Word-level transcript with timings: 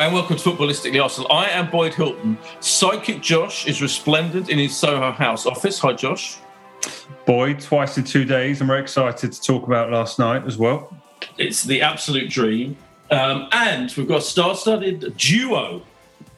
And 0.00 0.14
welcome 0.14 0.38
to 0.38 0.42
Footballistically 0.42 1.02
Arsenal. 1.02 1.30
I 1.30 1.50
am 1.50 1.70
Boyd 1.70 1.92
Hilton. 1.92 2.38
Psychic 2.60 3.20
Josh 3.20 3.66
is 3.66 3.82
resplendent 3.82 4.48
in 4.48 4.58
his 4.58 4.74
Soho 4.74 5.12
House 5.12 5.44
office. 5.44 5.78
Hi, 5.80 5.92
Josh. 5.92 6.38
Boyd, 7.26 7.60
twice 7.60 7.98
in 7.98 8.04
two 8.04 8.24
days. 8.24 8.62
I'm 8.62 8.68
very 8.68 8.80
excited 8.80 9.30
to 9.30 9.42
talk 9.42 9.66
about 9.66 9.90
last 9.90 10.18
night 10.18 10.46
as 10.46 10.56
well. 10.56 10.96
It's 11.36 11.64
the 11.64 11.82
absolute 11.82 12.30
dream. 12.30 12.78
Um, 13.10 13.50
and 13.52 13.92
we've 13.94 14.08
got 14.08 14.20
a 14.20 14.22
star 14.22 14.54
studded 14.54 15.18
duo 15.18 15.82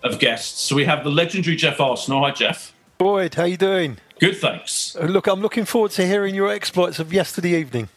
of 0.02 0.19
guests. 0.19 0.60
So 0.63 0.74
we 0.74 0.85
have 0.87 1.05
the 1.05 1.10
legendary 1.10 1.55
Geoff 1.55 1.79
Arsenal. 1.79 2.24
Hi, 2.24 2.33
Geoff. 2.33 2.74
Boyd, 2.99 3.37
how 3.37 3.45
you 3.45 3.57
doing? 3.57 3.99
Good, 4.19 4.38
thanks. 4.38 4.97
Look, 4.97 5.29
I'm 5.29 5.41
looking 5.41 5.66
forward 5.66 5.93
to 5.93 6.05
hearing 6.05 6.35
your 6.35 6.51
exploits 6.51 6.99
of 6.99 7.13
yesterday 7.13 7.60
evening. 7.60 7.91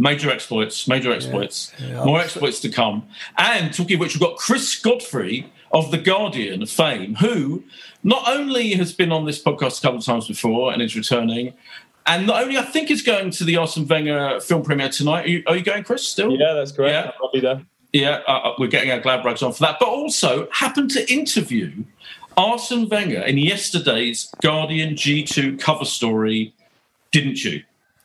Major 0.00 0.30
exploits, 0.30 0.88
major 0.88 1.12
exploits. 1.12 1.72
yeah, 1.78 2.02
More 2.04 2.20
exploits 2.20 2.58
to 2.60 2.70
come. 2.70 3.06
And 3.36 3.72
talking 3.72 3.94
of 3.96 4.00
which, 4.00 4.14
we've 4.14 4.20
got 4.20 4.36
Chris 4.38 4.80
Godfrey 4.80 5.52
of 5.72 5.90
The 5.90 5.98
Guardian 5.98 6.64
fame, 6.64 7.16
who 7.16 7.62
not 8.02 8.26
only 8.26 8.72
has 8.72 8.94
been 8.94 9.12
on 9.12 9.26
this 9.26 9.40
podcast 9.42 9.78
a 9.78 9.82
couple 9.82 9.98
of 9.98 10.04
times 10.04 10.26
before 10.26 10.72
and 10.72 10.80
is 10.80 10.96
returning, 10.96 11.52
and 12.06 12.26
not 12.26 12.42
only 12.42 12.56
I 12.56 12.62
think 12.62 12.90
is 12.90 13.02
going 13.02 13.30
to 13.32 13.44
the 13.44 13.58
Arsene 13.58 13.86
Wenger 13.86 14.40
film 14.40 14.62
premiere 14.62 14.88
tonight. 14.88 15.26
Are 15.26 15.28
you, 15.28 15.42
are 15.46 15.56
you 15.56 15.62
going, 15.62 15.84
Chris, 15.84 16.08
still? 16.08 16.32
Yeah, 16.32 16.54
that's 16.54 16.72
correct. 16.72 16.92
Yeah. 16.92 17.12
I'll 17.22 17.30
be 17.30 17.40
there. 17.40 17.62
Yeah, 17.92 18.20
uh, 18.26 18.30
uh, 18.32 18.54
we're 18.58 18.68
getting 18.68 18.90
our 18.90 19.00
glad 19.00 19.22
rags 19.24 19.42
on 19.42 19.52
for 19.52 19.60
that. 19.64 19.76
But 19.78 19.88
also 19.88 20.48
happened 20.50 20.90
to 20.92 21.12
interview 21.12 21.84
Arsene 22.38 22.88
Wenger 22.88 23.20
in 23.20 23.36
yesterday's 23.36 24.32
Guardian 24.40 24.94
G2 24.94 25.60
cover 25.60 25.84
story, 25.84 26.54
didn't 27.10 27.44
you? 27.44 27.62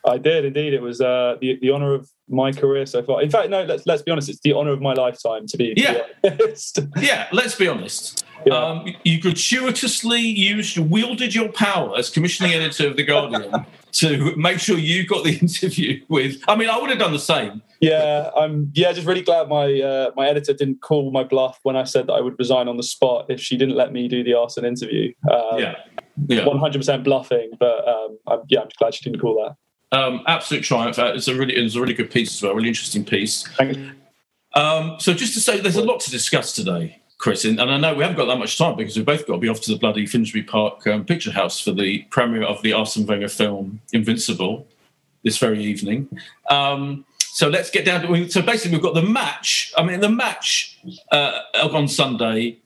I 0.07 0.17
did 0.17 0.45
indeed. 0.45 0.73
It 0.73 0.81
was 0.81 1.01
uh, 1.01 1.35
the 1.41 1.57
the 1.61 1.69
honor 1.71 1.93
of 1.93 2.09
my 2.27 2.51
career 2.51 2.85
so 2.85 3.03
far. 3.03 3.21
In 3.21 3.29
fact, 3.29 3.49
no. 3.49 3.63
Let's 3.63 3.85
let's 3.85 4.01
be 4.03 4.11
honest. 4.11 4.29
It's 4.29 4.39
the 4.41 4.53
honor 4.53 4.71
of 4.71 4.81
my 4.81 4.93
lifetime. 4.93 5.47
To 5.47 5.57
be 5.57 5.73
to 5.75 5.81
Yeah. 5.81 6.01
be. 6.23 7.01
Yeah, 7.01 7.27
let's 7.31 7.55
be 7.55 7.67
honest. 7.67 8.23
Yeah. 8.45 8.53
Um, 8.53 8.85
you 9.03 9.19
gratuitously 9.21 10.19
used, 10.21 10.77
wielded 10.77 11.33
your 11.33 11.49
power 11.51 11.97
as 11.97 12.09
commissioning 12.09 12.53
editor 12.53 12.87
of 12.87 12.95
The 12.97 13.03
Guardian 13.03 13.51
to 13.93 14.35
make 14.35 14.59
sure 14.59 14.77
you 14.77 15.05
got 15.07 15.23
the 15.23 15.37
interview 15.41 16.03
with. 16.09 16.41
I 16.47 16.55
mean, 16.55 16.69
I 16.69 16.77
would 16.77 16.89
have 16.89 16.99
done 16.99 17.13
the 17.13 17.19
same. 17.19 17.61
yeah, 17.81 18.29
I'm. 18.37 18.71
Yeah, 18.73 18.91
just 18.91 19.07
really 19.07 19.21
glad 19.23 19.47
my 19.49 19.81
uh, 19.81 20.11
my 20.15 20.27
editor 20.27 20.53
didn't 20.53 20.81
call 20.81 21.11
my 21.11 21.23
bluff 21.23 21.59
when 21.63 21.75
I 21.75 21.83
said 21.85 22.07
that 22.07 22.13
I 22.13 22.21
would 22.21 22.37
resign 22.37 22.67
on 22.67 22.77
the 22.77 22.83
spot 22.83 23.25
if 23.29 23.39
she 23.39 23.57
didn't 23.57 23.75
let 23.75 23.91
me 23.91 24.07
do 24.07 24.23
the 24.23 24.33
Arsenal 24.33 24.69
interview. 24.69 25.13
Um, 25.31 25.59
Yeah. 25.59 25.75
Yeah. 26.27 26.45
One 26.45 26.59
hundred 26.59 26.79
percent 26.79 27.03
bluffing, 27.03 27.51
but 27.59 27.85
um, 27.87 28.17
I'm, 28.27 28.39
yeah, 28.47 28.61
I'm 28.61 28.69
glad 28.79 28.93
she 28.93 29.03
didn't 29.09 29.19
call 29.21 29.35
that. 29.43 29.55
Um, 29.95 30.23
absolute 30.27 30.63
triumph. 30.63 30.99
Uh, 30.99 31.13
It's 31.15 31.27
a 31.27 31.35
really, 31.35 31.55
it's 31.55 31.75
a 31.75 31.81
really 31.81 31.93
good 31.93 32.11
piece 32.11 32.35
as 32.35 32.43
well. 32.43 32.53
Really 32.53 32.67
interesting 32.67 33.05
piece. 33.05 33.47
Thank 33.57 33.77
Um, 34.53 34.97
so 34.99 35.13
just 35.13 35.33
to 35.35 35.39
say, 35.39 35.59
there's 35.59 35.75
a 35.75 35.83
lot 35.83 35.99
to 36.01 36.11
discuss 36.11 36.53
today, 36.53 37.01
Chris, 37.17 37.45
and, 37.45 37.59
and 37.59 37.71
I 37.71 37.77
know 37.77 37.95
we 37.95 38.03
haven't 38.03 38.17
got 38.17 38.25
that 38.25 38.37
much 38.37 38.57
time 38.57 38.75
because 38.75 38.95
we've 38.95 39.05
both 39.05 39.25
got 39.27 39.33
to 39.33 39.39
be 39.39 39.49
off 39.49 39.61
to 39.61 39.71
the 39.71 39.79
bloody 39.79 40.05
Finsbury 40.05 40.43
Park 40.43 40.85
um, 40.87 41.05
Picture 41.05 41.31
House 41.31 41.59
for 41.59 41.71
the 41.71 42.03
premiere 42.09 42.43
of 42.43 42.61
the 42.61 42.73
Arsene 42.73 43.05
Wenger 43.05 43.29
film 43.29 43.81
Invincible 43.93 44.67
this 45.23 45.37
very 45.37 45.61
evening. 45.63 46.07
Um, 46.49 47.05
so 47.19 47.49
let's 47.49 47.69
get 47.69 47.85
down 47.85 48.01
to. 48.01 48.29
So 48.29 48.41
basically, 48.41 48.77
we've 48.77 48.83
got 48.83 48.95
the 48.95 49.01
match. 49.01 49.73
I 49.77 49.83
mean, 49.83 49.99
the 49.99 50.09
match 50.09 50.77
uh, 51.11 51.39
on 51.73 51.87
Sunday. 51.87 52.59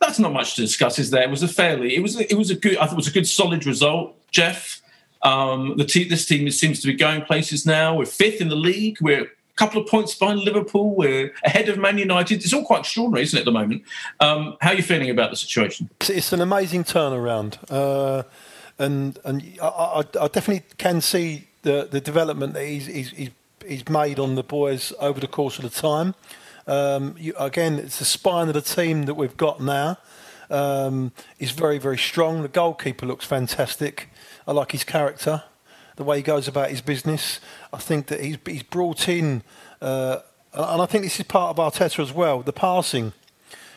That's 0.00 0.18
not 0.18 0.32
much 0.32 0.56
to 0.56 0.60
discuss, 0.60 0.98
is 0.98 1.10
there? 1.10 1.22
It 1.22 1.30
was 1.30 1.42
a 1.42 1.48
fairly. 1.48 1.96
It 1.96 2.02
was. 2.02 2.18
It 2.18 2.34
was 2.34 2.50
a 2.50 2.56
good. 2.56 2.76
I 2.78 2.86
thought 2.86 2.94
it 2.94 2.96
was 2.96 3.08
a 3.08 3.12
good, 3.12 3.26
solid 3.26 3.66
result, 3.66 4.14
Geoff. 4.30 4.75
Um, 5.26 5.76
the 5.76 5.84
te- 5.84 6.08
this 6.08 6.24
team 6.24 6.48
seems 6.50 6.80
to 6.80 6.86
be 6.86 6.94
going 6.94 7.22
places 7.22 7.66
now. 7.66 7.96
We're 7.96 8.06
fifth 8.06 8.40
in 8.40 8.48
the 8.48 8.56
league. 8.56 8.98
We're 9.00 9.24
a 9.24 9.56
couple 9.56 9.82
of 9.82 9.88
points 9.88 10.14
behind 10.14 10.40
Liverpool. 10.40 10.94
We're 10.94 11.34
ahead 11.44 11.68
of 11.68 11.78
Man 11.78 11.98
United. 11.98 12.44
It's 12.44 12.52
all 12.52 12.64
quite 12.64 12.80
extraordinary, 12.80 13.24
isn't 13.24 13.36
it, 13.36 13.40
at 13.40 13.44
the 13.44 13.50
moment? 13.50 13.82
Um, 14.20 14.56
how 14.60 14.70
are 14.70 14.74
you 14.74 14.84
feeling 14.84 15.10
about 15.10 15.30
the 15.30 15.36
situation? 15.36 15.90
It's, 16.00 16.32
an 16.32 16.40
amazing 16.40 16.84
turnaround, 16.84 17.58
uh, 17.68 18.22
and 18.78 19.18
and 19.24 19.58
I, 19.60 20.04
I, 20.20 20.28
definitely 20.28 20.62
can 20.78 21.00
see 21.00 21.48
the 21.62 21.88
the 21.90 22.00
development 22.00 22.54
that 22.54 22.64
he's, 22.64 22.86
he's 22.86 23.10
he's 23.10 23.30
he's 23.66 23.88
made 23.88 24.20
on 24.20 24.36
the 24.36 24.44
boys 24.44 24.92
over 25.00 25.18
the 25.18 25.26
course 25.26 25.58
of 25.58 25.64
the 25.64 25.70
time. 25.70 26.14
Um, 26.68 27.16
you, 27.18 27.34
again, 27.36 27.80
it's 27.80 27.98
the 27.98 28.04
spine 28.04 28.46
of 28.46 28.54
the 28.54 28.60
team 28.60 29.04
that 29.04 29.14
we've 29.14 29.36
got 29.36 29.60
now. 29.60 29.98
Um, 30.48 31.12
is 31.38 31.50
very 31.50 31.78
very 31.78 31.98
strong. 31.98 32.42
The 32.42 32.48
goalkeeper 32.48 33.06
looks 33.06 33.24
fantastic. 33.24 34.10
I 34.46 34.52
like 34.52 34.72
his 34.72 34.84
character, 34.84 35.42
the 35.96 36.04
way 36.04 36.18
he 36.18 36.22
goes 36.22 36.46
about 36.46 36.70
his 36.70 36.80
business. 36.80 37.40
I 37.72 37.78
think 37.78 38.06
that 38.06 38.20
he's 38.20 38.38
he's 38.46 38.62
brought 38.62 39.08
in, 39.08 39.42
uh, 39.80 40.18
and 40.52 40.82
I 40.82 40.86
think 40.86 41.04
this 41.04 41.18
is 41.18 41.26
part 41.26 41.56
of 41.58 41.72
Arteta 41.72 42.00
as 42.00 42.12
well. 42.12 42.42
The 42.42 42.52
passing 42.52 43.12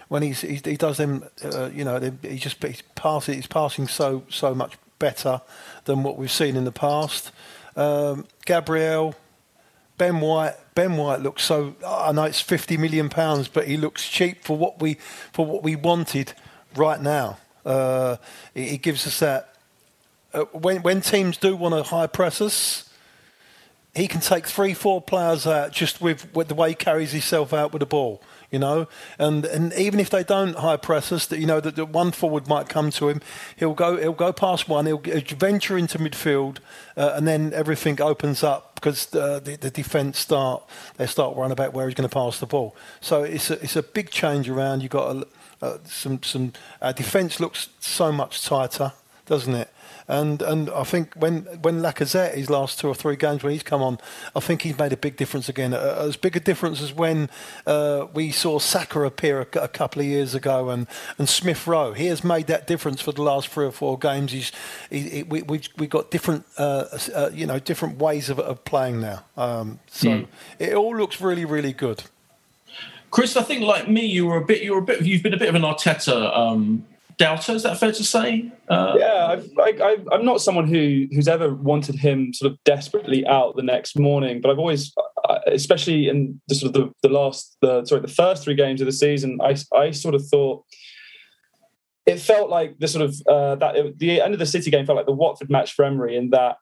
when 0.10 0.24
he's, 0.24 0.42
he's 0.42 0.66
he 0.66 0.76
does 0.76 0.98
them, 0.98 1.24
uh, 1.44 1.70
you 1.74 1.86
know, 1.86 2.00
he 2.22 2.38
just 2.38 2.62
he's 2.64 2.82
passing 2.96 3.36
he's 3.36 3.48
passing 3.48 3.88
so 3.88 4.24
so 4.28 4.54
much 4.54 4.78
better 4.98 5.42
than 5.86 6.04
what 6.04 6.18
we've 6.18 6.32
seen 6.32 6.58
in 6.58 6.66
the 6.66 6.72
past. 6.72 7.32
Um, 7.76 8.26
Gabriel, 8.46 9.16
Ben 9.98 10.20
White, 10.20 10.56
Ben 10.76 10.98
White 10.98 11.22
looks 11.22 11.44
so. 11.44 11.76
I 11.86 12.12
know 12.12 12.24
it's 12.24 12.42
fifty 12.42 12.76
million 12.76 13.10
pounds, 13.10 13.48
but 13.48 13.68
he 13.68 13.78
looks 13.78 14.10
cheap 14.10 14.44
for 14.44 14.58
what 14.58 14.82
we 14.82 14.96
for 15.32 15.46
what 15.46 15.64
we 15.64 15.76
wanted 15.76 16.34
right 16.76 17.02
now. 17.02 17.38
Uh, 17.66 18.18
gives 18.54 19.06
us 19.06 19.20
that. 19.20 19.56
Uh, 20.34 20.44
when 20.52 20.82
when 20.82 21.02
teams 21.02 21.38
do 21.38 21.56
want 21.56 21.74
to 21.76 21.84
high 21.84 22.08
press 22.08 22.42
us, 22.42 22.90
he 23.96 24.08
can 24.08 24.22
take 24.22 24.46
three, 24.46 24.74
four 24.74 25.02
players 25.02 25.48
out 25.48 25.72
just 25.72 26.00
with, 26.00 26.34
with 26.36 26.48
the 26.48 26.54
way 26.54 26.70
he 26.70 26.76
carries 26.76 27.12
himself 27.12 27.54
out 27.54 27.74
with 27.74 27.80
the 27.80 27.88
ball, 27.88 28.22
you 28.52 28.60
know. 28.60 28.88
And 29.18 29.46
and 29.46 29.74
even 29.74 30.00
if 30.00 30.10
they 30.10 30.24
don't 30.24 30.56
high 30.56 30.78
press 30.78 31.12
us, 31.12 31.26
that 31.28 31.40
you 31.40 31.48
know 31.48 31.60
that, 31.60 31.76
that 31.76 31.90
one 31.90 32.12
forward 32.12 32.48
might 32.48 32.70
come 32.70 32.92
to 32.92 33.10
him, 33.10 33.22
he'll 33.56 33.74
go 33.74 33.98
he'll 33.98 34.14
go 34.14 34.32
past 34.32 34.70
one, 34.70 34.86
he'll, 34.86 35.00
he'll 35.00 35.22
venture 35.38 35.78
into 35.78 35.98
midfield, 35.98 36.58
uh, 36.96 37.14
and 37.16 37.28
then 37.28 37.52
everything 37.54 38.00
opens 38.00 38.44
up 38.44 38.76
because 38.76 39.14
uh, 39.16 39.40
the 39.40 39.58
the 39.58 39.72
defence 39.72 40.20
start 40.20 40.64
they 40.98 41.08
start 41.08 41.36
worrying 41.36 41.52
about 41.52 41.74
where 41.74 41.88
he's 41.88 41.96
going 41.96 42.08
to 42.08 42.14
pass 42.14 42.40
the 42.40 42.46
ball. 42.46 42.76
So 43.02 43.24
it's 43.24 43.50
a, 43.50 43.62
it's 43.64 43.76
a 43.76 43.84
big 43.84 44.12
change 44.12 44.48
around. 44.50 44.84
You 44.84 44.90
got 44.90 45.16
a, 45.16 45.28
uh, 45.62 45.78
some 45.86 46.22
some 46.24 46.54
our 46.82 46.94
defence 46.94 47.40
looks 47.40 47.70
so 47.80 48.12
much 48.12 48.44
tighter, 48.44 48.94
doesn't 49.26 49.56
it? 49.56 49.70
And 50.10 50.42
and 50.42 50.72
I 50.72 50.84
think 50.86 51.14
when 51.14 51.44
when 51.62 51.82
Lacazette 51.82 52.34
his 52.34 52.50
last 52.50 52.80
two 52.80 52.88
or 52.88 52.96
three 52.96 53.16
games 53.16 53.44
when 53.44 53.54
he's 53.54 53.62
come 53.62 53.84
on, 53.84 54.00
I 54.36 54.40
think 54.40 54.64
he's 54.64 54.78
made 54.78 54.92
a 54.92 54.98
big 54.98 55.18
difference 55.18 55.48
again. 55.48 55.72
Uh, 55.72 55.98
as 56.00 56.18
big 56.18 56.36
a 56.36 56.40
difference 56.40 56.82
as 56.82 56.92
when 56.92 57.30
uh, 57.68 58.08
we 58.12 58.32
saw 58.32 58.58
Saka 58.58 59.02
appear 59.02 59.42
a, 59.42 59.60
a 59.60 59.68
couple 59.68 60.02
of 60.02 60.08
years 60.08 60.34
ago 60.34 60.70
and, 60.72 60.88
and 61.20 61.30
Smith 61.30 61.68
Rowe. 61.68 61.94
He 61.94 62.08
has 62.08 62.24
made 62.24 62.48
that 62.48 62.66
difference 62.66 63.02
for 63.02 63.12
the 63.12 63.22
last 63.22 63.50
three 63.50 63.68
or 63.68 63.72
four 63.72 64.00
games. 64.00 64.32
He's 64.32 64.52
he, 64.90 65.02
he, 65.02 65.24
we 65.24 65.44
we've, 65.44 65.70
we 65.78 65.86
got 65.86 66.10
different 66.10 66.44
uh, 66.58 66.86
uh, 67.14 67.30
you 67.32 67.46
know 67.46 67.60
different 67.60 68.00
ways 68.00 68.32
of, 68.32 68.40
of 68.40 68.66
playing 68.66 69.02
now. 69.02 69.26
Um, 69.38 69.80
so 69.86 70.26
it 70.58 70.74
all 70.74 70.98
looks 70.98 71.22
really 71.22 71.46
really 71.46 71.74
good. 71.74 72.04
Chris, 73.12 73.36
I 73.36 73.42
think 73.42 73.64
like 73.64 73.90
me, 73.90 74.06
you 74.06 74.28
were 74.28 74.38
a 74.38 74.46
bit. 74.46 74.62
You 74.62 74.74
were 74.74 74.80
a 74.80 74.84
bit. 74.84 75.02
You've 75.02 75.24
been 75.24 75.34
a 75.34 75.38
bit 75.38 75.50
of 75.50 75.56
an 75.56 75.64
Arteta 75.64 76.38
um, 76.38 76.86
doubter. 77.18 77.54
Is 77.54 77.64
that 77.64 77.78
fair 77.78 77.92
to 77.92 78.04
say? 78.04 78.52
Uh, 78.70 78.96
Yeah, 78.98 79.42
I, 79.60 79.98
I'm 80.12 80.26
not 80.26 80.42
someone 80.42 80.68
who 80.68 81.08
who's 81.12 81.28
ever 81.28 81.54
wanted 81.54 81.96
him 81.96 82.34
sort 82.34 82.52
of 82.52 82.64
desperately 82.64 83.26
out 83.28 83.56
the 83.56 83.64
next 83.64 84.00
morning, 84.00 84.42
but 84.42 84.52
I've 84.52 84.60
always, 84.60 84.94
uh, 85.28 85.40
especially 85.48 86.08
in 86.08 86.40
the 86.48 86.56
sort 86.56 86.76
of 86.76 86.82
the, 86.82 87.08
the 87.08 87.14
last, 87.14 87.58
the 87.62 87.86
sorry, 87.86 88.02
the 88.02 88.08
first 88.08 88.44
three 88.44 88.56
games 88.56 88.82
of 88.82 88.86
the 88.86 88.92
season, 88.92 89.40
I, 89.44 89.56
I 89.76 89.92
sort 89.92 90.16
of 90.16 90.26
thought 90.28 90.64
it 92.06 92.20
felt 92.20 92.50
like 92.50 92.80
the 92.80 92.88
sort 92.88 93.06
of 93.06 93.16
uh, 93.28 93.56
that 93.56 93.98
the 93.98 94.22
end 94.22 94.34
of 94.34 94.40
the 94.40 94.46
City 94.46 94.72
game 94.72 94.86
felt 94.86 94.96
like 94.96 95.06
the 95.06 95.12
Watford 95.12 95.50
match 95.50 95.74
for 95.74 95.86
Emery, 95.86 96.16
in 96.16 96.32
that 96.32 96.58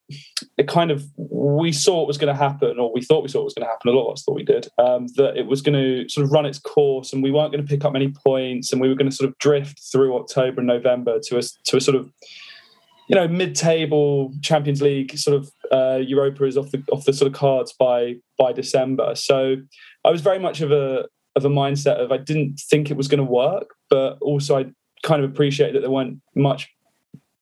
it 0.57 0.67
kind 0.67 0.91
of 0.91 1.05
we 1.17 1.71
saw 1.71 2.01
it 2.01 2.07
was 2.07 2.17
going 2.17 2.33
to 2.33 2.39
happen, 2.39 2.79
or 2.79 2.91
we 2.93 3.01
thought 3.01 3.23
we 3.23 3.29
saw 3.29 3.41
it 3.41 3.45
was 3.45 3.53
going 3.53 3.65
to 3.65 3.71
happen. 3.71 3.89
A 3.89 3.93
lot 3.93 4.07
of 4.07 4.13
us 4.13 4.23
thought 4.23 4.35
we 4.35 4.43
did. 4.43 4.67
Um, 4.77 5.07
that 5.15 5.37
it 5.37 5.45
was 5.45 5.61
going 5.61 5.75
to 5.75 6.09
sort 6.09 6.25
of 6.25 6.31
run 6.31 6.45
its 6.45 6.59
course, 6.59 7.13
and 7.13 7.21
we 7.21 7.31
weren't 7.31 7.51
going 7.51 7.65
to 7.65 7.69
pick 7.69 7.85
up 7.85 7.93
many 7.93 8.11
points, 8.25 8.71
and 8.71 8.81
we 8.81 8.89
were 8.89 8.95
going 8.95 9.09
to 9.09 9.15
sort 9.15 9.29
of 9.29 9.37
drift 9.37 9.79
through 9.91 10.17
October 10.17 10.59
and 10.59 10.67
November 10.67 11.19
to 11.23 11.37
a 11.37 11.41
to 11.65 11.77
a 11.77 11.81
sort 11.81 11.95
of 11.95 12.11
you 13.07 13.15
know, 13.15 13.27
mid-table 13.27 14.33
Champions 14.41 14.81
League 14.81 15.17
sort 15.17 15.37
of 15.37 15.51
uh, 15.71 15.97
Europa 15.97 16.43
is 16.43 16.57
off 16.57 16.71
the 16.71 16.83
off 16.91 17.05
the 17.05 17.13
sort 17.13 17.31
of 17.31 17.37
cards 17.37 17.73
by 17.79 18.15
by 18.37 18.51
December. 18.51 19.15
So 19.15 19.55
I 20.03 20.09
was 20.09 20.21
very 20.21 20.39
much 20.39 20.61
of 20.61 20.71
a 20.71 21.05
of 21.35 21.45
a 21.45 21.49
mindset 21.49 22.03
of 22.03 22.11
I 22.11 22.17
didn't 22.17 22.59
think 22.69 22.91
it 22.91 22.97
was 22.97 23.07
going 23.07 23.25
to 23.25 23.31
work, 23.31 23.75
but 23.89 24.17
also 24.21 24.57
I 24.57 24.65
kind 25.03 25.23
of 25.23 25.29
appreciate 25.29 25.73
that 25.73 25.81
there 25.81 25.89
weren't 25.89 26.19
much 26.35 26.67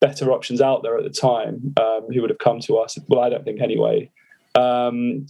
better 0.06 0.32
options 0.32 0.62
out 0.62 0.84
there 0.84 0.98
at 0.98 1.04
the 1.04 1.10
time 1.10 1.74
um, 1.78 2.02
who 2.14 2.22
would 2.22 2.30
have 2.30 2.40
come 2.40 2.60
to 2.60 2.78
us. 2.78 2.98
Well, 3.08 3.22
I 3.22 3.30
don't 3.30 3.44
think 3.44 3.60
anyway. 3.60 4.12
Um, 4.54 5.26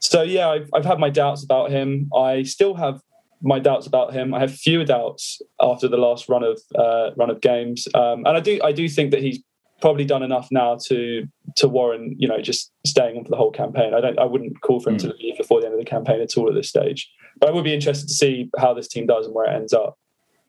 so 0.00 0.22
yeah, 0.22 0.48
I've, 0.50 0.68
I've 0.74 0.84
had 0.84 0.98
my 0.98 1.08
doubts 1.08 1.42
about 1.42 1.70
him. 1.70 2.10
I 2.14 2.42
still 2.42 2.74
have 2.74 3.00
my 3.40 3.58
doubts 3.58 3.86
about 3.86 4.12
him. 4.12 4.34
I 4.34 4.40
have 4.40 4.54
fewer 4.54 4.84
doubts 4.84 5.40
after 5.60 5.88
the 5.88 5.96
last 5.96 6.28
run 6.28 6.42
of 6.42 6.60
uh, 6.74 7.10
run 7.16 7.30
of 7.30 7.40
games, 7.40 7.88
um, 7.94 8.18
and 8.26 8.36
I 8.36 8.40
do 8.40 8.60
I 8.62 8.72
do 8.72 8.88
think 8.88 9.12
that 9.12 9.22
he's 9.22 9.40
probably 9.80 10.04
done 10.04 10.22
enough 10.22 10.48
now 10.50 10.76
to 10.88 11.26
to 11.56 11.68
warrant 11.68 12.16
you 12.18 12.26
know 12.26 12.40
just 12.40 12.72
staying 12.84 13.16
on 13.16 13.24
for 13.24 13.30
the 13.30 13.36
whole 13.36 13.50
campaign. 13.50 13.94
I 13.94 14.00
don't 14.00 14.18
I 14.18 14.24
wouldn't 14.24 14.60
call 14.60 14.80
for 14.80 14.90
him 14.90 14.96
mm. 14.96 15.02
to 15.02 15.14
leave 15.20 15.38
before 15.38 15.60
the 15.60 15.66
end 15.66 15.74
of 15.74 15.80
the 15.80 15.90
campaign 15.96 16.20
at 16.20 16.36
all 16.36 16.48
at 16.48 16.54
this 16.54 16.68
stage. 16.68 17.10
But 17.40 17.48
I 17.48 17.52
would 17.52 17.64
be 17.64 17.74
interested 17.74 18.08
to 18.08 18.14
see 18.14 18.50
how 18.58 18.74
this 18.74 18.88
team 18.88 19.06
does 19.06 19.26
and 19.26 19.34
where 19.34 19.50
it 19.50 19.54
ends 19.54 19.72
up. 19.72 19.96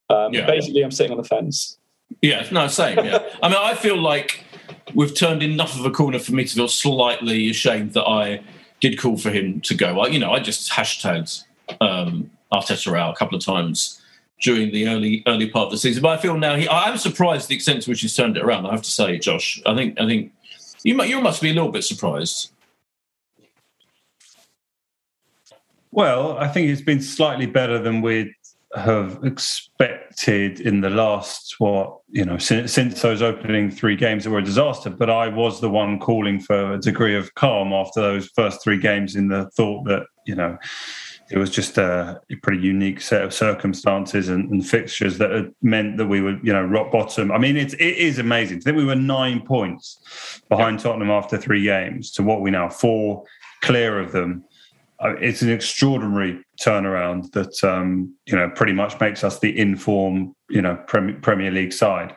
Um, 0.10 0.34
yeah. 0.34 0.46
Basically, 0.46 0.82
I'm 0.82 0.92
sitting 0.92 1.12
on 1.12 1.22
the 1.22 1.28
fence. 1.36 1.78
Yeah, 2.22 2.48
no, 2.52 2.68
same. 2.68 2.98
Yeah, 2.98 3.20
I 3.44 3.50
mean, 3.50 3.58
I 3.60 3.76
feel 3.76 3.98
like 3.98 4.44
we've 4.94 5.16
turned 5.16 5.44
enough 5.44 5.78
of 5.80 5.86
a 5.86 5.92
corner 5.92 6.20
for 6.20 6.34
me 6.34 6.44
to 6.46 6.56
feel 6.56 6.68
slightly 6.68 7.50
ashamed 7.50 7.94
that 7.94 8.06
I 8.06 8.42
did 8.80 9.00
call 9.00 9.18
for 9.18 9.30
him 9.30 9.62
to 9.62 9.76
go. 9.76 10.00
I, 10.00 10.08
you 10.08 10.20
know, 10.20 10.32
I 10.32 10.40
just 10.40 10.72
hashtagged 10.72 11.44
um, 11.82 12.32
Arteta 12.52 12.98
out 12.98 13.14
a 13.14 13.18
couple 13.18 13.38
of 13.38 13.44
times 13.44 14.02
during 14.42 14.72
the 14.72 14.88
early 14.88 15.24
early 15.28 15.50
part 15.50 15.68
of 15.68 15.72
the 15.72 15.78
season. 15.78 16.02
But 16.02 16.18
I 16.18 16.22
feel 16.22 16.38
now 16.38 16.56
he, 16.56 16.68
I'm 16.70 16.98
surprised 16.98 17.50
the 17.50 17.56
extent 17.56 17.84
to 17.84 17.90
which 17.90 18.02
he's 18.02 18.16
turned 18.16 18.38
it 18.38 18.44
around. 18.44 18.66
I 18.66 18.72
have 18.72 18.82
to 18.82 18.92
say, 18.92 19.18
Josh. 19.20 19.62
I 19.66 19.76
think 19.76 20.00
I 20.00 20.06
think 20.06 20.32
you 20.84 21.02
you 21.04 21.22
must 21.22 21.42
be 21.42 21.50
a 21.50 21.54
little 21.54 21.72
bit 21.72 21.84
surprised. 21.84 22.52
Well, 25.92 26.38
I 26.38 26.48
think 26.48 26.70
it's 26.70 26.82
been 26.82 27.02
slightly 27.02 27.48
better 27.48 27.80
than 27.80 28.02
we'd 28.02 28.32
have 28.76 29.20
expected 29.24 30.60
in 30.60 30.82
the 30.82 30.90
last 30.90 31.56
what 31.58 31.98
you 32.10 32.24
know 32.24 32.38
since, 32.38 32.72
since 32.72 33.02
those 33.02 33.22
opening 33.22 33.72
three 33.72 33.96
games 33.96 34.24
that 34.24 34.30
were 34.30 34.40
a 34.40 34.44
disaster. 34.44 34.90
But 34.90 35.10
I 35.10 35.28
was 35.28 35.60
the 35.60 35.70
one 35.70 36.00
calling 36.00 36.40
for 36.40 36.74
a 36.74 36.80
degree 36.80 37.16
of 37.16 37.34
calm 37.36 37.74
after 37.74 38.02
those 38.02 38.30
first 38.36 38.64
three 38.64 38.78
games 38.78 39.16
in 39.16 39.28
the 39.28 39.50
thought 39.52 39.86
that 39.86 40.04
you 40.26 40.36
know 40.36 40.58
it 41.32 41.38
was 41.38 41.52
just 41.52 41.78
a 41.78 42.20
pretty 42.42 42.62
unique 42.62 43.02
set 43.02 43.24
of 43.24 43.34
circumstances 43.34 44.30
and, 44.30 44.50
and, 44.50 44.68
fixtures 44.68 45.20
that 45.20 45.30
had 45.30 45.54
meant 45.62 45.98
that 45.98 46.08
we 46.08 46.22
were, 46.22 46.40
you 46.42 46.52
know, 46.52 46.64
rock 46.64 46.92
bottom. 46.92 47.32
I 47.32 47.38
mean, 47.38 47.56
it's, 47.56 47.76
it 47.76 47.98
is 47.98 48.18
amazing. 48.18 48.58
I 48.58 48.62
think 48.62 48.78
we 48.78 48.86
were 48.86 48.96
nine 48.96 49.46
points 49.46 50.42
behind 50.50 50.80
Tottenham 50.80 51.12
after 51.12 51.38
three 51.38 51.64
games 51.64 52.12
to 52.14 52.24
what 52.24 52.42
we 52.42 52.50
now 52.50 52.68
four 52.68 53.24
clear 53.62 54.00
of 54.00 54.12
them. 54.12 54.44
Uh, 55.02 55.16
it's 55.22 55.42
an 55.42 55.50
extraordinary 55.50 56.44
turnaround 56.60 57.32
that 57.32 57.64
um, 57.64 58.14
you 58.26 58.36
know 58.36 58.50
pretty 58.50 58.74
much 58.74 59.00
makes 59.00 59.24
us 59.24 59.40
the 59.40 59.58
inform, 59.58 60.34
you 60.50 60.62
know, 60.62 60.76
Premier 60.88 61.52
League 61.52 61.74
side. 61.74 62.16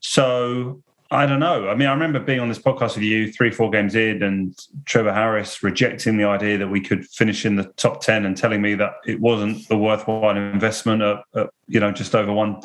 So 0.00 0.82
I 1.12 1.26
don't 1.26 1.40
know. 1.40 1.68
I 1.68 1.74
mean, 1.74 1.88
I 1.88 1.92
remember 1.92 2.20
being 2.20 2.38
on 2.38 2.48
this 2.48 2.60
podcast 2.60 2.94
with 2.94 3.02
you 3.02 3.32
three, 3.32 3.50
four 3.50 3.68
games 3.68 3.96
in, 3.96 4.22
and 4.22 4.56
Trevor 4.84 5.12
Harris 5.12 5.60
rejecting 5.60 6.16
the 6.16 6.24
idea 6.24 6.56
that 6.58 6.68
we 6.68 6.80
could 6.80 7.04
finish 7.06 7.44
in 7.44 7.56
the 7.56 7.64
top 7.76 8.00
ten 8.00 8.24
and 8.24 8.36
telling 8.36 8.62
me 8.62 8.74
that 8.76 8.92
it 9.04 9.20
wasn't 9.20 9.68
a 9.70 9.76
worthwhile 9.76 10.36
investment 10.36 11.02
at, 11.02 11.18
at 11.34 11.50
you 11.66 11.80
know 11.80 11.90
just 11.90 12.14
over 12.14 12.32
one, 12.32 12.60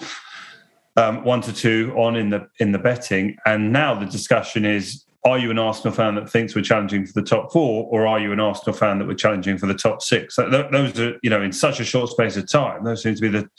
um, 0.96 1.24
one 1.24 1.42
to 1.42 1.52
two 1.52 1.92
on 1.98 2.16
in 2.16 2.30
the 2.30 2.48
in 2.60 2.72
the 2.72 2.78
betting. 2.78 3.36
And 3.48 3.74
now 3.74 4.00
the 4.00 4.06
discussion 4.06 4.64
is: 4.64 5.05
Are 5.26 5.40
you 5.40 5.50
an 5.50 5.58
Arsenal 5.58 5.92
fan 5.92 6.16
that 6.16 6.30
thinks 6.30 6.56
we're 6.56 6.62
challenging 6.62 7.06
for 7.06 7.14
the 7.14 7.24
top 7.24 7.52
four, 7.52 7.88
or 7.90 8.08
are 8.08 8.20
you 8.20 8.32
an 8.32 8.40
Arsenal 8.40 8.78
fan 8.78 9.00
that 9.00 9.08
we're 9.08 9.16
challenging 9.16 9.58
for 9.58 9.66
the 9.66 9.74
top 9.74 10.02
six? 10.02 10.36
Those 10.36 11.00
are 11.00 11.18
you 11.24 11.30
know 11.30 11.42
in 11.42 11.52
such 11.52 11.80
a 11.80 11.84
short 11.84 12.12
space 12.12 12.38
of 12.38 12.50
time. 12.50 12.84
Those 12.84 13.04
seem 13.04 13.16
to 13.16 13.22
be 13.22 13.30
the 13.30 13.50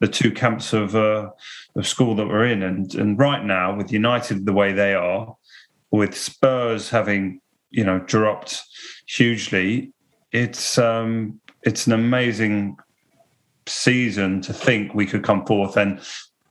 the 0.00 0.08
two 0.08 0.30
camps 0.30 0.72
of. 0.72 0.96
Uh, 0.96 1.30
of 1.76 1.86
school 1.86 2.14
that 2.14 2.26
we're 2.26 2.46
in. 2.46 2.62
And 2.62 2.94
and 2.94 3.18
right 3.18 3.44
now, 3.44 3.76
with 3.76 3.92
United 3.92 4.46
the 4.46 4.52
way 4.52 4.72
they 4.72 4.94
are, 4.94 5.36
with 5.90 6.16
Spurs 6.16 6.90
having 6.90 7.40
you 7.70 7.84
know 7.84 8.00
dropped 8.00 8.62
hugely, 9.06 9.92
it's 10.32 10.78
um, 10.78 11.40
it's 11.62 11.86
an 11.86 11.92
amazing 11.92 12.76
season 13.66 14.40
to 14.40 14.52
think 14.52 14.94
we 14.94 15.06
could 15.06 15.22
come 15.22 15.44
fourth. 15.44 15.76
And 15.76 16.00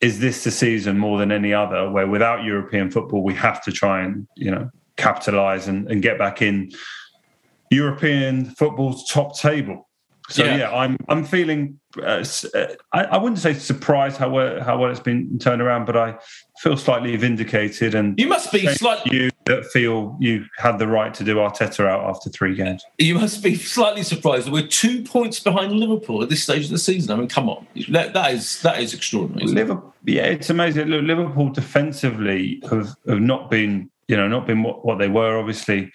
is 0.06 0.20
this 0.20 0.44
the 0.44 0.52
season 0.52 1.00
more 1.00 1.18
than 1.18 1.32
any 1.32 1.52
other 1.52 1.90
where 1.90 2.06
without 2.06 2.44
European 2.44 2.92
football 2.92 3.24
we 3.24 3.34
have 3.34 3.60
to 3.64 3.72
try 3.72 4.04
and 4.04 4.28
you 4.36 4.52
know 4.52 4.70
capitalize 4.98 5.68
and, 5.68 5.90
and 5.90 6.04
get 6.04 6.20
back 6.20 6.44
in 6.44 6.72
European 7.72 8.46
football's 8.46 9.10
top 9.10 9.36
table? 9.38 9.85
So 10.30 10.44
yeah, 10.44 10.58
yeah 10.58 10.72
I'm 10.76 10.98
I'm 11.08 11.24
feeling 11.24 11.80
uh, 12.02 12.26
uh, 12.54 12.66
I, 12.94 13.04
I, 13.04 13.18
wouldn't 13.18 13.40
say 13.40 13.54
surprised 13.54 14.18
how 14.18 14.30
well, 14.30 14.62
how 14.62 14.78
well 14.78 14.92
it's 14.92 15.00
been 15.00 15.38
turned 15.40 15.62
around, 15.62 15.86
but 15.86 15.96
I 15.96 16.18
feel 16.60 16.78
slightly 16.78 17.16
vindicated. 17.16 17.96
And 17.96 18.20
you 18.20 18.28
must 18.28 18.52
be 18.52 18.68
slightly 18.68 19.16
you 19.16 19.32
that 19.46 19.66
feel 19.66 20.18
you 20.20 20.46
had 20.58 20.80
the 20.80 20.88
right 20.88 21.14
to 21.14 21.24
do 21.24 21.36
Arteta 21.36 21.86
out 21.88 22.04
after 22.04 22.30
three 22.30 22.56
games. 22.56 22.84
You 22.98 23.16
must 23.16 23.44
be 23.44 23.56
slightly 23.56 24.04
surprised 24.04 24.48
that 24.48 24.52
we're 24.52 24.68
two 24.68 25.04
points 25.04 25.40
behind 25.40 25.74
Liverpool 25.74 26.24
at 26.24 26.30
this 26.30 26.44
stage 26.44 26.66
of 26.66 26.72
the 26.72 26.80
season. 26.80 27.12
I 27.12 27.16
mean, 27.16 27.30
come 27.30 27.50
on, 27.50 27.68
that, 27.90 28.14
that 28.14 28.34
is 28.34 28.62
that 28.62 28.80
is 28.82 28.94
extraordinary. 28.94 29.48
Liverpool, 29.48 29.94
it? 30.06 30.14
yeah, 30.14 30.24
it's 30.24 30.50
amazing. 30.50 30.88
Look, 30.88 31.04
Liverpool 31.04 31.50
defensively 31.50 32.62
have, 32.70 32.96
have 33.08 33.22
not 33.22 33.50
been 33.50 33.90
you 34.08 34.18
know 34.18 34.28
not 34.28 34.48
been 34.48 34.64
what, 34.64 34.86
what 34.86 34.98
they 34.98 35.08
were. 35.08 35.38
Obviously, 35.38 35.92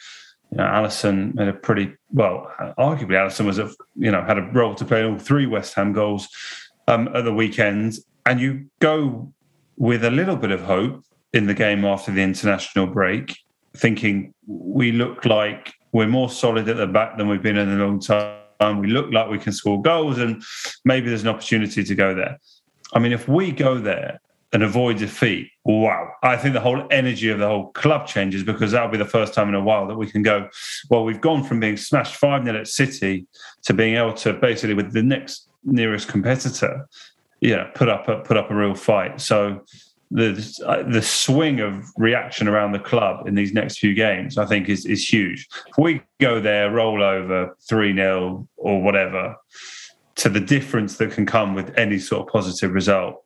you 0.50 0.58
know, 0.58 1.32
made 1.34 1.48
a 1.48 1.52
pretty 1.52 1.92
well, 2.12 2.52
arguably 2.78 3.12
Alisson 3.12 3.46
was 3.46 3.58
a 3.58 3.70
you 3.96 4.10
know 4.10 4.22
had 4.22 4.38
a 4.38 4.42
role 4.52 4.74
to 4.74 4.84
play 4.84 5.00
in 5.00 5.12
all 5.12 5.18
three 5.18 5.46
West 5.46 5.74
Ham 5.74 5.92
goals 5.92 6.28
um, 6.88 7.08
at 7.14 7.24
the 7.24 7.32
weekend, 7.32 7.94
and 8.26 8.40
you 8.40 8.66
go 8.80 9.32
with 9.76 10.04
a 10.04 10.10
little 10.10 10.36
bit 10.36 10.50
of 10.50 10.62
hope 10.62 11.04
in 11.32 11.46
the 11.46 11.54
game 11.54 11.84
after 11.84 12.10
the 12.10 12.22
international 12.22 12.86
break, 12.86 13.38
thinking 13.76 14.34
we 14.46 14.90
look 14.92 15.24
like 15.24 15.72
we're 15.92 16.08
more 16.08 16.28
solid 16.28 16.68
at 16.68 16.76
the 16.76 16.86
back 16.86 17.16
than 17.16 17.28
we've 17.28 17.42
been 17.42 17.56
in 17.56 17.68
a 17.68 17.84
long 17.84 18.00
time. 18.00 18.78
We 18.78 18.88
look 18.88 19.10
like 19.12 19.30
we 19.30 19.38
can 19.38 19.52
score 19.52 19.80
goals, 19.80 20.18
and 20.18 20.42
maybe 20.84 21.08
there's 21.08 21.22
an 21.22 21.28
opportunity 21.28 21.84
to 21.84 21.94
go 21.94 22.14
there. 22.14 22.38
I 22.92 22.98
mean, 22.98 23.12
if 23.12 23.28
we 23.28 23.52
go 23.52 23.78
there 23.78 24.20
and 24.52 24.62
avoid 24.62 24.98
defeat, 24.98 25.50
wow. 25.64 26.12
I 26.22 26.36
think 26.36 26.54
the 26.54 26.60
whole 26.60 26.86
energy 26.90 27.30
of 27.30 27.38
the 27.38 27.46
whole 27.46 27.68
club 27.72 28.06
changes 28.06 28.42
because 28.42 28.72
that'll 28.72 28.88
be 28.88 28.98
the 28.98 29.04
first 29.04 29.32
time 29.32 29.48
in 29.48 29.54
a 29.54 29.62
while 29.62 29.86
that 29.86 29.96
we 29.96 30.10
can 30.10 30.22
go, 30.22 30.48
well, 30.90 31.04
we've 31.04 31.20
gone 31.20 31.44
from 31.44 31.60
being 31.60 31.76
smashed 31.76 32.16
5 32.16 32.44
0 32.44 32.58
at 32.58 32.66
City 32.66 33.26
to 33.62 33.74
being 33.74 33.96
able 33.96 34.14
to 34.14 34.32
basically, 34.32 34.74
with 34.74 34.92
the 34.92 35.02
next 35.02 35.48
nearest 35.64 36.08
competitor, 36.08 36.88
yeah, 37.40 37.64
put 37.74 37.88
up 37.88 38.08
a, 38.08 38.20
put 38.20 38.36
up 38.36 38.50
a 38.50 38.54
real 38.54 38.74
fight. 38.74 39.20
So 39.20 39.64
the 40.10 40.32
the 40.88 41.02
swing 41.02 41.60
of 41.60 41.84
reaction 41.96 42.48
around 42.48 42.72
the 42.72 42.80
club 42.80 43.28
in 43.28 43.34
these 43.36 43.52
next 43.52 43.78
few 43.78 43.94
games, 43.94 44.38
I 44.38 44.44
think, 44.44 44.68
is 44.68 44.84
is 44.84 45.08
huge. 45.08 45.48
If 45.68 45.78
we 45.78 46.02
go 46.20 46.40
there, 46.40 46.70
roll 46.70 47.02
over 47.02 47.56
three 47.68 47.94
0 47.94 48.48
or 48.56 48.82
whatever, 48.82 49.36
to 50.20 50.28
the 50.28 50.40
difference 50.40 50.98
that 50.98 51.12
can 51.12 51.24
come 51.24 51.54
with 51.54 51.76
any 51.78 51.98
sort 51.98 52.26
of 52.26 52.32
positive 52.32 52.72
result 52.72 53.24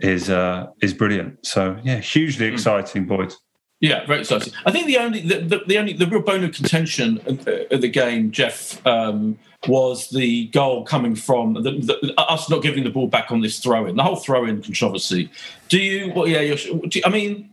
is 0.00 0.30
uh, 0.30 0.66
is 0.82 0.94
brilliant. 0.94 1.44
So 1.46 1.78
yeah, 1.82 1.98
hugely 1.98 2.48
hmm. 2.48 2.54
exciting, 2.54 3.06
Boyd. 3.06 3.32
Yeah, 3.80 4.06
very 4.06 4.20
exciting. 4.20 4.52
I 4.66 4.72
think 4.72 4.86
the 4.86 4.98
only 4.98 5.20
the, 5.20 5.40
the, 5.40 5.60
the 5.66 5.78
only 5.78 5.92
the 5.92 6.06
real 6.06 6.22
bone 6.22 6.44
of 6.44 6.52
contention 6.52 7.18
of, 7.26 7.46
of 7.70 7.80
the 7.80 7.88
game, 7.88 8.30
Geoff, 8.30 8.84
um, 8.86 9.38
was 9.68 10.08
the 10.08 10.46
goal 10.48 10.84
coming 10.84 11.14
from 11.14 11.54
the, 11.54 11.60
the, 11.60 12.14
us 12.16 12.48
not 12.48 12.62
giving 12.62 12.82
the 12.84 12.90
ball 12.90 13.08
back 13.08 13.30
on 13.30 13.42
this 13.42 13.58
throw 13.58 13.86
in, 13.86 13.96
the 13.96 14.02
whole 14.02 14.16
throw 14.16 14.46
in 14.46 14.62
controversy. 14.62 15.30
Do 15.68 15.78
you? 15.78 16.12
Well, 16.14 16.26
yeah. 16.26 16.40
You, 16.40 16.56
I 17.04 17.10
mean, 17.10 17.50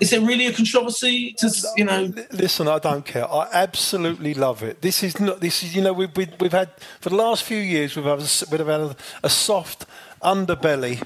is 0.00 0.12
it 0.12 0.22
really 0.22 0.46
a 0.46 0.52
controversy? 0.52 1.32
To 1.38 1.50
you 1.76 1.84
know? 1.84 2.12
Listen, 2.32 2.68
I 2.68 2.78
don't 2.78 3.04
care. 3.04 3.30
I 3.30 3.48
absolutely 3.52 4.34
love 4.34 4.62
it. 4.62 4.80
This 4.80 5.02
is 5.02 5.20
not. 5.20 5.40
This 5.40 5.62
is 5.62 5.76
you 5.76 5.82
know 5.82 5.92
we've 5.92 6.16
we've, 6.16 6.32
we've 6.40 6.52
had 6.52 6.70
for 7.00 7.10
the 7.10 7.16
last 7.16 7.42
few 7.44 7.58
years 7.58 7.94
we've 7.96 8.04
had 8.04 8.20
a, 8.20 8.28
we've 8.50 8.66
had 8.66 8.80
a, 8.80 8.96
a 9.22 9.30
soft 9.30 9.86
underbelly, 10.22 11.02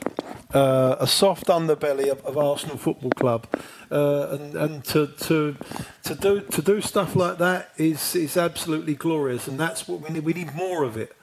uh, 0.55 0.97
a 0.99 1.07
soft 1.07 1.47
underbelly 1.47 2.11
of, 2.11 2.25
of 2.25 2.39
Arsenal 2.39 2.77
Football 2.77 3.11
Club, 3.11 3.47
uh, 3.91 4.29
and, 4.31 4.55
and 4.55 4.85
to, 4.85 5.07
to 5.07 5.57
to 6.05 6.15
do 6.15 6.41
to 6.41 6.63
do 6.63 6.81
stuff 6.81 7.17
like 7.17 7.39
that 7.39 7.71
is 7.77 8.15
is 8.15 8.37
absolutely 8.37 8.95
glorious, 8.95 9.49
and 9.49 9.59
that's 9.59 9.89
what 9.89 10.01
we 10.01 10.11
need. 10.11 10.25
We 10.25 10.33
need 10.33 10.55
more 10.55 10.85
of 10.85 10.97
it. 10.97 11.17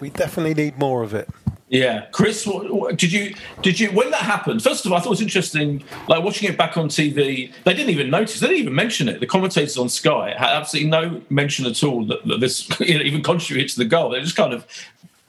We, 0.00 0.10
definitely 0.10 0.54
need 0.54 0.76
more 0.76 1.04
of 1.04 1.14
it. 1.14 1.28
Yeah, 1.68 2.06
Chris, 2.12 2.46
what, 2.46 2.72
what, 2.72 2.96
did 2.96 3.12
you 3.12 3.34
did 3.62 3.78
you 3.78 3.90
when 3.90 4.10
that 4.10 4.22
happened? 4.22 4.62
First 4.62 4.86
of 4.86 4.92
all, 4.92 4.98
I 4.98 5.00
thought 5.00 5.08
it 5.08 5.10
was 5.10 5.20
interesting. 5.20 5.84
Like 6.08 6.24
watching 6.24 6.48
it 6.48 6.56
back 6.56 6.76
on 6.78 6.88
TV, 6.88 7.52
they 7.64 7.74
didn't 7.74 7.90
even 7.90 8.10
notice. 8.10 8.40
They 8.40 8.46
didn't 8.46 8.62
even 8.62 8.74
mention 8.74 9.08
it. 9.08 9.20
The 9.20 9.26
commentators 9.26 9.76
on 9.76 9.88
Sky 9.90 10.34
had 10.36 10.48
absolutely 10.48 10.90
no 10.90 11.20
mention 11.28 11.66
at 11.66 11.84
all 11.84 12.06
that, 12.06 12.26
that 12.26 12.40
this 12.40 12.68
you 12.80 12.98
know, 12.98 13.04
even 13.04 13.22
contributed 13.22 13.70
to 13.74 13.78
the 13.78 13.84
goal. 13.84 14.10
They 14.10 14.20
just 14.20 14.36
kind 14.36 14.54
of 14.54 14.66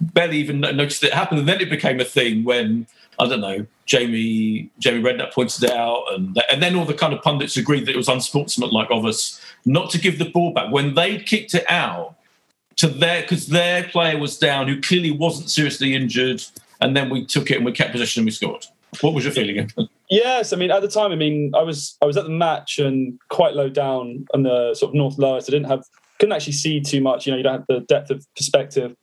barely 0.01 0.38
even 0.38 0.60
noticed 0.60 1.03
it 1.03 1.13
happened. 1.13 1.39
And 1.39 1.50
then 1.50 1.62
it 1.62 1.70
became 1.70 2.00
a 2.00 2.06
thing 2.06 2.44
when 2.44 2.88
I 3.20 3.27
don't 3.27 3.41
know, 3.41 3.65
Jamie 3.86 4.70
Jamie 4.79 5.03
Redknapp 5.03 5.34
pointed 5.34 5.63
it 5.65 5.72
out, 5.72 6.06
and 6.13 6.41
and 6.51 6.63
then 6.63 6.75
all 6.75 6.86
the 6.86 6.94
kind 6.94 7.13
of 7.13 7.22
pundits 7.22 7.58
agreed 7.58 7.86
that 7.86 7.91
it 7.91 7.98
was 7.98 8.08
unsportsmanlike 8.08 8.88
of 8.91 9.06
us 9.06 9.41
not 9.65 9.89
to 9.91 10.00
give 10.00 10.20
the 10.20 10.29
ball 10.29 10.53
back 10.53 10.72
when 10.72 10.96
they 10.96 11.20
kicked 11.20 11.53
it 11.53 11.70
out 11.70 12.15
to 12.77 12.88
their 12.88 13.22
because 13.22 13.48
their 13.48 13.84
player 13.84 14.18
was 14.18 14.38
down 14.38 14.68
who 14.70 14.79
clearly 14.79 15.12
wasn't 15.12 15.50
seriously 15.50 15.94
injured, 15.94 16.41
and 16.79 16.96
then 16.96 17.10
we 17.10 17.25
took 17.25 17.51
it 17.51 17.58
and 17.58 17.65
we 17.65 17.74
kept 17.74 17.91
possession 17.91 18.22
and 18.22 18.25
we 18.25 18.32
scored. 18.32 18.65
What 19.01 19.13
was 19.13 19.25
your 19.25 19.34
feeling? 19.34 19.70
yes, 20.10 20.53
I 20.53 20.56
mean 20.56 20.72
at 20.72 20.82
the 20.82 20.88
time, 20.88 21.12
I 21.12 21.15
mean 21.15 21.51
I 21.53 21.62
was 21.62 21.98
I 22.01 22.06
was 22.06 22.15
at 22.15 22.24
the 22.24 22.29
match 22.29 22.79
and 22.79 23.20
quite 23.29 23.53
low 23.53 23.68
down 23.68 24.25
on 24.34 24.44
the 24.44 24.74
sort 24.75 24.91
of 24.91 24.96
north 24.96 25.18
lowest. 25.18 25.50
I 25.50 25.51
didn't 25.51 25.70
have 25.70 25.84
couldn't 26.20 26.34
actually 26.34 26.53
see 26.53 26.79
too 26.79 27.01
much. 27.01 27.25
You 27.25 27.32
know, 27.32 27.38
you 27.38 27.44
don't 27.44 27.53
have 27.53 27.68
the 27.68 27.82
depth 27.82 28.12
of 28.12 28.25
perspective. 28.36 28.96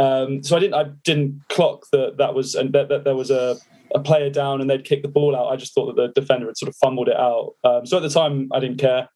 Um, 0.00 0.42
so 0.42 0.56
I 0.56 0.60
didn't 0.60 0.74
I 0.74 0.84
didn't 1.04 1.42
clock 1.48 1.86
that 1.92 2.16
that 2.18 2.34
was 2.34 2.54
and 2.54 2.72
that, 2.72 2.88
that 2.88 3.04
there 3.04 3.16
was 3.16 3.30
a, 3.30 3.56
a 3.94 4.00
player 4.00 4.30
down 4.30 4.60
and 4.60 4.70
they'd 4.70 4.84
kick 4.84 5.02
the 5.02 5.08
ball 5.08 5.36
out. 5.36 5.52
I 5.52 5.56
just 5.56 5.74
thought 5.74 5.94
that 5.94 5.96
the 5.96 6.20
defender 6.20 6.46
had 6.46 6.56
sort 6.56 6.68
of 6.68 6.76
fumbled 6.76 7.08
it 7.08 7.16
out. 7.16 7.54
Um, 7.64 7.86
so 7.86 7.96
at 7.98 8.02
the 8.02 8.08
time 8.08 8.48
I 8.52 8.60
didn't 8.60 8.78
care. 8.78 9.08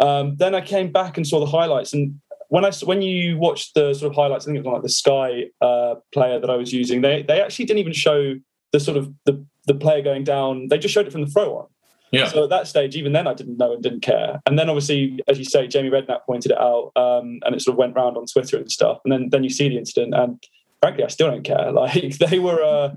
Um, 0.00 0.36
then 0.36 0.56
I 0.56 0.60
came 0.60 0.90
back 0.90 1.16
and 1.16 1.26
saw 1.26 1.38
the 1.38 1.46
highlights 1.46 1.92
and 1.92 2.20
when 2.48 2.64
I 2.64 2.70
when 2.84 3.02
you 3.02 3.38
watch 3.38 3.72
the 3.74 3.94
sort 3.94 4.12
of 4.12 4.16
highlights, 4.16 4.44
I 4.44 4.46
think 4.46 4.58
it 4.58 4.64
was 4.64 4.74
like 4.74 4.82
the 4.82 4.88
Sky 4.88 5.44
uh, 5.60 5.96
player 6.12 6.38
that 6.38 6.50
I 6.50 6.56
was 6.56 6.72
using. 6.72 7.00
They 7.00 7.22
they 7.22 7.40
actually 7.40 7.64
didn't 7.64 7.80
even 7.80 7.92
show 7.92 8.34
the 8.72 8.80
sort 8.80 8.96
of 8.96 9.12
the 9.24 9.44
the 9.66 9.74
player 9.74 10.02
going 10.02 10.24
down. 10.24 10.68
They 10.68 10.78
just 10.78 10.94
showed 10.94 11.06
it 11.06 11.12
from 11.12 11.22
the 11.22 11.30
throw 11.30 11.56
on. 11.56 11.66
Yeah. 12.14 12.28
So 12.28 12.44
at 12.44 12.50
that 12.50 12.66
stage, 12.66 12.96
even 12.96 13.12
then, 13.12 13.26
I 13.26 13.34
didn't 13.34 13.58
know 13.58 13.72
and 13.72 13.82
didn't 13.82 14.00
care. 14.00 14.40
And 14.46 14.58
then 14.58 14.68
obviously, 14.68 15.20
as 15.28 15.38
you 15.38 15.44
say, 15.44 15.66
Jamie 15.66 15.90
Redknapp 15.90 16.24
pointed 16.26 16.52
it 16.52 16.58
out, 16.58 16.92
um, 16.96 17.40
and 17.44 17.54
it 17.54 17.62
sort 17.62 17.74
of 17.74 17.78
went 17.78 17.96
round 17.96 18.16
on 18.16 18.26
Twitter 18.26 18.56
and 18.56 18.70
stuff. 18.70 19.00
And 19.04 19.12
then 19.12 19.28
then 19.30 19.44
you 19.44 19.50
see 19.50 19.68
the 19.68 19.78
incident, 19.78 20.14
and 20.14 20.42
frankly, 20.80 21.04
I 21.04 21.08
still 21.08 21.30
don't 21.30 21.44
care. 21.44 21.72
Like 21.72 22.18
they 22.18 22.38
were 22.38 22.62
uh, 22.62 22.94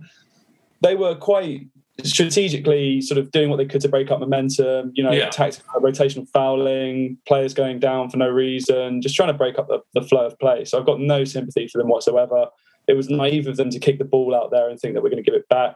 they 0.82 0.96
were 0.96 1.16
quite 1.16 1.68
strategically 2.04 3.02
sort 3.02 3.18
of 3.18 3.32
doing 3.32 3.50
what 3.50 3.58
they 3.58 3.66
could 3.66 3.82
to 3.82 3.90
break 3.90 4.12
up 4.12 4.20
momentum, 4.20 4.92
you 4.94 5.04
know, 5.04 5.12
yeah. 5.12 5.30
tactical 5.30 5.82
rotational 5.82 6.28
fouling, 6.30 7.18
players 7.28 7.54
going 7.54 7.80
down 7.80 8.10
for 8.10 8.18
no 8.18 8.30
reason, 8.30 9.02
just 9.02 9.16
trying 9.16 9.30
to 9.30 9.34
break 9.34 9.58
up 9.58 9.68
the, 9.68 9.80
the, 9.94 10.02
flow 10.02 10.28
of 10.28 10.38
play. 10.40 10.64
So 10.64 10.78
I've 10.78 10.86
got 10.86 11.00
no 11.00 11.24
sympathy 11.24 11.68
for 11.68 11.80
them 11.80 11.90
whatsoever. 11.90 12.48
It 12.88 12.94
was 12.94 13.10
naive 13.10 13.48
of 13.48 13.58
them 13.58 13.72
to 13.72 13.80
kick 13.80 13.98
the 13.98 14.06
ball 14.06 14.36
out 14.36 14.52
there 14.52 14.70
and 14.70 14.80
think 14.80 14.94
that 14.94 15.02
we're 15.02 15.10
going 15.10 15.24
to 15.24 15.30
give 15.30 15.38
it 15.38 15.50
back. 15.50 15.76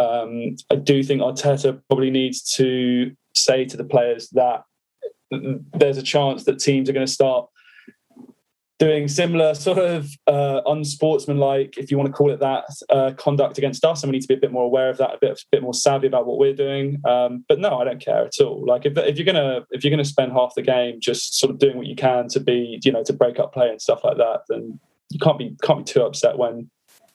Um, 0.00 0.56
I 0.70 0.76
do 0.76 1.02
think 1.02 1.20
Arteta 1.20 1.80
probably 1.88 2.10
needs 2.10 2.42
to 2.54 3.14
say 3.34 3.64
to 3.64 3.76
the 3.76 3.84
players 3.84 4.28
that 4.30 4.62
there's 5.30 5.98
a 5.98 6.02
chance 6.02 6.44
that 6.44 6.58
teams 6.58 6.88
are 6.88 6.92
going 6.92 7.06
to 7.06 7.12
start 7.12 7.48
doing 8.82 9.06
similar 9.06 9.54
sort 9.54 9.78
of 9.78 10.10
uh, 10.26 10.60
unsportsmanlike, 10.66 11.78
if 11.78 11.88
you 11.88 11.96
want 11.96 12.08
to 12.08 12.12
call 12.12 12.32
it 12.32 12.40
that, 12.40 12.64
uh, 12.90 13.12
conduct 13.16 13.56
against 13.56 13.84
us, 13.84 14.02
and 14.02 14.10
we 14.10 14.16
need 14.16 14.22
to 14.22 14.26
be 14.28 14.34
a 14.34 14.40
bit 14.40 14.50
more 14.50 14.64
aware 14.64 14.90
of 14.90 14.98
that, 14.98 15.14
a 15.14 15.18
bit, 15.20 15.30
a 15.30 15.44
bit 15.52 15.62
more 15.62 15.72
savvy 15.72 16.08
about 16.08 16.26
what 16.26 16.36
we're 16.36 16.52
doing. 16.52 17.00
Um, 17.06 17.44
but 17.48 17.60
no, 17.60 17.78
I 17.78 17.84
don't 17.84 18.00
care 18.00 18.24
at 18.24 18.40
all. 18.40 18.64
Like 18.66 18.84
if, 18.84 18.98
if 18.98 19.16
you're 19.16 19.24
gonna 19.24 19.64
if 19.70 19.84
you're 19.84 19.92
gonna 19.92 20.04
spend 20.04 20.32
half 20.32 20.54
the 20.56 20.62
game 20.62 20.98
just 21.00 21.38
sort 21.38 21.52
of 21.52 21.60
doing 21.60 21.76
what 21.76 21.86
you 21.86 21.94
can 21.94 22.26
to 22.30 22.40
be, 22.40 22.80
you 22.82 22.90
know, 22.90 23.04
to 23.04 23.12
break 23.12 23.38
up 23.38 23.54
play 23.54 23.68
and 23.68 23.80
stuff 23.80 24.02
like 24.02 24.16
that, 24.16 24.40
then 24.48 24.80
you 25.10 25.20
can't 25.20 25.38
be 25.38 25.56
can't 25.62 25.86
be 25.86 25.92
too 25.92 26.02
upset 26.02 26.36
when 26.36 26.68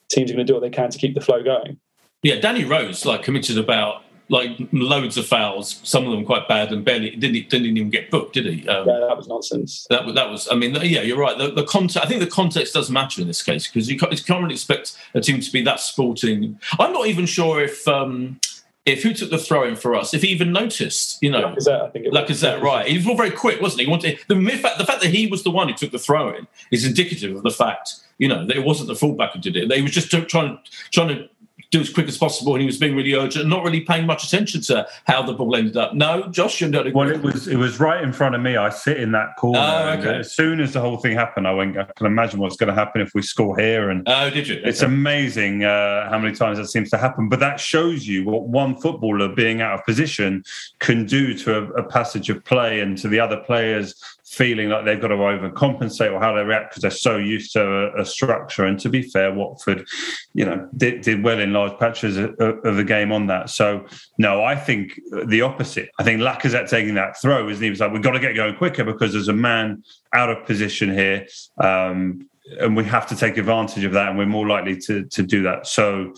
teams 0.10 0.32
are 0.32 0.36
going 0.36 0.48
to 0.48 0.50
do 0.50 0.56
what 0.56 0.64
they 0.64 0.70
can 0.70 0.90
to 0.90 0.98
keep 0.98 1.16
the 1.16 1.22
flow 1.22 1.44
going. 1.44 1.80
Yeah, 2.28 2.42
Danny 2.42 2.66
Rose 2.66 3.06
like 3.06 3.24
committed 3.24 3.58
about 3.58 4.04
like 4.28 4.58
loads 4.74 5.16
of 5.16 5.26
fouls, 5.26 5.80
some 5.84 6.06
of 6.06 6.12
them 6.12 6.26
quite 6.26 6.46
bad, 6.46 6.74
and 6.74 6.84
barely 6.84 7.12
didn't 7.12 7.50
didn't 7.50 7.78
even 7.78 7.90
get 7.90 8.12
booked, 8.12 8.34
did 8.34 8.46
he? 8.46 8.68
Um, 8.68 8.86
yeah, 8.86 9.00
that 9.08 9.16
was 9.16 9.30
nonsense. 9.30 9.88
That 9.90 10.14
that 10.14 10.30
was. 10.30 10.46
I 10.52 10.56
mean, 10.56 10.76
yeah, 10.76 11.04
you're 11.04 11.18
right. 11.18 11.38
The, 11.38 11.52
the 11.52 11.64
context. 11.64 12.06
I 12.06 12.06
think 12.06 12.20
the 12.20 12.28
context 12.28 12.74
does 12.74 12.92
matter 12.92 13.22
in 13.22 13.28
this 13.28 13.42
case 13.42 13.66
because 13.66 13.90
you 13.90 13.98
can't, 13.98 14.12
you 14.12 14.18
can't 14.18 14.44
really 14.44 14.56
expect 14.56 14.98
a 15.14 15.22
team 15.22 15.40
to 15.40 15.50
be 15.54 15.62
that 15.62 15.80
sporting. 15.80 16.60
I'm 16.78 16.92
not 16.92 17.08
even 17.08 17.26
sure 17.26 17.64
if. 17.64 17.88
Um, 17.88 18.42
if 18.86 19.04
who 19.04 19.14
took 19.14 19.30
the 19.30 19.38
throw 19.38 19.68
in 19.68 19.76
for 19.76 19.96
us, 19.96 20.14
if 20.14 20.22
he 20.22 20.30
even 20.30 20.54
noticed, 20.54 21.22
you 21.22 21.30
know, 21.30 21.50
Lacazette, 21.50 21.82
I 21.82 21.90
think 21.90 22.06
it 22.06 22.14
was. 22.14 22.22
Lacazette, 22.22 22.62
right? 22.62 22.88
He 22.88 22.96
was 22.96 23.06
all 23.06 23.18
very 23.18 23.32
quick, 23.32 23.60
wasn't 23.60 23.82
he? 23.82 23.86
he 23.86 23.92
wanted, 23.92 24.20
the, 24.30 24.58
fact, 24.58 24.78
the 24.78 24.86
fact 24.86 25.02
that 25.02 25.10
he 25.10 25.28
was 25.28 25.44
the 25.44 25.52
one 25.52 25.68
who 25.68 25.74
took 25.74 25.92
the 25.92 26.00
throw 26.00 26.34
in 26.34 26.48
is 26.72 26.86
indicative 26.86 27.36
of 27.36 27.44
the 27.44 27.52
fact, 27.52 27.96
you 28.18 28.30
know, 28.30 28.46
that 28.46 28.56
it 28.56 28.64
wasn't 28.64 28.88
the 28.88 28.96
fullback 28.96 29.34
who 29.34 29.42
did 29.42 29.58
it. 29.58 29.68
They 29.68 29.82
was 29.82 29.92
just 29.92 30.10
trying, 30.10 30.58
trying 30.90 31.10
to 31.10 31.28
do 31.72 31.82
as 31.82 31.92
quick 31.92 32.08
as 32.08 32.18
possible, 32.18 32.54
and 32.54 32.62
he 32.62 32.66
was 32.66 32.78
being 32.78 32.96
really 32.96 33.14
urgent, 33.14 33.42
and 33.42 33.50
not 33.50 33.64
really 33.64 33.82
paying 33.82 34.06
much 34.06 34.24
attention 34.24 34.62
to 34.62 34.88
how 35.06 35.22
the 35.22 35.34
ball 35.34 35.56
ended 35.56 35.76
up. 35.76 35.94
No, 35.94 36.28
Josh, 36.30 36.62
you 36.62 36.70
don't 36.70 36.88
agree. 36.88 36.94
Well, 36.94 37.10
it 37.10 37.22
was 37.22 37.48
it 37.48 37.58
was 37.58 37.80
right 37.80 38.02
in 38.02 38.14
front 38.14 38.36
of 38.36 38.42
me. 38.42 38.56
I 38.56 38.70
sit 38.70 38.98
in 38.98 39.12
that 39.12 39.36
corner. 39.38 39.60
Oh, 39.60 39.90
okay. 40.00 40.20
As 40.20 40.32
soon 40.34 40.60
as 40.60 40.74
the 40.74 40.80
whole 40.80 40.98
thing 40.98 41.14
happened, 41.14 41.48
I 41.48 41.54
went. 41.54 41.78
I 41.78 41.84
can 41.84 42.06
imagine 42.06 42.40
what's 42.40 42.56
going 42.56 42.70
to 42.70 42.76
happen 42.76 43.02
if 43.02 43.14
we 43.14 43.22
score 43.22 43.58
here. 43.58 43.90
And 43.90 44.04
oh, 44.08 44.30
did 44.30 44.48
you? 44.48 44.58
Okay. 44.58 44.70
It's 44.70 44.82
amazing 44.82 45.64
uh, 45.64 46.10
how 46.10 46.20
many 46.20 46.36
times 46.36 46.58
that 46.58 46.68
seems 46.68 46.90
to 46.92 46.98
happen. 46.98 47.30
But 47.30 47.40
that 47.42 47.60
shows 47.60 48.08
you 48.08 48.24
what 48.24 48.44
one 48.44 48.76
footballer 48.78 49.30
being 49.30 49.62
out 49.62 49.80
of 49.80 49.86
position 49.86 50.44
can 50.80 51.06
do 51.06 51.38
to 51.40 51.58
a, 51.58 51.64
a 51.74 51.84
passage 51.84 52.30
of 52.30 52.44
play 52.46 52.80
and 52.80 52.98
to 53.00 53.08
the 53.08 53.20
other 53.20 53.38
players 53.38 53.96
feeling 54.28 54.68
like 54.68 54.84
they've 54.84 55.00
got 55.00 55.08
to 55.08 55.16
overcompensate 55.16 56.12
or 56.12 56.20
how 56.20 56.36
they 56.36 56.44
react 56.44 56.70
because 56.70 56.82
they're 56.82 56.92
so 56.92 57.16
used 57.16 57.54
to 57.54 57.62
a, 57.62 58.02
a, 58.02 58.06
structure. 58.06 58.66
And 58.66 58.78
to 58.82 58.90
be 58.90 59.02
fair, 59.02 59.34
Watford, 59.34 59.88
you 60.34 60.44
know, 60.44 60.68
did, 60.76 61.02
did 61.02 61.24
well 61.24 61.40
in 61.40 61.54
large 61.54 61.80
patches 61.80 62.18
of, 62.18 62.36
of, 62.40 62.76
the 62.76 62.84
game 62.84 63.14
on 63.14 63.28
that. 63.28 63.50
So 63.50 63.86
no, 64.18 64.44
I 64.44 64.56
think 64.56 65.00
the 65.28 65.42
opposite. 65.42 65.90
I 65.98 66.04
think 66.04 66.20
Lacazette 66.20 66.70
taking 66.70 66.96
that 66.96 67.20
throw 67.22 67.48
is 67.48 67.60
he 67.60 67.70
was 67.70 67.80
like, 67.80 67.94
we've 67.94 68.04
got 68.04 68.12
to 68.12 68.20
get 68.20 68.36
going 68.36 68.56
quicker 68.58 68.84
because 68.84 69.14
there's 69.14 69.30
a 69.30 69.34
man 69.34 69.84
out 70.14 70.30
of 70.30 70.46
position 70.46 70.92
here. 70.92 71.26
Um, 71.64 72.28
and 72.60 72.76
we 72.76 72.84
have 72.84 73.08
to 73.08 73.16
take 73.16 73.38
advantage 73.38 73.84
of 73.84 73.94
that, 73.94 74.10
and 74.10 74.18
we're 74.18 74.26
more 74.26 74.48
likely 74.48 74.78
to 74.78 75.04
to 75.04 75.22
do 75.22 75.44
that. 75.44 75.68
So, 75.68 76.14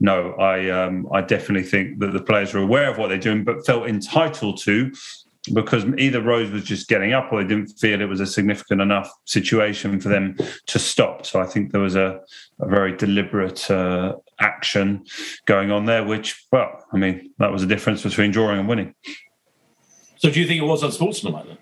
no, 0.00 0.32
I 0.32 0.70
um, 0.70 1.06
I 1.12 1.20
definitely 1.20 1.68
think 1.68 1.98
that 1.98 2.12
the 2.12 2.22
players 2.22 2.54
are 2.54 2.60
aware 2.60 2.90
of 2.90 2.96
what 2.96 3.08
they're 3.08 3.18
doing, 3.18 3.44
but 3.44 3.66
felt 3.66 3.86
entitled 3.86 4.58
to 4.62 4.90
because 5.52 5.84
either 5.98 6.20
Rose 6.20 6.50
was 6.50 6.64
just 6.64 6.88
getting 6.88 7.12
up 7.12 7.32
or 7.32 7.42
they 7.42 7.48
didn't 7.48 7.68
feel 7.78 8.00
it 8.00 8.08
was 8.08 8.20
a 8.20 8.26
significant 8.26 8.80
enough 8.80 9.10
situation 9.24 10.00
for 10.00 10.08
them 10.08 10.36
to 10.66 10.78
stop. 10.78 11.26
So 11.26 11.40
I 11.40 11.46
think 11.46 11.72
there 11.72 11.80
was 11.80 11.96
a, 11.96 12.20
a 12.60 12.68
very 12.68 12.96
deliberate 12.96 13.70
uh, 13.70 14.16
action 14.40 15.04
going 15.44 15.70
on 15.70 15.86
there, 15.86 16.04
which, 16.04 16.46
well, 16.52 16.84
I 16.92 16.96
mean, 16.96 17.32
that 17.38 17.52
was 17.52 17.62
the 17.62 17.68
difference 17.68 18.02
between 18.02 18.30
drawing 18.30 18.60
and 18.60 18.68
winning. 18.68 18.94
So 20.16 20.30
do 20.30 20.40
you 20.40 20.46
think 20.46 20.62
it 20.62 20.66
was 20.66 20.82
unsportsmanlike 20.82 21.46
then? 21.46 21.58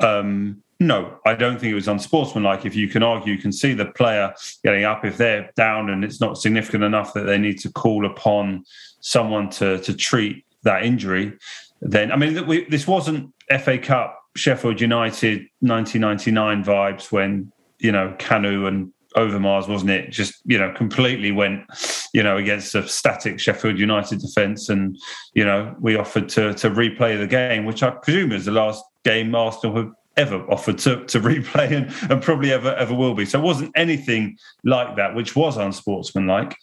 Um, 0.00 0.62
no, 0.80 1.18
I 1.24 1.34
don't 1.34 1.58
think 1.58 1.70
it 1.70 1.74
was 1.74 1.88
unsportsmanlike. 1.88 2.66
If 2.66 2.74
you 2.74 2.88
can 2.88 3.02
argue, 3.02 3.32
you 3.32 3.38
can 3.38 3.52
see 3.52 3.74
the 3.74 3.86
player 3.86 4.34
getting 4.64 4.84
up. 4.84 5.04
If 5.04 5.16
they're 5.16 5.50
down 5.56 5.90
and 5.90 6.04
it's 6.04 6.20
not 6.20 6.36
significant 6.38 6.82
enough 6.82 7.14
that 7.14 7.24
they 7.24 7.38
need 7.38 7.58
to 7.60 7.70
call 7.70 8.06
upon 8.06 8.64
someone 9.00 9.50
to 9.50 9.78
to 9.78 9.94
treat 9.94 10.44
that 10.64 10.82
injury, 10.82 11.38
then 11.80 12.12
I 12.12 12.16
mean 12.16 12.46
we, 12.46 12.64
this 12.64 12.86
wasn't 12.86 13.32
FA 13.60 13.78
Cup 13.78 14.20
Sheffield 14.36 14.80
United 14.80 15.46
1999 15.60 16.64
vibes 16.64 17.12
when 17.12 17.52
you 17.78 17.92
know 17.92 18.14
Kanu 18.18 18.66
and 18.66 18.92
Overmars 19.16 19.68
wasn't 19.68 19.90
it 19.90 20.10
just 20.10 20.34
you 20.44 20.58
know 20.58 20.72
completely 20.72 21.30
went 21.30 21.64
you 22.12 22.22
know 22.22 22.36
against 22.36 22.74
a 22.74 22.86
static 22.88 23.38
Sheffield 23.38 23.78
United 23.78 24.20
defence 24.20 24.68
and 24.68 24.96
you 25.34 25.44
know 25.44 25.74
we 25.80 25.96
offered 25.96 26.28
to 26.30 26.54
to 26.54 26.70
replay 26.70 27.18
the 27.18 27.26
game 27.26 27.64
which 27.64 27.82
I 27.82 27.90
presume 27.90 28.32
is 28.32 28.46
the 28.46 28.52
last 28.52 28.82
game 29.04 29.34
Arsenal 29.34 29.76
have 29.76 29.92
ever 30.16 30.38
offered 30.50 30.78
to, 30.78 31.04
to 31.06 31.20
replay 31.30 31.70
and, 31.70 32.10
and 32.10 32.22
probably 32.22 32.52
ever 32.52 32.74
ever 32.74 32.94
will 32.94 33.14
be. 33.14 33.24
So 33.24 33.38
it 33.38 33.42
wasn't 33.42 33.72
anything 33.76 34.36
like 34.64 34.96
that 34.96 35.14
which 35.14 35.36
was 35.36 35.56
unsportsmanlike. 35.56 36.56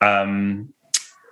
Um, 0.00 0.72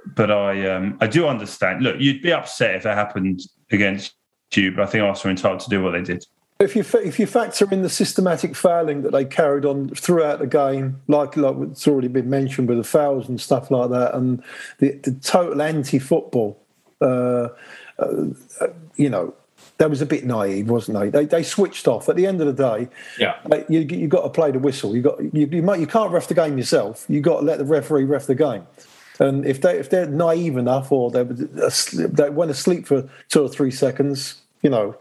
but 0.07 0.31
I 0.31 0.69
um, 0.69 0.97
I 1.01 1.07
do 1.07 1.27
understand. 1.27 1.83
Look, 1.83 1.97
you'd 1.99 2.23
be 2.23 2.33
upset 2.33 2.75
if 2.75 2.87
it 2.87 2.95
happened 2.95 3.43
against 3.71 4.15
you, 4.55 4.73
but 4.73 4.83
I 4.83 4.87
think 4.87 5.05
Arsenal 5.05 5.31
are 5.31 5.37
entitled 5.37 5.61
to 5.61 5.71
do 5.71 5.83
what 5.83 5.93
they 5.93 6.03
did. 6.03 6.27
If 6.59 6.77
you 6.77 6.85
if 7.01 7.19
you 7.19 7.27
factor 7.27 7.67
in 7.73 7.83
the 7.83 7.89
systematic 7.89 8.55
fouling 8.55 9.03
that 9.03 9.13
they 9.13 9.25
carried 9.25 9.65
on 9.65 9.89
throughout 9.91 10.41
the 10.41 10.47
game, 10.47 11.01
like 11.09 11.37
like 11.37 11.57
it's 11.71 11.89
already 11.89 12.09
been 12.09 12.29
mentioned 12.29 12.69
with 12.69 12.77
the 12.77 12.85
fouls 12.85 13.29
and 13.29 13.41
stuff 13.41 13.71
like 13.71 13.91
that, 13.91 14.15
and 14.15 14.43
the, 14.79 14.93
the 15.03 15.13
total 15.13 15.63
anti-football, 15.63 16.61
uh, 17.01 17.49
uh, 17.99 18.27
you 18.97 19.09
know, 19.09 19.35
that 19.79 19.89
was 19.89 20.03
a 20.03 20.07
bit 20.07 20.27
naive, 20.27 20.69
wasn't 20.69 20.99
they? 20.99 21.09
They 21.09 21.25
they 21.25 21.43
switched 21.43 21.89
off. 21.89 22.11
At 22.11 22.17
the 22.17 22.27
end 22.27 22.43
of 22.43 22.55
the 22.55 22.63
day, 22.77 22.91
yeah, 23.19 23.39
you 23.71 23.81
you 23.81 24.07
got 24.07 24.25
to 24.25 24.29
play 24.29 24.51
the 24.51 24.59
whistle. 24.59 24.95
You 24.95 25.01
got 25.01 25.35
you 25.35 25.47
you, 25.47 25.63
might, 25.63 25.81
you 25.81 25.87
can't 25.87 26.13
ref 26.13 26.29
the 26.29 26.35
game 26.35 26.59
yourself. 26.59 27.07
You 27.09 27.23
got 27.23 27.41
to 27.41 27.47
let 27.47 27.57
the 27.57 27.65
referee 27.65 28.05
ref 28.05 28.27
the 28.27 28.35
game. 28.35 28.67
And 29.21 29.47
if 29.47 29.61
they 29.61 29.79
if 29.79 29.91
they're 29.91 30.07
naive 30.07 30.57
enough 30.57 30.91
or 30.91 31.11
they 31.11 31.23
they 31.23 32.31
went 32.31 32.51
asleep 32.51 32.87
for 32.87 33.09
two 33.29 33.43
or 33.43 33.49
three 33.49 33.71
seconds, 33.71 34.41
you 34.63 34.71
know, 34.71 34.97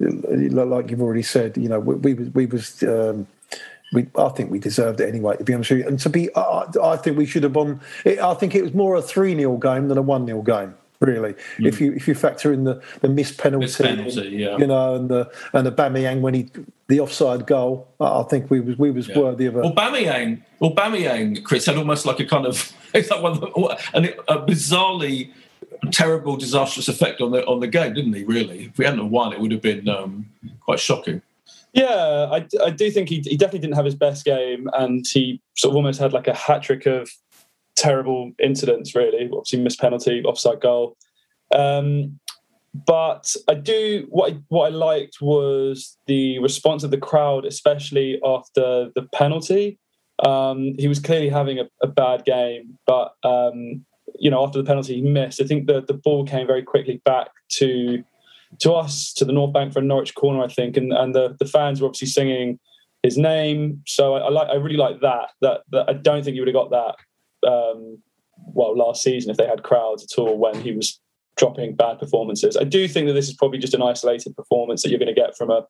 like 0.00 0.90
you've 0.90 1.02
already 1.02 1.22
said, 1.22 1.56
you 1.56 1.68
know, 1.68 1.78
we, 1.78 2.14
we, 2.14 2.24
we 2.30 2.46
was. 2.46 2.82
Um, 2.82 3.28
we, 3.90 4.06
I 4.18 4.28
think 4.28 4.50
we 4.50 4.58
deserved 4.58 5.00
it 5.00 5.08
anyway, 5.08 5.38
to 5.38 5.44
be 5.44 5.54
honest 5.54 5.70
with 5.70 5.80
you. 5.80 5.88
And 5.88 5.98
to 6.00 6.10
be, 6.10 6.28
I, 6.36 6.66
I 6.82 6.98
think 6.98 7.16
we 7.16 7.24
should 7.24 7.42
have 7.42 7.56
won. 7.56 7.80
I 8.04 8.34
think 8.34 8.54
it 8.54 8.62
was 8.62 8.74
more 8.74 8.96
a 8.96 9.00
3 9.00 9.34
0 9.34 9.56
game 9.56 9.88
than 9.88 9.96
a 9.96 10.02
1 10.02 10.26
0 10.26 10.42
game. 10.42 10.74
Really. 11.00 11.34
Mm. 11.58 11.66
If 11.66 11.80
you 11.80 11.92
if 11.92 12.08
you 12.08 12.14
factor 12.14 12.52
in 12.52 12.64
the 12.64 12.82
the 13.00 13.08
missed 13.08 13.38
penalty, 13.38 13.66
missed 13.66 13.80
penalty 13.80 14.28
yeah. 14.30 14.56
you 14.58 14.66
know, 14.66 14.96
and 14.96 15.08
the 15.08 15.30
and 15.52 15.64
the 15.64 15.70
Aubameyang 15.70 16.20
when 16.20 16.34
he 16.34 16.50
the 16.88 16.98
offside 16.98 17.46
goal, 17.46 17.86
I 18.00 18.24
think 18.24 18.50
we 18.50 18.60
was 18.60 18.78
we 18.78 18.90
was 18.90 19.08
yeah. 19.08 19.18
worthy 19.18 19.46
of 19.46 19.56
a. 19.56 19.60
Well, 19.60 19.74
Aubameyang, 19.74 20.42
well, 20.58 20.74
Aubameyang, 20.74 21.44
Chris 21.44 21.66
had 21.66 21.76
almost 21.76 22.04
like 22.04 22.18
a 22.18 22.24
kind 22.24 22.46
of 22.46 22.72
it's 22.94 23.10
like 23.10 23.22
one 23.22 23.38
and 23.94 24.06
a 24.26 24.38
bizarrely 24.38 25.30
terrible, 25.92 26.36
disastrous 26.36 26.88
effect 26.88 27.20
on 27.20 27.30
the 27.30 27.46
on 27.46 27.60
the 27.60 27.68
game, 27.68 27.94
didn't 27.94 28.14
he? 28.14 28.24
Really, 28.24 28.64
if 28.64 28.78
we 28.78 28.84
hadn't 28.84 29.10
won, 29.10 29.32
it 29.32 29.40
would 29.40 29.52
have 29.52 29.62
been 29.62 29.88
um, 29.88 30.26
quite 30.60 30.80
shocking. 30.80 31.22
Yeah, 31.74 32.28
I, 32.32 32.46
I 32.64 32.70
do 32.70 32.90
think 32.90 33.08
he, 33.10 33.20
he 33.20 33.36
definitely 33.36 33.60
didn't 33.60 33.76
have 33.76 33.84
his 33.84 33.94
best 33.94 34.24
game, 34.24 34.68
and 34.72 35.06
he 35.06 35.40
sort 35.56 35.72
of 35.72 35.76
almost 35.76 36.00
had 36.00 36.12
like 36.12 36.26
a 36.26 36.34
hat 36.34 36.62
trick 36.62 36.86
of 36.86 37.10
terrible 37.78 38.32
incidents, 38.42 38.94
really. 38.94 39.28
Obviously, 39.32 39.60
missed 39.60 39.80
penalty, 39.80 40.22
offside 40.24 40.60
goal. 40.60 40.96
Um, 41.54 42.18
but 42.86 43.34
I 43.48 43.54
do 43.54 44.06
what 44.10 44.32
I, 44.32 44.38
what 44.48 44.66
I 44.66 44.68
liked 44.70 45.18
was 45.20 45.96
the 46.06 46.38
response 46.40 46.84
of 46.84 46.90
the 46.90 46.98
crowd, 46.98 47.44
especially 47.44 48.20
after 48.24 48.90
the 48.94 49.08
penalty. 49.14 49.78
Um, 50.24 50.74
he 50.78 50.88
was 50.88 50.98
clearly 50.98 51.28
having 51.28 51.58
a, 51.58 51.68
a 51.82 51.86
bad 51.86 52.24
game, 52.24 52.78
but 52.86 53.12
um, 53.24 53.84
you 54.18 54.30
know 54.30 54.44
after 54.44 54.58
the 54.58 54.64
penalty 54.64 54.96
he 54.96 55.02
missed. 55.02 55.40
I 55.40 55.44
think 55.44 55.66
the 55.66 55.82
the 55.82 55.94
ball 55.94 56.26
came 56.26 56.46
very 56.46 56.62
quickly 56.62 57.00
back 57.04 57.28
to 57.52 58.02
to 58.60 58.72
us 58.72 59.12
to 59.14 59.24
the 59.24 59.32
North 59.32 59.52
Bank 59.52 59.72
for 59.72 59.78
a 59.78 59.82
Norwich 59.82 60.14
corner, 60.14 60.42
I 60.42 60.48
think, 60.48 60.76
and 60.76 60.92
and 60.92 61.14
the 61.14 61.36
the 61.38 61.46
fans 61.46 61.80
were 61.80 61.86
obviously 61.86 62.08
singing 62.08 62.58
his 63.02 63.16
name. 63.16 63.82
So 63.86 64.14
I, 64.14 64.20
I 64.20 64.30
like 64.30 64.48
I 64.48 64.56
really 64.56 64.76
like 64.76 65.00
that. 65.00 65.30
That 65.40 65.60
that 65.70 65.88
I 65.88 65.94
don't 65.94 66.22
think 66.22 66.34
you 66.34 66.42
would 66.42 66.48
have 66.48 66.54
got 66.54 66.70
that 66.70 66.96
um, 67.46 67.98
well 68.36 68.76
last 68.76 69.02
season 69.02 69.30
if 69.30 69.36
they 69.36 69.46
had 69.46 69.62
crowds 69.62 70.04
at 70.04 70.18
all 70.18 70.38
when 70.38 70.60
he 70.60 70.72
was 70.72 71.00
dropping 71.36 71.76
bad 71.76 71.98
performances. 71.98 72.56
I 72.56 72.64
do 72.64 72.88
think 72.88 73.06
that 73.06 73.14
this 73.14 73.28
is 73.28 73.34
probably 73.34 73.58
just 73.58 73.74
an 73.74 73.82
isolated 73.82 74.36
performance 74.36 74.82
that 74.82 74.90
you're 74.90 74.98
going 74.98 75.14
to 75.14 75.20
get 75.20 75.36
from 75.36 75.50
a 75.50 75.66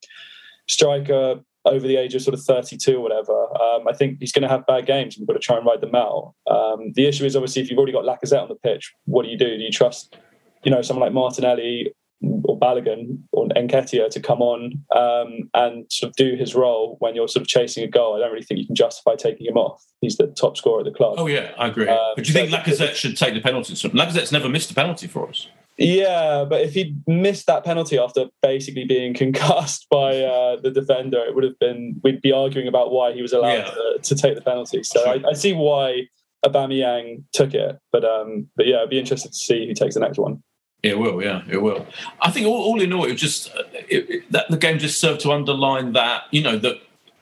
striker 0.66 1.40
over 1.64 1.86
the 1.86 1.96
age 1.96 2.14
of 2.14 2.22
sort 2.22 2.34
of 2.34 2.42
32 2.42 2.96
or 2.96 3.00
whatever. 3.00 3.32
Um, 3.60 3.86
I 3.86 3.92
think 3.92 4.18
he's 4.20 4.32
going 4.32 4.42
to 4.42 4.48
have 4.48 4.66
bad 4.66 4.86
games 4.86 5.14
and 5.14 5.20
you've 5.20 5.28
got 5.28 5.34
to 5.34 5.40
try 5.40 5.56
and 5.56 5.66
ride 5.66 5.80
them 5.80 5.94
out. 5.94 6.34
Um, 6.50 6.92
the 6.94 7.06
issue 7.06 7.24
is 7.24 7.36
obviously 7.36 7.62
if 7.62 7.70
you've 7.70 7.78
already 7.78 7.92
got 7.92 8.04
Lacazette 8.04 8.42
on 8.42 8.48
the 8.48 8.54
pitch, 8.54 8.92
what 9.04 9.24
do 9.24 9.28
you 9.30 9.38
do? 9.38 9.56
Do 9.56 9.62
you 9.62 9.70
trust, 9.70 10.16
you 10.64 10.70
know, 10.70 10.82
someone 10.82 11.06
like 11.06 11.12
Martinelli 11.12 11.92
or 12.20 12.58
Balogun 12.58 13.18
or 13.32 13.48
Nketiah 13.48 14.10
to 14.10 14.20
come 14.20 14.40
on 14.40 14.82
um, 14.94 15.48
and 15.54 15.90
sort 15.90 16.10
of 16.10 16.16
do 16.16 16.34
his 16.36 16.54
role 16.54 16.96
when 17.00 17.14
you're 17.14 17.28
sort 17.28 17.42
of 17.42 17.48
chasing 17.48 17.84
a 17.84 17.88
goal. 17.88 18.16
I 18.16 18.20
don't 18.20 18.32
really 18.32 18.44
think 18.44 18.60
you 18.60 18.66
can 18.66 18.74
justify 18.74 19.14
taking 19.16 19.46
him 19.46 19.56
off. 19.56 19.84
He's 20.00 20.16
the 20.16 20.26
top 20.28 20.56
scorer 20.56 20.80
at 20.80 20.84
the 20.84 20.90
club. 20.90 21.16
Oh 21.18 21.26
yeah, 21.26 21.52
I 21.58 21.68
agree. 21.68 21.88
Um, 21.88 21.98
but 22.16 22.24
do 22.24 22.28
you 22.28 22.34
think 22.34 22.50
Lacazette 22.50 22.94
should 22.94 23.16
take 23.16 23.34
the 23.34 23.40
penalties? 23.40 23.82
Lacazette's 23.82 24.32
never 24.32 24.48
missed 24.48 24.70
a 24.70 24.74
penalty 24.74 25.06
for 25.06 25.28
us. 25.28 25.48
Yeah, 25.78 26.44
but 26.44 26.62
if 26.62 26.74
he'd 26.74 27.00
missed 27.06 27.46
that 27.46 27.64
penalty 27.64 27.98
after 27.98 28.26
basically 28.42 28.84
being 28.84 29.14
concussed 29.14 29.86
by 29.90 30.20
uh, 30.20 30.56
the 30.60 30.70
defender, 30.70 31.18
it 31.18 31.34
would 31.34 31.44
have 31.44 31.58
been 31.58 32.00
we'd 32.02 32.20
be 32.20 32.32
arguing 32.32 32.66
about 32.66 32.90
why 32.90 33.12
he 33.12 33.22
was 33.22 33.32
allowed 33.32 33.52
yeah. 33.52 33.70
to, 33.70 33.98
to, 34.02 34.14
take 34.16 34.34
the 34.34 34.40
penalty. 34.40 34.82
So 34.82 35.04
I, 35.04 35.30
I, 35.30 35.32
see 35.34 35.52
why 35.52 36.08
Aubameyang 36.44 37.22
took 37.32 37.54
it, 37.54 37.78
but 37.92 38.04
um, 38.04 38.48
but 38.56 38.66
yeah, 38.66 38.78
I'd 38.78 38.90
be 38.90 38.98
interested 38.98 39.28
to 39.28 39.38
see 39.38 39.68
who 39.68 39.74
takes 39.74 39.94
the 39.94 40.00
next 40.00 40.18
one. 40.18 40.42
It 40.82 40.96
will, 40.96 41.22
yeah, 41.22 41.42
it 41.50 41.60
will. 41.60 41.86
I 42.22 42.30
think 42.30 42.46
all, 42.46 42.62
all 42.62 42.80
in 42.80 42.92
all, 42.92 43.04
it 43.04 43.14
just 43.14 43.50
uh, 43.54 43.62
it, 43.88 44.10
it, 44.10 44.32
that 44.32 44.48
the 44.48 44.56
game 44.56 44.78
just 44.78 45.00
served 45.00 45.20
to 45.22 45.32
underline 45.32 45.92
that 45.94 46.24
you 46.30 46.40
know 46.40 46.56
that 46.58 46.80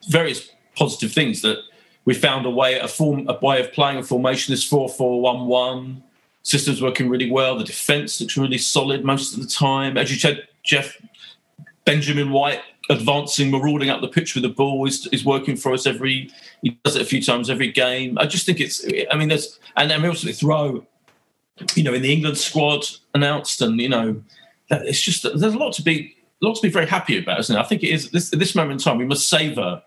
various 0.09 0.51
positive 0.77 1.13
things 1.13 1.41
that 1.41 1.59
we 2.05 2.13
found 2.13 2.45
a 2.45 2.51
way 2.51 2.79
a 2.79 2.87
form 2.87 3.27
a 3.29 3.39
way 3.41 3.61
of 3.61 3.73
playing 3.73 3.99
a 3.99 4.03
formation 4.03 4.53
is 4.53 4.63
four 4.63 4.89
four 4.89 5.21
one 5.21 5.47
one. 5.47 6.03
Systems 6.43 6.81
working 6.81 7.09
really 7.09 7.29
well. 7.29 7.59
The 7.59 7.65
defence 7.65 8.21
looks 8.21 8.37
really 8.37 8.59
solid 8.59 9.05
most 9.05 9.35
of 9.35 9.43
the 9.43 9.49
time. 9.49 9.97
As 9.97 10.13
you 10.13 10.17
said, 10.17 10.47
Geoff 10.63 10.97
Benjamin 11.85 12.31
White 12.31 12.61
advancing, 12.89 13.51
marauding 13.51 13.91
up 13.91 14.01
the 14.01 14.07
pitch 14.07 14.35
with 14.35 14.43
the 14.43 14.49
ball 14.51 14.87
is, 14.87 15.09
is 15.09 15.25
working 15.25 15.57
for 15.57 15.73
us 15.73 15.87
every. 15.87 16.31
He 16.63 16.79
does 16.85 16.95
it 16.95 17.03
a 17.03 17.05
few 17.05 17.23
times 17.23 17.51
every 17.51 17.73
game. 17.73 18.17
I 18.19 18.27
just 18.27 18.47
think 18.47 18.61
it's. 18.61 18.87
I 19.11 19.17
mean, 19.17 19.29
there's 19.29 19.59
and 19.77 19.91
then 19.91 20.03
we 20.03 20.09
also 20.09 20.31
throw 20.31 20.87
you 21.75 21.83
know, 21.83 21.95
in 21.95 22.03
the 22.03 22.13
England 22.13 22.39
squad 22.39 22.87
announced, 23.15 23.63
and 23.63 23.81
you 23.81 23.89
know, 23.89 24.23
it's 24.71 25.01
just 25.01 25.23
there's 25.23 25.55
a 25.55 25.59
lot 25.59 25.73
to 25.75 25.83
be 25.83 26.15
a 26.43 26.47
lot 26.47 26.55
to 26.57 26.63
be 26.63 26.69
very 26.69 26.87
happy 26.87 27.19
about, 27.19 27.41
isn't 27.41 27.57
it? 27.57 27.59
I 27.59 27.65
think 27.65 27.83
it 27.83 27.91
is 27.91 28.11
this 28.11 28.31
this 28.31 28.55
moment 28.55 28.81
in 28.81 28.85
time 28.85 28.99
we 28.99 29.07
must 29.07 29.29
savour 29.29 29.83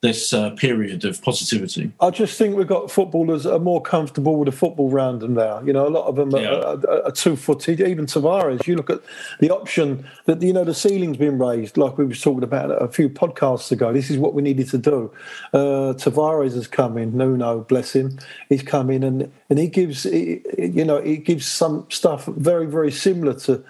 this 0.00 0.32
uh, 0.32 0.50
period 0.50 1.04
of 1.04 1.20
positivity? 1.22 1.90
I 2.00 2.10
just 2.10 2.38
think 2.38 2.56
we've 2.56 2.66
got 2.66 2.90
footballers 2.90 3.44
that 3.44 3.54
are 3.54 3.58
more 3.58 3.82
comfortable 3.82 4.36
with 4.36 4.46
the 4.46 4.52
football 4.52 4.90
round 4.90 5.20
them 5.20 5.34
now. 5.34 5.60
You 5.60 5.72
know, 5.72 5.88
a 5.88 5.90
lot 5.90 6.06
of 6.06 6.16
them 6.16 6.30
yeah. 6.30 6.54
are, 6.54 6.78
are, 6.88 7.06
are 7.06 7.10
two-footed. 7.10 7.80
Even 7.80 8.06
Tavares, 8.06 8.66
you 8.66 8.76
look 8.76 8.90
at 8.90 9.00
the 9.40 9.50
option 9.50 10.08
that 10.26 10.40
you 10.40 10.52
know 10.52 10.64
the 10.64 10.74
ceiling's 10.74 11.16
been 11.16 11.38
raised, 11.38 11.76
like 11.76 11.98
we 11.98 12.04
were 12.04 12.14
talking 12.14 12.44
about 12.44 12.70
a 12.70 12.88
few 12.88 13.08
podcasts 13.08 13.72
ago. 13.72 13.92
This 13.92 14.10
is 14.10 14.18
what 14.18 14.34
we 14.34 14.42
needed 14.42 14.68
to 14.70 14.78
do. 14.78 15.12
Uh, 15.52 15.94
Tavares 15.94 16.54
has 16.54 16.68
come 16.68 16.96
in. 16.96 17.16
Nuno, 17.16 17.60
bless 17.60 17.94
him, 17.94 18.18
he's 18.48 18.62
come 18.62 18.90
in 18.90 19.02
and 19.02 19.32
and 19.50 19.58
he 19.58 19.66
gives 19.66 20.04
you 20.04 20.84
know 20.84 21.02
he 21.02 21.16
gives 21.16 21.46
some 21.46 21.86
stuff 21.90 22.26
very 22.26 22.66
very 22.66 22.92
similar 22.92 23.34
to 23.34 23.64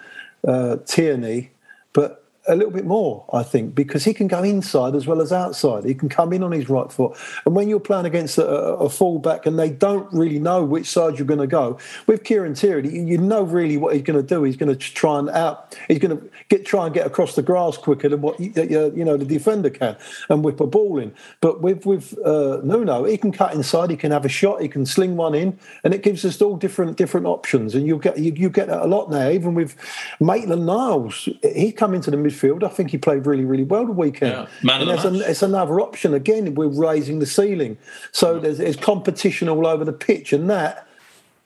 uh, 0.47 0.77
Tierney, 0.85 1.51
a 2.49 2.55
little 2.55 2.71
bit 2.71 2.85
more, 2.85 3.23
I 3.31 3.43
think, 3.43 3.75
because 3.75 4.03
he 4.03 4.13
can 4.13 4.27
go 4.27 4.43
inside 4.43 4.95
as 4.95 5.07
well 5.07 5.21
as 5.21 5.31
outside. 5.31 5.85
He 5.85 5.93
can 5.93 6.09
come 6.09 6.33
in 6.33 6.43
on 6.43 6.51
his 6.51 6.67
right 6.67 6.91
foot. 6.91 7.15
And 7.45 7.55
when 7.55 7.69
you're 7.69 7.79
playing 7.79 8.05
against 8.05 8.37
a, 8.37 8.47
a 8.47 8.89
fullback 8.89 9.45
and 9.45 9.57
they 9.57 9.69
don't 9.69 10.11
really 10.11 10.39
know 10.39 10.63
which 10.63 10.87
side 10.87 11.17
you're 11.17 11.27
going 11.27 11.39
to 11.39 11.47
go, 11.47 11.77
with 12.07 12.23
Kieran 12.23 12.55
Tierney, 12.55 12.89
you 12.89 13.17
know 13.17 13.43
really 13.43 13.77
what 13.77 13.93
he's 13.93 14.03
going 14.03 14.19
to 14.19 14.27
do. 14.27 14.43
He's 14.43 14.57
going 14.57 14.75
to 14.75 14.75
try 14.75 15.19
and 15.19 15.29
out. 15.29 15.77
He's 15.87 15.99
going 15.99 16.17
to 16.17 16.29
get 16.49 16.65
try 16.65 16.85
and 16.85 16.93
get 16.93 17.05
across 17.05 17.35
the 17.35 17.43
grass 17.43 17.77
quicker 17.77 18.09
than 18.09 18.21
what 18.21 18.39
you 18.39 19.05
know 19.05 19.15
the 19.15 19.25
defender 19.25 19.69
can 19.69 19.95
and 20.29 20.43
whip 20.43 20.59
a 20.59 20.67
ball 20.67 20.97
in. 20.97 21.13
But 21.41 21.61
with 21.61 21.85
with 21.85 22.17
uh, 22.25 22.61
Nuno, 22.63 23.03
he 23.03 23.17
can 23.17 23.31
cut 23.31 23.53
inside. 23.53 23.91
He 23.91 23.97
can 23.97 24.11
have 24.11 24.25
a 24.25 24.29
shot. 24.29 24.61
He 24.61 24.67
can 24.67 24.85
sling 24.85 25.15
one 25.15 25.35
in, 25.35 25.57
and 25.83 25.93
it 25.93 26.01
gives 26.01 26.25
us 26.25 26.41
all 26.41 26.57
different 26.57 26.97
different 26.97 27.27
options. 27.27 27.75
And 27.75 27.85
you 27.85 27.99
get 27.99 28.17
you, 28.17 28.33
you 28.35 28.49
get 28.49 28.67
that 28.67 28.81
a 28.81 28.87
lot 28.87 29.11
now. 29.11 29.29
Even 29.29 29.53
with 29.53 29.75
Maitland 30.19 30.65
Niles, 30.65 31.29
he 31.43 31.71
come 31.71 31.93
into 31.93 32.09
the 32.11 32.17
midfield 32.17 32.38
midfield. 32.39 32.63
I 32.63 32.69
think 32.69 32.91
he 32.91 32.97
played 32.97 33.25
really, 33.25 33.45
really 33.45 33.63
well 33.63 33.85
the 33.85 33.91
weekend. 33.91 34.31
Yeah. 34.31 34.47
Man 34.63 34.81
and 34.81 34.89
there's 34.89 35.05
an, 35.05 35.15
it's 35.15 35.41
another 35.41 35.79
option. 35.79 36.13
Again, 36.13 36.55
we're 36.55 36.67
raising 36.67 37.19
the 37.19 37.25
ceiling. 37.25 37.77
So 38.11 38.37
mm. 38.37 38.41
there's, 38.41 38.57
there's, 38.57 38.75
competition 38.75 39.49
all 39.49 39.67
over 39.67 39.83
the 39.83 39.93
pitch. 39.93 40.33
And 40.33 40.49
that, 40.49 40.87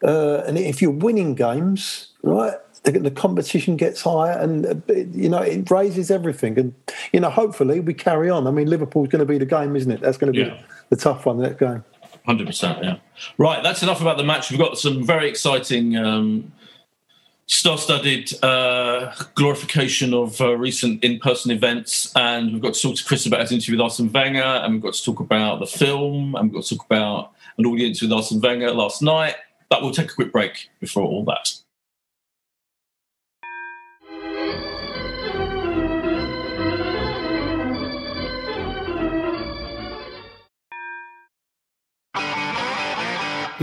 uh, 0.04 0.44
and 0.46 0.58
if 0.58 0.82
you're 0.82 0.92
winning 0.92 1.36
games, 1.36 2.10
right, 2.22 2.54
the, 2.84 2.92
the, 2.92 3.12
competition 3.12 3.78
gets 3.78 4.02
higher 4.02 4.38
and, 4.38 4.66
uh, 4.66 4.94
you 4.94 5.30
know, 5.30 5.42
it 5.42 5.70
raises 5.72 6.12
everything. 6.12 6.60
And, 6.60 6.74
you 7.12 7.20
know, 7.20 7.30
hopefully 7.30 7.80
we 7.80 7.94
carry 7.94 8.30
on. 8.30 8.48
I 8.48 8.52
mean, 8.52 8.68
Liverpool's 8.68 9.10
going 9.10 9.20
to 9.20 9.26
be 9.26 9.38
the 9.38 9.46
game, 9.46 9.76
isn't 9.76 9.92
it? 9.92 10.02
That's 10.02 10.18
going 10.18 10.34
to 10.34 10.38
be 10.38 10.50
yeah. 10.50 10.62
the, 10.90 10.96
the 10.96 11.02
tough 11.02 11.26
one, 11.26 11.40
that 11.40 11.58
game. 11.60 11.84
100%, 12.28 12.84
yeah. 12.84 12.98
Right, 13.38 13.62
that's 13.64 13.84
enough 13.84 14.02
about 14.02 14.18
the 14.18 14.24
match. 14.24 14.50
We've 14.50 14.60
got 14.60 14.78
some 14.78 15.04
very 15.04 15.28
exciting. 15.30 15.98
Um, 15.98 16.54
star-studded 17.48 18.44
uh, 18.44 19.14
glorification 19.36 20.14
of 20.14 20.40
uh, 20.42 20.56
recent 20.58 21.04
in-person 21.04 21.52
events, 21.52 22.12
and 22.16 22.54
we've 22.54 22.62
got 22.62 22.74
to 22.74 22.82
talk 22.82 22.96
to 22.96 23.04
Chris 23.04 23.26
about 23.26 23.42
his 23.42 23.52
interview 23.52 23.76
with 23.76 23.82
Arsene 23.82 24.12
Wenger, 24.12 24.42
and 24.42 24.74
we've 24.74 24.84
got 24.84 24.94
to 24.94 25.04
talk 25.04 25.20
about 25.20 25.60
the 25.60 25.68
film, 25.68 26.36
and 26.36 26.46
we've 26.46 26.54
got 26.54 26.64
to 26.64 26.78
talk 26.78 26.86
about 26.86 27.34
an 27.58 27.66
audience 27.66 28.02
with 28.02 28.12
Arsene 28.12 28.42
Wenger 28.42 28.72
last 28.72 29.02
night. 29.02 29.36
But 29.70 29.82
we'll 29.82 29.92
take 29.92 30.12
a 30.12 30.16
quick 30.16 30.32
break 30.32 30.70
before 30.80 31.04
all 31.04 31.26
that. 31.26 31.54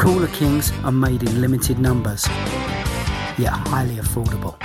Cooler 0.00 0.28
Kings 0.28 0.72
are 0.82 0.90
made 0.90 1.22
in 1.22 1.42
limited 1.42 1.78
numbers, 1.78 2.26
yet 3.36 3.52
highly 3.52 3.96
affordable. 3.96 4.58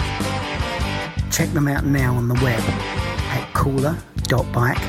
Check 1.29 1.49
them 1.49 1.67
out 1.67 1.83
now 1.83 2.15
on 2.15 2.29
the 2.29 2.35
web 2.35 2.61
at 2.61 3.53
cooler.bike 3.53 4.79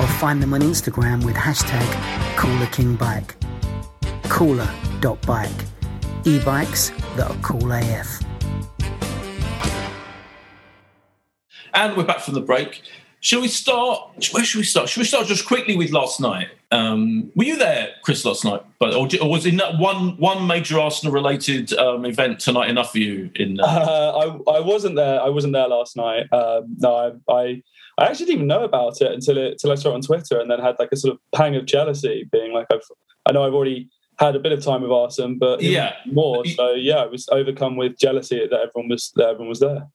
or 0.00 0.06
find 0.18 0.42
them 0.42 0.52
on 0.52 0.62
Instagram 0.62 1.24
with 1.24 1.36
hashtag 1.36 1.86
CoolerKingBike. 2.34 3.36
Cooler.bike. 4.24 5.64
E-bikes 6.24 6.90
that 7.14 7.30
are 7.30 7.36
cool 7.40 7.70
AF. 7.70 8.20
and 11.74 11.96
we're 11.96 12.02
back 12.02 12.18
from 12.18 12.34
the 12.34 12.40
break. 12.40 12.82
Shall 13.20 13.42
we 13.42 13.48
start? 13.48 14.28
Where 14.32 14.44
should 14.44 14.58
we 14.58 14.64
start? 14.64 14.88
Should 14.88 15.02
we 15.02 15.06
start 15.06 15.28
just 15.28 15.46
quickly 15.46 15.76
with 15.76 15.92
last 15.92 16.18
night? 16.18 16.48
Um, 16.70 17.32
were 17.34 17.44
you 17.44 17.56
there, 17.56 17.94
Chris, 18.02 18.24
last 18.24 18.44
night? 18.44 18.62
But 18.78 18.94
or, 18.94 19.08
or 19.22 19.30
was 19.30 19.46
in 19.46 19.56
that 19.56 19.78
one 19.78 20.16
one 20.18 20.46
major 20.46 20.78
Arsenal 20.78 21.12
related 21.12 21.72
um, 21.78 22.04
event 22.04 22.40
tonight 22.40 22.68
enough 22.68 22.92
for 22.92 22.98
you? 22.98 23.30
In 23.36 23.58
uh... 23.58 23.64
Uh, 23.64 24.40
I 24.48 24.56
I 24.56 24.60
wasn't 24.60 24.96
there. 24.96 25.20
I 25.20 25.28
wasn't 25.28 25.54
there 25.54 25.68
last 25.68 25.96
night. 25.96 26.30
Um, 26.32 26.76
no, 26.78 27.20
I, 27.28 27.32
I 27.32 27.62
I 27.98 28.04
actually 28.06 28.26
didn't 28.26 28.36
even 28.36 28.46
know 28.48 28.64
about 28.64 29.00
it 29.00 29.10
until 29.10 29.38
it 29.38 29.52
until 29.52 29.72
I 29.72 29.76
saw 29.76 29.90
it 29.90 29.94
on 29.94 30.02
Twitter, 30.02 30.38
and 30.38 30.50
then 30.50 30.60
had 30.60 30.76
like 30.78 30.90
a 30.92 30.96
sort 30.96 31.14
of 31.14 31.20
pang 31.34 31.56
of 31.56 31.64
jealousy, 31.64 32.28
being 32.30 32.52
like, 32.52 32.66
I've, 32.72 32.82
I 33.26 33.32
know 33.32 33.44
I've 33.44 33.54
already 33.54 33.88
had 34.18 34.36
a 34.36 34.40
bit 34.40 34.52
of 34.52 34.62
time 34.62 34.82
with 34.82 34.90
Arsenal, 34.90 35.36
but 35.38 35.62
yeah, 35.62 35.94
more. 36.06 36.44
So 36.44 36.72
yeah, 36.72 36.96
I 36.96 37.06
was 37.06 37.26
overcome 37.30 37.76
with 37.76 37.98
jealousy 37.98 38.46
that 38.50 38.60
everyone 38.60 38.88
was 38.88 39.12
that 39.16 39.28
everyone 39.28 39.48
was 39.48 39.60
there. 39.60 39.86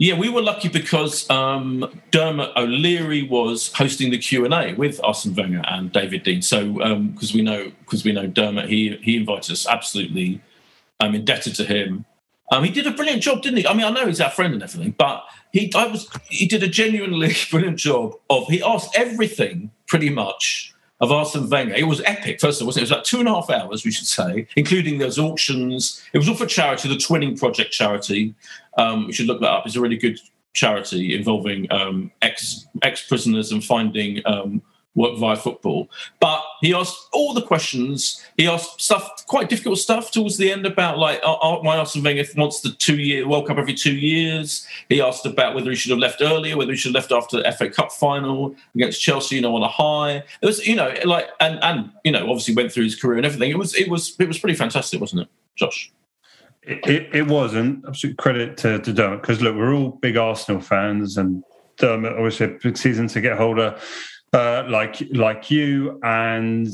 Yeah, 0.00 0.14
we 0.14 0.30
were 0.30 0.40
lucky 0.40 0.70
because 0.70 1.28
um, 1.28 1.84
Dermot 2.10 2.52
O'Leary 2.56 3.22
was 3.22 3.70
hosting 3.74 4.10
the 4.10 4.16
Q 4.16 4.46
and 4.46 4.54
A 4.54 4.72
with 4.72 4.98
Arsene 5.04 5.34
Wenger 5.34 5.62
and 5.68 5.92
David 5.92 6.24
Dein. 6.24 6.42
So 6.42 6.72
because 6.72 7.34
um, 7.34 7.36
we 7.36 7.42
know 7.42 7.70
because 7.80 8.02
we 8.02 8.12
know 8.12 8.26
Dermot, 8.26 8.70
he 8.70 8.96
he 9.02 9.18
invited 9.18 9.52
us. 9.52 9.66
Absolutely, 9.66 10.40
I'm 11.00 11.14
indebted 11.14 11.54
to 11.56 11.64
him. 11.64 12.06
Um, 12.50 12.64
he 12.64 12.70
did 12.70 12.86
a 12.86 12.92
brilliant 12.92 13.22
job, 13.22 13.42
didn't 13.42 13.58
he? 13.58 13.66
I 13.66 13.74
mean, 13.74 13.84
I 13.84 13.90
know 13.90 14.06
he's 14.06 14.22
our 14.22 14.30
friend 14.30 14.54
and 14.54 14.62
everything, 14.62 14.94
but 14.96 15.22
he 15.52 15.70
I 15.74 15.86
was 15.88 16.08
he 16.30 16.46
did 16.46 16.62
a 16.62 16.68
genuinely 16.68 17.34
brilliant 17.50 17.76
job 17.76 18.14
of 18.30 18.46
he 18.46 18.62
asked 18.62 18.96
everything 18.96 19.70
pretty 19.86 20.08
much 20.08 20.74
of 21.00 21.10
Arsene 21.10 21.48
Wenger. 21.48 21.74
It 21.74 21.84
was 21.84 22.00
epic, 22.02 22.40
first 22.40 22.60
of 22.60 22.64
all, 22.64 22.68
wasn't 22.68 22.82
it? 22.82 22.90
It 22.90 22.90
was 22.90 22.98
like 22.98 23.04
two 23.04 23.20
and 23.20 23.28
a 23.28 23.34
half 23.34 23.50
hours, 23.50 23.84
we 23.84 23.90
should 23.90 24.06
say, 24.06 24.46
including 24.56 24.98
those 24.98 25.18
auctions. 25.18 26.02
It 26.12 26.18
was 26.18 26.28
all 26.28 26.34
for 26.34 26.46
charity, 26.46 26.88
the 26.88 26.94
Twinning 26.94 27.38
Project 27.38 27.72
charity. 27.72 28.34
Um, 28.80 29.06
we 29.06 29.12
should 29.12 29.26
look 29.26 29.40
that 29.40 29.50
up. 29.50 29.66
It's 29.66 29.76
a 29.76 29.80
really 29.80 29.98
good 29.98 30.18
charity 30.52 31.14
involving 31.14 31.70
um, 31.70 32.10
ex 32.22 32.66
ex 32.82 33.06
prisoners 33.06 33.52
and 33.52 33.62
finding 33.62 34.22
um, 34.26 34.62
work 34.94 35.18
via 35.18 35.36
football. 35.36 35.88
But 36.18 36.42
he 36.60 36.74
asked 36.74 37.08
all 37.12 37.32
the 37.34 37.42
questions. 37.42 38.24
He 38.36 38.46
asked 38.48 38.80
stuff, 38.80 39.26
quite 39.26 39.48
difficult 39.48 39.78
stuff 39.78 40.10
towards 40.10 40.36
the 40.36 40.50
end 40.50 40.66
about 40.66 40.98
like 40.98 41.22
why 41.24 41.76
Arsene 41.76 42.02
Wenger 42.02 42.24
wants 42.36 42.60
the 42.60 42.70
two 42.72 42.96
year 42.96 43.28
World 43.28 43.46
Cup 43.46 43.58
every 43.58 43.74
two 43.74 43.94
years. 43.94 44.66
He 44.88 45.00
asked 45.00 45.26
about 45.26 45.54
whether 45.54 45.70
he 45.70 45.76
should 45.76 45.90
have 45.90 45.98
left 45.98 46.20
earlier, 46.20 46.56
whether 46.56 46.72
he 46.72 46.76
should 46.76 46.94
have 46.94 47.02
left 47.02 47.12
after 47.12 47.42
the 47.42 47.52
FA 47.52 47.70
Cup 47.70 47.92
final 47.92 48.54
against 48.74 49.00
Chelsea, 49.00 49.36
you 49.36 49.42
know, 49.42 49.54
on 49.54 49.62
a 49.62 49.68
high. 49.68 50.24
It 50.42 50.46
was, 50.46 50.66
you 50.66 50.74
know, 50.74 50.92
like 51.04 51.28
and 51.40 51.62
and 51.62 51.90
you 52.04 52.12
know, 52.12 52.28
obviously 52.28 52.54
went 52.54 52.72
through 52.72 52.84
his 52.84 53.00
career 53.00 53.18
and 53.18 53.26
everything. 53.26 53.50
It 53.50 53.58
was 53.58 53.74
it 53.74 53.88
was 53.88 54.16
it 54.18 54.26
was 54.26 54.38
pretty 54.38 54.56
fantastic, 54.56 55.00
wasn't 55.00 55.22
it, 55.22 55.28
Josh? 55.56 55.92
It, 56.70 56.86
it, 56.86 57.14
it 57.14 57.26
was, 57.26 57.54
and 57.54 57.84
absolute 57.86 58.16
credit 58.16 58.56
to, 58.58 58.78
to 58.78 58.92
Dermot 58.92 59.22
because 59.22 59.42
look, 59.42 59.56
we're 59.56 59.74
all 59.74 59.98
big 60.00 60.16
Arsenal 60.16 60.60
fans, 60.60 61.16
and 61.16 61.42
Dermot 61.78 62.12
obviously 62.12 62.46
a 62.46 62.58
big 62.62 62.76
season 62.76 63.08
to 63.08 63.20
get 63.20 63.36
hold 63.36 63.58
of 63.58 63.82
uh, 64.32 64.64
like 64.68 65.02
like 65.12 65.50
you, 65.50 65.98
and 66.04 66.68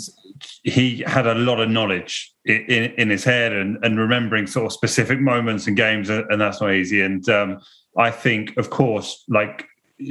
he 0.62 1.02
had 1.06 1.26
a 1.26 1.34
lot 1.34 1.60
of 1.60 1.70
knowledge 1.70 2.34
in, 2.44 2.92
in 2.98 3.08
his 3.08 3.24
head 3.24 3.52
and, 3.52 3.78
and 3.82 3.98
remembering 3.98 4.46
sort 4.46 4.66
of 4.66 4.72
specific 4.72 5.18
moments 5.18 5.66
and 5.66 5.76
games, 5.76 6.10
and 6.10 6.40
that's 6.40 6.60
not 6.60 6.72
easy. 6.72 7.00
And 7.00 7.26
um, 7.28 7.58
I 7.96 8.10
think, 8.10 8.56
of 8.58 8.68
course, 8.68 9.24
like 9.28 9.66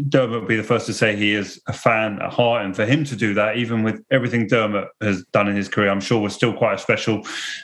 Dermot 0.10 0.42
would 0.42 0.48
be 0.48 0.56
the 0.56 0.64
first 0.64 0.88
to 0.88 0.94
say 0.94 1.16
he 1.16 1.34
is 1.34 1.62
a 1.68 1.74
fan 1.74 2.20
at 2.22 2.34
heart, 2.34 2.66
and 2.66 2.76
for 2.76 2.86
him 2.86 3.04
to 3.06 3.16
do 3.16 3.34
that, 3.36 3.58
even 3.58 3.84
with 3.84 4.04
everything 4.10 4.48
Dermot 4.48 4.88
has 5.02 5.24
done 5.26 5.48
in 5.48 5.56
his 5.56 5.70
career, 5.70 5.90
I'm 5.90 6.02
sure 6.02 6.20
was 6.20 6.34
still 6.34 6.54
quite 6.54 6.76
a 6.76 6.78
special 6.80 7.22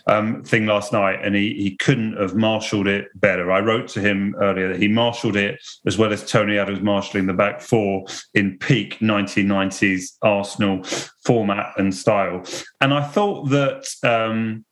um, 0.07 0.43
thing 0.43 0.67
last 0.67 0.93
night, 0.93 1.19
and 1.23 1.35
he, 1.35 1.55
he 1.55 1.75
couldn't 1.77 2.17
have 2.17 2.35
marshalled 2.35 2.87
it 2.87 3.07
better. 3.15 3.51
I 3.51 3.59
wrote 3.59 3.87
to 3.89 4.01
him 4.01 4.35
earlier 4.39 4.67
that 4.69 4.79
he 4.79 4.87
marshalled 4.87 5.35
it 5.35 5.59
as 5.87 5.97
well 5.97 6.13
as 6.13 6.29
Tony 6.29 6.59
Adams 6.59 6.81
marshalling 6.81 7.25
the 7.25 7.33
back 7.33 7.59
four 7.59 8.05
in 8.35 8.57
peak 8.59 8.99
1990s 8.99 10.17
Arsenal 10.21 10.83
format 11.25 11.73
and 11.77 11.93
style, 11.93 12.43
and 12.81 12.93
I 12.93 13.01
thought 13.07 13.49
that. 13.49 13.87
Um, 14.03 14.65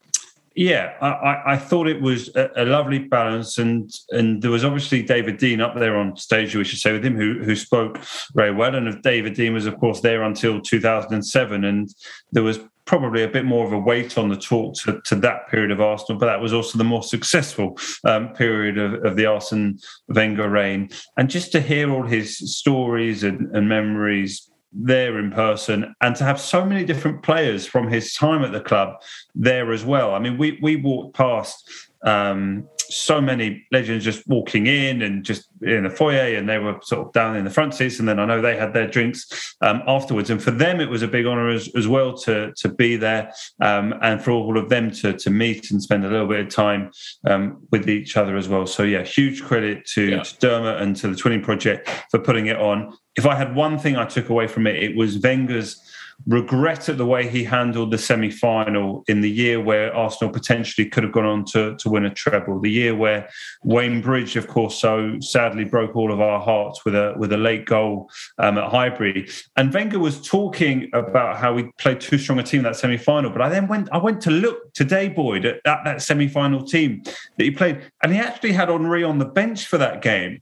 yeah, 0.60 0.92
I, 1.00 1.54
I, 1.54 1.56
thought 1.56 1.88
it 1.88 2.02
was 2.02 2.36
a, 2.36 2.50
a, 2.54 2.66
lovely 2.66 2.98
balance, 2.98 3.56
and 3.56 3.90
and 4.10 4.42
there 4.42 4.50
was 4.50 4.62
obviously 4.62 5.02
David 5.02 5.38
Dein 5.38 5.62
up 5.62 5.74
there 5.74 5.96
on 5.96 6.18
stage, 6.18 6.54
we 6.54 6.64
should 6.64 6.80
say, 6.80 6.92
with 6.92 7.02
him, 7.02 7.16
who 7.16 7.42
who 7.42 7.56
spoke 7.56 7.98
very 8.34 8.52
well. 8.52 8.74
And 8.74 9.02
David 9.02 9.32
Dein 9.32 9.54
was, 9.54 9.64
of 9.64 9.78
course, 9.78 10.02
there 10.02 10.22
until 10.22 10.60
2007, 10.60 11.64
and 11.64 11.88
there 12.32 12.42
was 12.42 12.60
probably 12.84 13.22
a 13.22 13.28
bit 13.28 13.46
more 13.46 13.64
of 13.64 13.72
a 13.72 13.78
weight 13.78 14.18
on 14.18 14.28
the 14.28 14.36
talk 14.36 14.74
to, 14.74 15.00
to 15.06 15.14
that 15.14 15.48
period 15.48 15.70
of 15.70 15.80
Arsenal, 15.80 16.18
but 16.18 16.26
that 16.26 16.42
was 16.42 16.52
also 16.52 16.76
the 16.76 16.84
more 16.84 17.04
successful 17.04 17.78
um, 18.04 18.28
period 18.34 18.76
of, 18.76 19.02
of, 19.04 19.16
the 19.16 19.24
Arsene 19.24 19.78
Wenger 20.08 20.50
reign. 20.50 20.90
And 21.16 21.30
just 21.30 21.52
to 21.52 21.60
hear 21.60 21.90
all 21.90 22.02
his 22.02 22.36
stories 22.36 23.22
and, 23.22 23.54
and 23.56 23.68
memories 23.68 24.49
there 24.72 25.18
in 25.18 25.30
person 25.30 25.94
and 26.00 26.14
to 26.16 26.24
have 26.24 26.40
so 26.40 26.64
many 26.64 26.84
different 26.84 27.22
players 27.22 27.66
from 27.66 27.88
his 27.88 28.14
time 28.14 28.42
at 28.44 28.52
the 28.52 28.60
club 28.60 28.94
there 29.34 29.72
as 29.72 29.84
well. 29.84 30.14
I 30.14 30.18
mean, 30.18 30.38
we 30.38 30.58
we 30.62 30.76
walked 30.76 31.16
past 31.16 31.89
um, 32.04 32.68
so 32.78 33.20
many 33.20 33.64
legends 33.70 34.04
just 34.04 34.26
walking 34.26 34.66
in 34.66 35.02
and 35.02 35.24
just 35.24 35.48
in 35.62 35.84
the 35.84 35.90
foyer, 35.90 36.36
and 36.36 36.48
they 36.48 36.58
were 36.58 36.76
sort 36.82 37.06
of 37.06 37.12
down 37.12 37.36
in 37.36 37.44
the 37.44 37.50
front 37.50 37.74
seats. 37.74 37.98
And 37.98 38.08
then 38.08 38.18
I 38.18 38.24
know 38.24 38.40
they 38.40 38.56
had 38.56 38.72
their 38.72 38.88
drinks 38.88 39.54
um, 39.60 39.82
afterwards. 39.86 40.30
And 40.30 40.42
for 40.42 40.50
them, 40.50 40.80
it 40.80 40.88
was 40.88 41.02
a 41.02 41.08
big 41.08 41.26
honour 41.26 41.50
as, 41.50 41.68
as 41.76 41.86
well 41.86 42.16
to 42.18 42.52
to 42.56 42.68
be 42.68 42.96
there, 42.96 43.32
um, 43.60 43.94
and 44.02 44.22
for 44.22 44.32
all 44.32 44.58
of 44.58 44.68
them 44.68 44.90
to 44.92 45.12
to 45.12 45.30
meet 45.30 45.70
and 45.70 45.82
spend 45.82 46.04
a 46.04 46.08
little 46.08 46.26
bit 46.26 46.40
of 46.40 46.48
time 46.48 46.90
um, 47.24 47.62
with 47.70 47.88
each 47.88 48.16
other 48.16 48.36
as 48.36 48.48
well. 48.48 48.66
So 48.66 48.82
yeah, 48.82 49.02
huge 49.02 49.42
credit 49.42 49.84
to, 49.94 50.02
yeah. 50.02 50.22
to 50.22 50.38
Dermot 50.38 50.82
and 50.82 50.96
to 50.96 51.08
the 51.08 51.14
Twinning 51.14 51.42
Project 51.42 51.88
for 52.10 52.18
putting 52.18 52.46
it 52.46 52.56
on. 52.56 52.96
If 53.16 53.26
I 53.26 53.34
had 53.34 53.54
one 53.54 53.78
thing 53.78 53.96
I 53.96 54.06
took 54.06 54.28
away 54.28 54.46
from 54.46 54.66
it, 54.66 54.82
it 54.82 54.96
was 54.96 55.18
Wenger's 55.18 55.80
regret 56.26 56.88
at 56.88 56.98
the 56.98 57.06
way 57.06 57.28
he 57.28 57.44
handled 57.44 57.90
the 57.90 57.98
semi 57.98 58.30
final 58.30 59.04
in 59.08 59.20
the 59.20 59.30
year 59.30 59.60
where 59.60 59.94
Arsenal 59.94 60.32
potentially 60.32 60.88
could 60.88 61.02
have 61.02 61.12
gone 61.12 61.24
on 61.24 61.44
to, 61.46 61.76
to 61.76 61.88
win 61.88 62.04
a 62.04 62.10
treble. 62.10 62.60
The 62.60 62.70
year 62.70 62.94
where 62.94 63.28
Wayne 63.64 64.00
Bridge, 64.00 64.36
of 64.36 64.48
course, 64.48 64.78
so 64.78 65.18
sadly 65.20 65.64
broke 65.64 65.96
all 65.96 66.12
of 66.12 66.20
our 66.20 66.40
hearts 66.40 66.84
with 66.84 66.94
a 66.94 67.14
with 67.16 67.32
a 67.32 67.38
late 67.38 67.64
goal 67.64 68.10
um, 68.38 68.58
at 68.58 68.70
Highbury. 68.70 69.28
And 69.56 69.72
Wenger 69.72 69.98
was 69.98 70.20
talking 70.20 70.90
about 70.92 71.36
how 71.36 71.54
we 71.54 71.70
played 71.78 72.00
too 72.00 72.18
strong 72.18 72.38
a 72.38 72.42
team 72.42 72.62
that 72.62 72.76
semi 72.76 72.96
final. 72.96 73.30
But 73.30 73.42
I 73.42 73.48
then 73.48 73.66
went 73.68 73.88
I 73.92 73.98
went 73.98 74.20
to 74.22 74.30
look 74.30 74.74
today, 74.74 75.08
Boyd, 75.08 75.44
at, 75.44 75.60
at 75.64 75.84
that 75.84 76.02
semi 76.02 76.28
final 76.28 76.62
team 76.64 77.02
that 77.04 77.44
he 77.44 77.50
played, 77.50 77.80
and 78.02 78.12
he 78.12 78.18
actually 78.18 78.52
had 78.52 78.68
Henry 78.68 79.04
on 79.04 79.18
the 79.18 79.24
bench 79.24 79.66
for 79.66 79.78
that 79.78 80.02
game. 80.02 80.40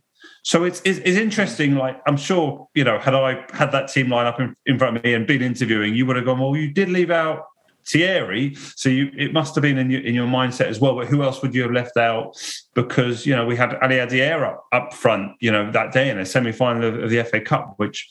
So 0.48 0.64
it's, 0.64 0.80
it's, 0.82 0.98
it's 1.00 1.18
interesting. 1.18 1.74
Like 1.74 2.00
I'm 2.06 2.16
sure 2.16 2.68
you 2.74 2.82
know, 2.82 2.98
had 2.98 3.14
I 3.14 3.44
had 3.52 3.70
that 3.72 3.88
team 3.88 4.08
line 4.08 4.24
up 4.24 4.40
in, 4.40 4.56
in 4.64 4.78
front 4.78 4.96
of 4.96 5.04
me 5.04 5.12
and 5.12 5.26
been 5.26 5.42
interviewing, 5.42 5.94
you 5.94 6.06
would 6.06 6.16
have 6.16 6.24
gone, 6.24 6.38
well, 6.38 6.56
you 6.56 6.72
did 6.72 6.88
leave 6.88 7.10
out 7.10 7.44
Thierry, 7.86 8.54
so 8.54 8.88
you, 8.88 9.10
it 9.14 9.34
must 9.34 9.54
have 9.56 9.60
been 9.60 9.76
in 9.76 9.90
your, 9.90 10.00
in 10.00 10.14
your 10.14 10.26
mindset 10.26 10.68
as 10.68 10.80
well. 10.80 10.94
But 10.94 11.08
who 11.08 11.22
else 11.22 11.42
would 11.42 11.54
you 11.54 11.60
have 11.64 11.72
left 11.72 11.98
out? 11.98 12.34
Because 12.72 13.26
you 13.26 13.36
know 13.36 13.44
we 13.44 13.56
had 13.56 13.72
Aliadière 13.72 14.42
up, 14.42 14.64
up 14.72 14.94
front, 14.94 15.32
you 15.38 15.52
know 15.52 15.70
that 15.70 15.92
day 15.92 16.08
in 16.08 16.18
a 16.18 16.24
semi 16.24 16.52
final 16.52 16.82
of, 16.82 16.98
of, 16.98 17.10
the 17.10 17.22
FA 17.24 17.42
Cup, 17.42 17.74
which 17.76 18.08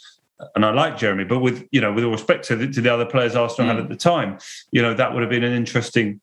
and 0.53 0.63
I 0.63 0.69
like 0.69 0.95
Jeremy, 0.95 1.23
but 1.23 1.39
with 1.39 1.67
you 1.71 1.81
know 1.81 1.91
with 1.91 2.03
all 2.03 2.11
respect 2.11 2.45
to 2.49 2.55
the, 2.55 2.67
to 2.67 2.81
the 2.81 2.93
other 2.93 3.07
players 3.07 3.35
Arsenal 3.35 3.71
mm. 3.71 3.75
had 3.75 3.83
at 3.83 3.89
the 3.89 3.95
time, 3.95 4.37
you 4.69 4.83
know 4.83 4.93
that 4.93 5.11
would 5.11 5.21
have 5.21 5.31
been 5.31 5.43
an 5.43 5.53
interesting 5.53 6.21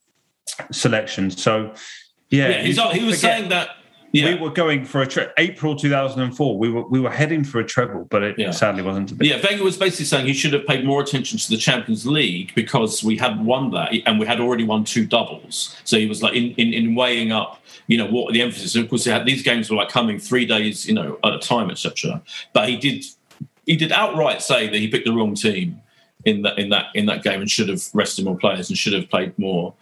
selection. 0.70 1.32
So 1.32 1.74
yeah, 2.30 2.62
yeah 2.62 2.92
he 2.92 3.04
was 3.04 3.20
saying 3.20 3.48
that 3.48 3.70
yeah. 4.14 4.34
we 4.34 4.40
were 4.40 4.50
going 4.50 4.84
for 4.84 5.02
a 5.02 5.06
tre- 5.06 5.30
April 5.38 5.74
2004. 5.74 6.58
We 6.58 6.70
were 6.70 6.82
we 6.82 7.00
were 7.00 7.10
heading 7.10 7.42
for 7.42 7.58
a 7.58 7.64
treble, 7.64 8.04
but 8.04 8.22
it 8.22 8.38
yeah. 8.38 8.50
sadly 8.50 8.82
wasn't 8.82 9.08
to 9.10 9.14
be. 9.14 9.28
Yeah, 9.28 9.40
Wenger 9.42 9.64
was 9.64 9.76
basically 9.76 10.06
saying 10.06 10.26
he 10.26 10.32
should 10.32 10.52
have 10.52 10.66
paid 10.66 10.84
more 10.84 11.02
attention 11.02 11.38
to 11.38 11.50
the 11.50 11.56
Champions 11.56 12.06
League 12.06 12.54
because 12.54 13.02
we 13.02 13.16
hadn't 13.16 13.44
won 13.44 13.70
that 13.72 13.92
and 14.06 14.20
we 14.20 14.26
had 14.26 14.40
already 14.40 14.64
won 14.64 14.84
two 14.84 15.04
doubles. 15.04 15.76
So 15.84 15.98
he 15.98 16.06
was 16.06 16.22
like 16.22 16.34
in 16.34 16.52
in, 16.52 16.72
in 16.72 16.94
weighing 16.94 17.32
up, 17.32 17.60
you 17.88 17.98
know, 17.98 18.06
what 18.06 18.32
the 18.32 18.40
emphasis. 18.40 18.74
And 18.74 18.84
of 18.84 18.90
course, 18.90 19.04
had, 19.04 19.26
these 19.26 19.42
games 19.42 19.70
were 19.70 19.76
like 19.76 19.88
coming 19.88 20.18
three 20.18 20.46
days, 20.46 20.86
you 20.86 20.94
know, 20.94 21.18
at 21.24 21.34
a 21.34 21.38
time, 21.38 21.70
etc. 21.70 22.22
But 22.52 22.68
he 22.68 22.76
did 22.76 23.04
he 23.66 23.76
did 23.76 23.92
outright 23.92 24.42
say 24.42 24.68
that 24.68 24.78
he 24.78 24.88
picked 24.88 25.06
the 25.06 25.12
wrong 25.12 25.34
team 25.34 25.80
in 26.24 26.42
that 26.42 26.58
in 26.58 26.70
that 26.70 26.86
in 26.94 27.06
that 27.06 27.22
game 27.22 27.40
and 27.40 27.50
should 27.50 27.68
have 27.68 27.82
rested 27.92 28.24
more 28.24 28.36
players 28.36 28.68
and 28.68 28.78
should 28.78 28.92
have 28.92 29.08
played 29.10 29.36
more. 29.38 29.74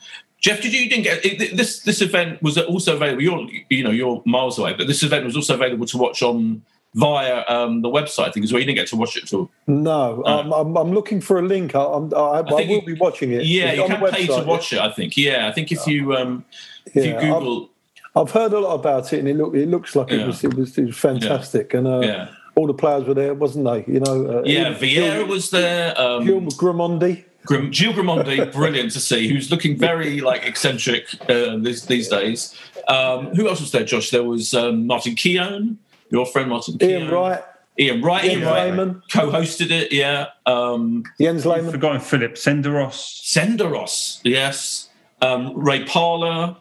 Geoff, 0.42 0.60
did 0.60 0.72
you, 0.72 0.80
you 0.80 0.90
didn't 0.90 1.04
get 1.04 1.56
this? 1.56 1.80
This 1.80 2.02
event 2.02 2.42
was 2.42 2.58
also 2.58 2.96
available. 2.96 3.22
You're 3.22 3.46
you 3.70 3.84
know 3.84 3.90
you're 3.90 4.20
miles 4.26 4.58
away, 4.58 4.74
but 4.74 4.88
this 4.88 5.04
event 5.04 5.24
was 5.24 5.36
also 5.36 5.54
available 5.54 5.86
to 5.86 5.96
watch 5.96 6.20
on 6.20 6.62
via 6.94 7.44
um, 7.46 7.80
the 7.82 7.88
website. 7.88 8.28
I 8.28 8.30
think 8.32 8.44
as 8.44 8.52
well. 8.52 8.58
You 8.58 8.66
didn't 8.66 8.78
get 8.78 8.88
to 8.88 8.96
watch 8.96 9.16
it 9.16 9.22
at 9.22 9.32
all. 9.32 9.50
No, 9.68 10.22
uh, 10.26 10.40
I'm, 10.40 10.52
I'm, 10.52 10.76
I'm, 10.76 10.92
looking 10.92 11.20
for 11.20 11.38
a 11.38 11.42
link. 11.42 11.76
I, 11.76 11.84
I'm, 11.84 12.12
I, 12.12 12.18
I, 12.18 12.38
I 12.40 12.42
will 12.42 12.60
you, 12.66 12.82
be 12.82 12.94
watching 12.94 13.30
it. 13.30 13.44
Yeah, 13.44 13.70
it's 13.70 13.78
you 13.78 13.86
can 13.86 14.10
pay 14.10 14.26
to 14.26 14.42
watch 14.44 14.72
it. 14.72 14.80
I 14.80 14.90
think. 14.90 15.16
Yeah, 15.16 15.46
I 15.46 15.52
think 15.52 15.70
if 15.70 15.86
you 15.86 16.16
um, 16.16 16.44
if 16.86 16.96
yeah, 16.96 17.20
you 17.20 17.20
Google, 17.20 17.70
I've, 18.16 18.22
I've, 18.22 18.30
heard 18.32 18.52
a 18.52 18.58
lot 18.58 18.74
about 18.74 19.12
it, 19.12 19.20
and 19.20 19.28
it 19.28 19.36
look 19.36 19.54
it 19.54 19.68
looks 19.68 19.94
like 19.94 20.10
yeah. 20.10 20.22
it 20.22 20.26
was 20.26 20.42
it 20.42 20.54
was 20.54 20.76
it 20.76 20.86
was 20.86 20.96
fantastic, 20.96 21.72
and 21.72 21.86
uh, 21.86 22.00
yeah. 22.00 22.28
all 22.56 22.66
the 22.66 22.74
players 22.74 23.04
were 23.06 23.14
there, 23.14 23.32
wasn't 23.32 23.64
they? 23.64 23.92
You 23.92 24.00
know, 24.00 24.40
uh, 24.40 24.42
yeah, 24.44 24.74
Vieira 24.74 25.24
was 25.24 25.50
there. 25.50 25.96
Um, 26.00 26.26
Gilles 26.26 26.56
Grimandi. 26.56 27.26
Grim, 27.44 27.72
Gilles 27.72 27.94
Grimandi, 27.94 28.52
brilliant 28.52 28.92
to 28.92 29.00
see, 29.00 29.28
who's 29.28 29.50
looking 29.50 29.76
very 29.76 30.20
like 30.20 30.44
eccentric 30.44 31.08
uh, 31.28 31.56
these, 31.58 31.86
these 31.86 32.08
days. 32.08 32.56
Um, 32.88 33.34
who 33.34 33.48
else 33.48 33.60
was 33.60 33.72
there, 33.72 33.84
Josh? 33.84 34.10
There 34.10 34.24
was 34.24 34.54
um, 34.54 34.86
Martin 34.86 35.14
Keown. 35.14 35.78
your 36.10 36.26
friend 36.26 36.50
Martin 36.50 36.76
Ian 36.80 37.10
Wright. 37.10 37.42
Ian 37.78 38.02
Wright, 38.02 38.22
Jens 38.22 38.34
Ian 38.34 38.44
Wright 38.44 38.70
Lehmann. 38.70 39.02
co-hosted 39.10 39.70
it. 39.70 39.92
Yeah, 39.92 40.26
um, 40.46 41.04
Jens 41.20 41.46
I've 41.46 41.70
forgotten 41.70 42.00
Philippe 42.00 42.34
Senderos. 42.34 43.22
Senderos. 43.22 44.20
Yes, 44.24 44.90
um, 45.20 45.56
Ray 45.56 45.84
Parlour. 45.84 46.56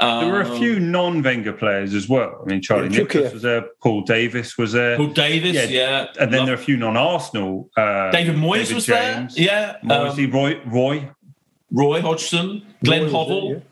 Um, 0.00 0.24
There 0.24 0.32
were 0.32 0.40
a 0.42 0.58
few 0.58 0.78
non-Wenger 0.78 1.54
players 1.54 1.94
as 1.94 2.08
well. 2.08 2.42
I 2.44 2.50
mean, 2.50 2.60
Charlie 2.60 2.88
Yeah, 2.90 2.98
Nicholas 2.98 3.32
was 3.32 3.42
there, 3.42 3.64
Paul 3.82 4.02
Davis 4.02 4.58
was 4.58 4.72
there, 4.72 4.96
Paul 4.96 5.08
Davis. 5.08 5.54
Yeah, 5.54 5.64
Yeah, 5.64 6.06
and 6.20 6.30
then 6.32 6.40
Love- 6.40 6.46
there 6.48 6.54
are 6.56 6.58
a 6.58 6.62
few 6.62 6.76
non-Arsenal. 6.76 7.70
Uh, 7.76 8.10
David 8.10 8.36
Moyes 8.36 8.54
David 8.64 8.74
was 8.74 8.86
James, 8.86 9.34
there. 9.34 9.44
Yeah, 9.44 9.76
Moisey, 9.82 10.24
um, 10.26 10.30
Roy, 10.32 10.60
Roy. 10.66 11.08
Roy 11.72 12.00
Hodgson, 12.00 12.62
Glenn 12.84 13.08
Moyes 13.08 13.62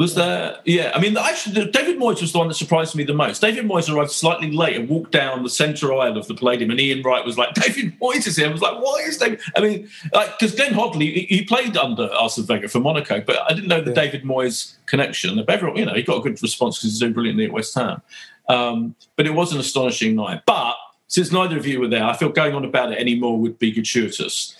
was 0.00 0.14
there, 0.14 0.26
yeah. 0.38 0.48
Was 0.50 0.56
there? 0.56 0.56
Yeah, 0.64 0.92
I 0.94 1.00
mean, 1.00 1.16
actually, 1.16 1.70
David 1.70 1.98
Moyes 1.98 2.20
was 2.20 2.32
the 2.32 2.38
one 2.38 2.48
that 2.48 2.54
surprised 2.54 2.94
me 2.96 3.04
the 3.04 3.14
most. 3.14 3.40
David 3.40 3.66
Moyes 3.66 3.92
arrived 3.92 4.10
slightly 4.10 4.50
late 4.50 4.76
and 4.76 4.88
walked 4.88 5.12
down 5.12 5.42
the 5.42 5.50
centre 5.50 5.92
aisle 5.92 6.16
of 6.16 6.26
the 6.26 6.34
Palladium, 6.34 6.70
and 6.70 6.80
Ian 6.80 7.02
Wright 7.02 7.24
was 7.24 7.36
like, 7.36 7.54
"David 7.66 7.98
Moyes 8.00 8.26
is 8.26 8.36
here." 8.36 8.48
I 8.48 8.52
was 8.52 8.62
like, 8.62 8.80
"Why 8.80 9.02
is 9.06 9.18
David?" 9.18 9.40
I 9.56 9.60
mean, 9.60 9.88
like 10.14 10.38
because 10.38 10.54
Glenn 10.54 10.72
Hoddle, 10.72 11.00
he, 11.02 11.26
he 11.28 11.44
played 11.44 11.76
under 11.76 12.12
Arsene 12.14 12.46
Wenger 12.46 12.68
for 12.68 12.80
Monaco, 12.80 13.20
but 13.20 13.38
I 13.48 13.52
didn't 13.52 13.68
know 13.68 13.80
the 13.80 13.90
Yeah. 13.90 14.02
David 14.02 14.22
Moyes 14.22 14.76
connection. 14.86 15.36
But 15.36 15.50
everyone, 15.50 15.76
you 15.76 15.84
know, 15.84 15.94
he 15.94 16.02
got 16.02 16.18
a 16.18 16.22
good 16.22 16.40
response 16.42 16.78
because 16.78 16.90
he's 16.90 17.00
doing 17.00 17.12
brilliantly 17.12 17.44
at 17.44 17.52
West 17.52 17.74
Ham. 17.74 18.00
Um, 18.48 18.94
but 19.16 19.26
it 19.26 19.34
was 19.34 19.52
an 19.52 19.60
astonishing 19.60 20.16
night. 20.16 20.42
But 20.46 20.76
since 21.08 21.30
neither 21.32 21.56
of 21.56 21.66
you 21.66 21.80
were 21.80 21.88
there, 21.88 22.04
I 22.04 22.16
feel 22.16 22.28
going 22.30 22.54
on 22.54 22.64
about 22.64 22.92
it 22.92 22.98
anymore 22.98 23.38
would 23.38 23.58
be 23.58 23.72
gratuitous. 23.72 24.56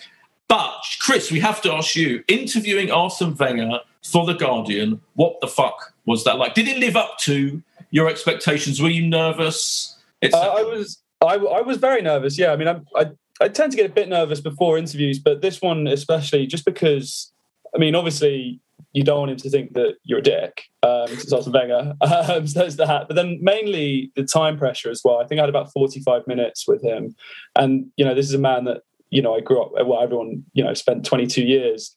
But 0.51 0.83
Chris, 0.99 1.31
we 1.31 1.39
have 1.39 1.61
to 1.61 1.71
ask 1.71 1.95
you: 1.95 2.25
interviewing 2.27 2.91
Arsene 2.91 3.33
Wenger 3.37 3.79
for 4.03 4.25
the 4.25 4.33
Guardian, 4.33 4.99
what 5.13 5.39
the 5.39 5.47
fuck 5.47 5.93
was 6.05 6.25
that 6.25 6.37
like? 6.39 6.55
Did 6.55 6.67
it 6.67 6.77
live 6.77 6.97
up 6.97 7.17
to 7.19 7.63
your 7.91 8.09
expectations? 8.09 8.81
Were 8.81 8.89
you 8.89 9.07
nervous? 9.07 9.97
Uh, 10.21 10.27
I 10.35 10.63
was 10.63 11.01
I, 11.21 11.35
I 11.35 11.61
was 11.61 11.77
very 11.77 12.01
nervous. 12.01 12.37
Yeah, 12.37 12.51
I 12.51 12.57
mean, 12.57 12.67
I, 12.67 12.81
I 12.97 13.11
I 13.39 13.47
tend 13.47 13.71
to 13.71 13.77
get 13.77 13.89
a 13.89 13.93
bit 13.93 14.09
nervous 14.09 14.41
before 14.41 14.77
interviews, 14.77 15.19
but 15.19 15.41
this 15.41 15.61
one 15.61 15.87
especially, 15.87 16.45
just 16.47 16.65
because. 16.65 17.31
I 17.73 17.77
mean, 17.77 17.95
obviously, 17.95 18.59
you 18.91 19.03
don't 19.03 19.19
want 19.19 19.31
him 19.31 19.37
to 19.37 19.49
think 19.49 19.71
that 19.75 19.95
you're 20.03 20.19
a 20.19 20.21
dick. 20.21 20.63
Um, 20.83 21.05
it's 21.07 21.31
Arsene 21.31 21.53
Wenger, 21.53 21.93
um, 22.01 22.45
so 22.45 22.59
there's 22.59 22.75
that. 22.75 23.07
But 23.07 23.15
then 23.15 23.39
mainly 23.41 24.11
the 24.17 24.25
time 24.25 24.57
pressure 24.57 24.89
as 24.89 24.99
well. 25.01 25.19
I 25.19 25.25
think 25.25 25.39
I 25.39 25.43
had 25.43 25.49
about 25.49 25.71
45 25.71 26.27
minutes 26.27 26.67
with 26.67 26.83
him, 26.83 27.15
and 27.55 27.89
you 27.95 28.03
know, 28.03 28.13
this 28.13 28.25
is 28.25 28.33
a 28.33 28.37
man 28.39 28.65
that 28.65 28.81
you 29.11 29.21
know 29.21 29.35
I 29.35 29.41
grew 29.41 29.61
up. 29.61 29.71
Well, 29.73 30.01
everyone 30.01 30.43
you 30.53 30.63
know 30.63 30.73
spent 30.73 31.05
22 31.05 31.43
years 31.43 31.95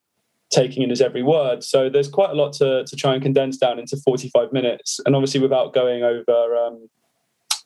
taking 0.51 0.83
in 0.83 0.91
his 0.91 1.01
every 1.01 1.23
word. 1.23 1.65
So 1.65 1.89
there's 1.89 2.09
quite 2.09 2.31
a 2.31 2.35
lot 2.35 2.53
to 2.55 2.85
to 2.85 2.97
try 2.97 3.15
and 3.15 3.23
condense 3.23 3.57
down 3.57 3.79
into 3.79 3.97
45 3.97 4.53
minutes, 4.53 5.01
and 5.07 5.17
obviously 5.17 5.41
without 5.41 5.73
going 5.73 6.03
over. 6.03 6.57
Um, 6.57 6.89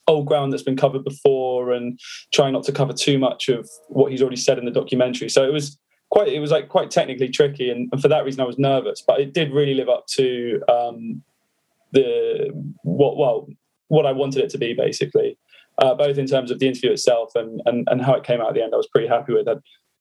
old 0.07 0.27
ground 0.27 0.51
that's 0.51 0.63
been 0.63 0.77
covered 0.77 1.05
before 1.05 1.71
and 1.71 2.01
trying 2.33 2.55
not 2.55 2.65
to 2.65 2.73
cover 2.73 2.95
too 2.95 3.19
much 3.19 3.51
of 3.51 3.69
what 3.89 4.11
he's 4.11 4.23
already 4.23 4.37
said 4.37 4.57
in 4.57 4.65
the 4.65 4.71
documentary 4.71 5.29
so 5.29 5.45
it 5.45 5.53
was 5.53 5.79
quite 6.09 6.29
it 6.29 6.41
was 6.41 6.51
like 6.51 6.71
quite 6.71 6.91
technically 6.91 7.29
tricky 7.29 7.69
and, 7.71 7.91
and 7.93 8.01
for 8.01 8.09
that 8.09 8.25
reason 8.25 8.41
i 8.41 8.45
was 8.45 8.59
nervous 8.59 9.03
but 9.07 9.21
it 9.21 9.35
did 9.35 9.53
really 9.53 9.75
live 9.75 9.91
up 9.91 10.07
to 10.07 10.63
um 10.71 11.23
the 11.93 12.49
what 12.85 13.19
well 13.19 13.47
what 13.89 14.07
i 14.07 14.13
wanted 14.13 14.43
it 14.43 14.49
to 14.49 14.57
be 14.57 14.73
basically 14.73 15.37
uh, 15.79 15.95
both 15.95 16.19
in 16.19 16.27
terms 16.27 16.51
of 16.51 16.59
the 16.59 16.69
interview 16.69 16.91
itself 16.91 17.33
and, 17.35 17.61
and 17.67 17.87
and 17.91 18.03
how 18.03 18.15
it 18.15 18.25
came 18.25 18.41
out 18.41 18.49
at 18.49 18.55
the 18.55 18.63
end 18.63 18.75
i 18.75 18.77
was 18.77 18.89
pretty 18.89 19.09
happy 19.09 19.33
with 19.33 19.49
it 19.49 19.59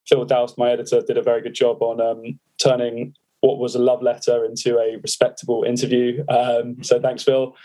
phil 0.08 0.26
doust 0.26 0.58
my 0.58 0.70
editor 0.70 1.02
did 1.02 1.18
a 1.18 1.22
very 1.22 1.42
good 1.42 1.54
job 1.54 1.82
on 1.82 2.02
um 2.02 2.40
turning 2.62 3.14
what 3.42 3.60
was 3.60 3.76
a 3.76 3.80
love 3.80 4.02
letter 4.02 4.46
into 4.46 4.78
a 4.80 4.98
respectable 4.98 5.64
interview. 5.64 6.24
Um 6.30 6.84
so 6.84 7.00
thanks 7.00 7.24
phil. 7.24 7.56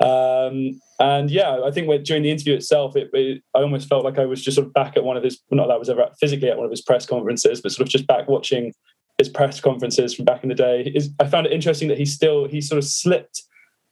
Um, 0.00 0.80
and 1.00 1.28
yeah, 1.28 1.60
I 1.64 1.72
think 1.72 1.88
during 2.04 2.22
the 2.22 2.30
interview 2.30 2.54
itself, 2.54 2.94
it, 2.94 3.10
it, 3.12 3.42
I 3.54 3.60
almost 3.60 3.88
felt 3.88 4.04
like 4.04 4.18
I 4.18 4.26
was 4.26 4.42
just 4.42 4.54
sort 4.54 4.68
of 4.68 4.72
back 4.72 4.96
at 4.96 5.02
one 5.02 5.16
of 5.16 5.24
his, 5.24 5.40
not 5.50 5.66
that 5.66 5.74
I 5.74 5.76
was 5.76 5.90
ever 5.90 6.02
at, 6.02 6.18
physically 6.20 6.48
at 6.48 6.56
one 6.56 6.64
of 6.64 6.70
his 6.70 6.82
press 6.82 7.04
conferences, 7.04 7.60
but 7.60 7.72
sort 7.72 7.86
of 7.86 7.90
just 7.90 8.06
back 8.06 8.28
watching 8.28 8.72
his 9.18 9.28
press 9.28 9.60
conferences 9.60 10.14
from 10.14 10.24
back 10.24 10.44
in 10.44 10.50
the 10.50 10.54
day. 10.54 10.92
Is 10.94 11.10
I 11.18 11.26
found 11.26 11.46
it 11.46 11.52
interesting 11.52 11.88
that 11.88 11.98
he 11.98 12.04
still, 12.04 12.46
he 12.46 12.60
sort 12.60 12.78
of 12.78 12.84
slipped 12.84 13.42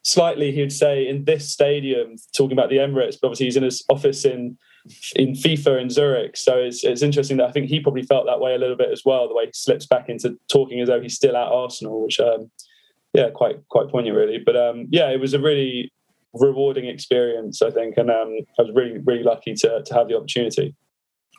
slightly, 0.06 0.52
he 0.52 0.60
would 0.60 0.72
say, 0.72 1.08
in 1.08 1.24
this 1.24 1.50
stadium, 1.50 2.14
talking 2.36 2.56
about 2.56 2.70
the 2.70 2.76
Emirates, 2.76 3.16
but 3.20 3.26
obviously 3.26 3.46
he's 3.46 3.56
in 3.56 3.64
his 3.64 3.84
office 3.90 4.24
in 4.24 4.56
in 5.16 5.32
FIFA 5.32 5.82
in 5.82 5.90
Zurich. 5.90 6.36
So 6.36 6.58
it's, 6.58 6.84
it's 6.84 7.02
interesting 7.02 7.38
that 7.38 7.48
I 7.48 7.50
think 7.50 7.66
he 7.68 7.80
probably 7.80 8.04
felt 8.04 8.24
that 8.26 8.38
way 8.38 8.54
a 8.54 8.58
little 8.58 8.76
bit 8.76 8.92
as 8.92 9.02
well, 9.04 9.26
the 9.26 9.34
way 9.34 9.46
he 9.46 9.50
slips 9.52 9.84
back 9.84 10.08
into 10.08 10.38
talking 10.48 10.80
as 10.80 10.86
though 10.86 11.00
he's 11.00 11.16
still 11.16 11.36
at 11.36 11.48
Arsenal, 11.48 12.04
which, 12.04 12.20
um, 12.20 12.52
yeah, 13.14 13.30
quite 13.30 13.56
quite 13.68 13.88
poignant, 13.88 14.16
really. 14.16 14.38
But 14.38 14.56
um, 14.56 14.86
yeah, 14.90 15.10
it 15.10 15.18
was 15.18 15.34
a 15.34 15.40
really 15.40 15.92
rewarding 16.34 16.86
experience, 16.86 17.60
I 17.60 17.72
think, 17.72 17.96
and 17.96 18.08
um, 18.08 18.38
I 18.58 18.62
was 18.62 18.70
really 18.74 18.98
really 18.98 19.24
lucky 19.24 19.54
to 19.54 19.82
to 19.84 19.94
have 19.94 20.06
the 20.06 20.16
opportunity. 20.16 20.76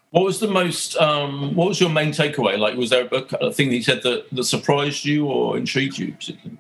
What 0.10 0.26
was 0.26 0.40
the 0.42 0.48
most? 0.48 0.98
Um, 0.98 1.56
what 1.56 1.70
was 1.70 1.80
your 1.80 1.90
main 1.90 2.12
takeaway? 2.12 2.60
Like, 2.60 2.76
was 2.76 2.90
there 2.90 3.08
a, 3.12 3.48
a 3.48 3.54
thing 3.54 3.70
that 3.70 3.76
he 3.76 3.82
said 3.82 4.04
that, 4.04 4.26
that 4.34 4.44
surprised 4.44 5.06
you 5.06 5.26
or 5.26 5.58
intrigued 5.58 5.98
you? 5.98 6.12
Particularly? 6.12 6.60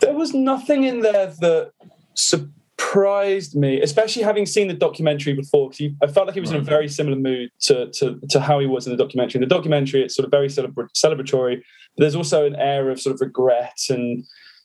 There 0.00 0.14
was 0.14 0.34
nothing 0.34 0.84
in 0.84 1.00
there 1.00 1.32
that 1.40 1.72
surprised 2.14 3.54
me, 3.54 3.80
especially 3.80 4.22
having 4.22 4.46
seen 4.46 4.68
the 4.68 4.74
documentary 4.74 5.34
before. 5.34 5.70
Because 5.70 5.92
I 6.02 6.06
felt 6.06 6.26
like 6.26 6.34
he 6.34 6.40
was 6.40 6.50
in 6.50 6.56
a 6.56 6.60
very 6.60 6.88
similar 6.88 7.16
mood 7.16 7.50
to, 7.62 7.90
to 7.92 8.20
to 8.30 8.40
how 8.40 8.58
he 8.58 8.66
was 8.66 8.86
in 8.86 8.92
the 8.92 9.02
documentary. 9.02 9.38
In 9.42 9.48
the 9.48 9.54
documentary, 9.54 10.02
it's 10.02 10.14
sort 10.14 10.24
of 10.24 10.30
very 10.30 10.48
celebra- 10.48 10.88
celebratory, 10.96 11.56
but 11.96 12.02
there's 12.02 12.16
also 12.16 12.46
an 12.46 12.56
air 12.56 12.90
of 12.90 13.00
sort 13.00 13.14
of 13.14 13.20
regret 13.20 13.78
and 13.90 14.24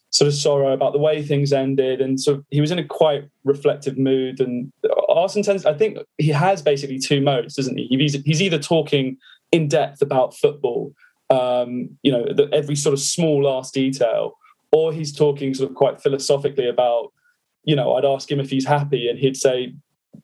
sort 0.10 0.28
of 0.28 0.36
sorrow 0.36 0.74
about 0.74 0.94
the 0.94 1.00
way 1.00 1.24
things 1.24 1.52
ended, 1.52 2.00
and 2.00 2.20
sort 2.20 2.38
of 2.38 2.46
he 2.52 2.62
was 2.62 2.72
in 2.72 2.80
a 2.80 2.84
quite 2.84 3.24
reflective 3.44 3.98
mood. 3.98 4.40
And 4.40 4.72
Arsene 5.10 5.44
tends, 5.44 5.66
I 5.66 5.74
think, 5.74 5.98
he 6.18 6.30
has 6.30 6.62
basically 6.62 7.00
two 7.00 7.20
modes, 7.20 7.56
doesn't 7.56 7.78
he? 7.78 7.88
He's, 7.90 8.14
he's 8.24 8.42
either 8.42 8.60
talking 8.60 9.18
in 9.52 9.68
depth 9.68 10.02
about 10.02 10.36
football, 10.36 10.94
um, 11.30 11.90
you 12.04 12.12
know, 12.12 12.26
the, 12.26 12.48
every 12.54 12.76
sort 12.76 12.94
of 12.94 13.00
small 13.00 13.44
last 13.44 13.74
detail, 13.74 14.38
or 14.74 14.92
he's 14.92 15.16
talking 15.16 15.54
sort 15.54 15.70
of 15.70 15.76
quite 15.76 16.02
philosophically 16.02 16.68
about, 16.68 17.14
you 17.64 17.76
know, 17.76 17.94
I'd 17.94 18.06
ask 18.06 18.30
him 18.30 18.40
if 18.40 18.50
he's 18.50 18.66
happy, 18.66 19.08
and 19.08 19.18
he'd 19.18 19.38
say. 19.38 19.76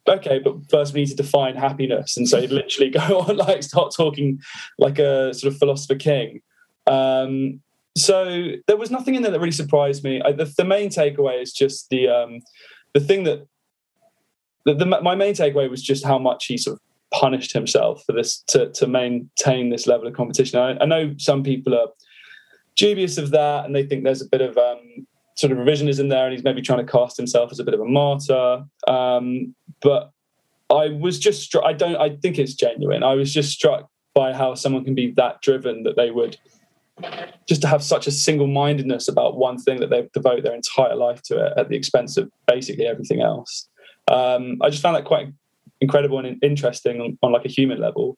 Okay, 0.08 0.40
but 0.40 0.56
first 0.70 0.94
we 0.94 1.02
need 1.02 1.10
to 1.10 1.16
define 1.16 1.56
happiness, 1.56 2.18
and 2.18 2.28
so 2.28 2.42
he'd 2.42 2.52
literally 2.52 2.90
go 3.02 3.20
on 3.20 3.38
like 3.38 3.64
start 3.64 3.94
talking 3.96 4.40
like 4.78 5.00
a 5.00 5.34
sort 5.34 5.54
of 5.54 5.60
philosopher 5.60 5.96
king. 5.96 6.42
Um, 6.88 7.62
so 7.98 8.52
there 8.68 8.78
was 8.78 8.92
nothing 8.92 9.16
in 9.16 9.22
there 9.22 9.32
that 9.32 9.40
really 9.40 9.52
surprised 9.52 10.04
me. 10.04 10.22
I, 10.22 10.32
the, 10.32 10.46
the 10.58 10.64
main 10.64 10.90
takeaway 10.90 11.42
is 11.42 11.54
just 11.54 11.90
the 11.90 12.08
um, 12.08 12.42
the 12.94 13.00
thing 13.00 13.24
that 13.24 13.48
the, 14.66 14.74
the, 14.74 14.86
my 14.86 15.16
main 15.16 15.34
takeaway 15.34 15.70
was 15.70 15.82
just 15.82 16.06
how 16.06 16.18
much 16.18 16.46
he 16.46 16.58
sort 16.58 16.76
of 16.78 16.82
punished 17.12 17.54
himself 17.54 18.04
for 18.06 18.14
this 18.14 18.44
to 18.48 18.70
to 18.72 18.88
maintain 18.88 19.70
this 19.70 19.88
level 19.88 20.08
of 20.08 20.14
competition. 20.14 20.60
I, 20.60 20.78
I 20.82 20.86
know 20.86 21.14
some 21.18 21.44
people 21.44 21.76
are 21.76 21.88
dubious 22.76 23.18
of 23.18 23.32
that, 23.32 23.66
and 23.66 23.76
they 23.76 23.86
think 23.86 24.04
there's 24.04 24.22
a 24.22 24.30
bit 24.30 24.42
of 24.42 24.58
um, 24.58 25.08
sort 25.36 25.52
of 25.52 25.58
revisionism 25.58 26.10
there, 26.10 26.26
and 26.26 26.34
he's 26.34 26.44
maybe 26.44 26.62
trying 26.62 26.86
to 26.86 26.92
cast 26.92 27.18
himself 27.18 27.52
as 27.52 27.60
a 27.60 27.64
bit 27.64 27.74
of 27.74 27.80
a 27.80 27.86
martyr. 27.86 28.64
Um, 28.88 29.56
but 29.82 30.12
I 30.70 30.90
was 30.90 31.20
just 31.20 31.44
struck. 31.44 31.64
I 31.64 31.74
don't. 31.74 31.96
I 31.96 32.16
think 32.16 32.38
it's 32.38 32.54
genuine. 32.54 33.04
I 33.04 33.14
was 33.14 33.34
just 33.34 33.52
struck 33.52 33.90
by 34.14 34.34
how 34.34 34.56
someone 34.56 34.84
can 34.84 34.96
be 34.96 35.12
that 35.12 35.42
driven 35.42 35.84
that 35.84 35.96
they 35.96 36.12
would 36.12 36.38
just 37.48 37.62
to 37.62 37.68
have 37.68 37.82
such 37.82 38.08
a 38.08 38.12
single-mindedness 38.12 39.08
about 39.08 39.38
one 39.38 39.58
thing 39.58 39.80
that 39.80 39.90
they 39.90 40.08
devote 40.14 40.44
their 40.44 40.54
entire 40.54 40.96
life 40.96 41.22
to 41.24 41.46
it 41.46 41.54
at 41.56 41.70
the 41.70 41.76
expense 41.76 42.18
of 42.18 42.30
basically 42.46 42.86
everything 42.86 43.22
else. 43.22 43.70
Um, 44.12 44.58
I 44.62 44.70
just 44.70 44.82
found 44.82 44.96
that 44.98 45.06
quite 45.06 45.32
incredible 45.82 46.20
and 46.20 46.38
interesting 46.44 47.00
on, 47.00 47.18
on 47.24 47.32
like 47.32 47.46
a 47.46 47.50
human 47.50 47.80
level. 47.80 48.18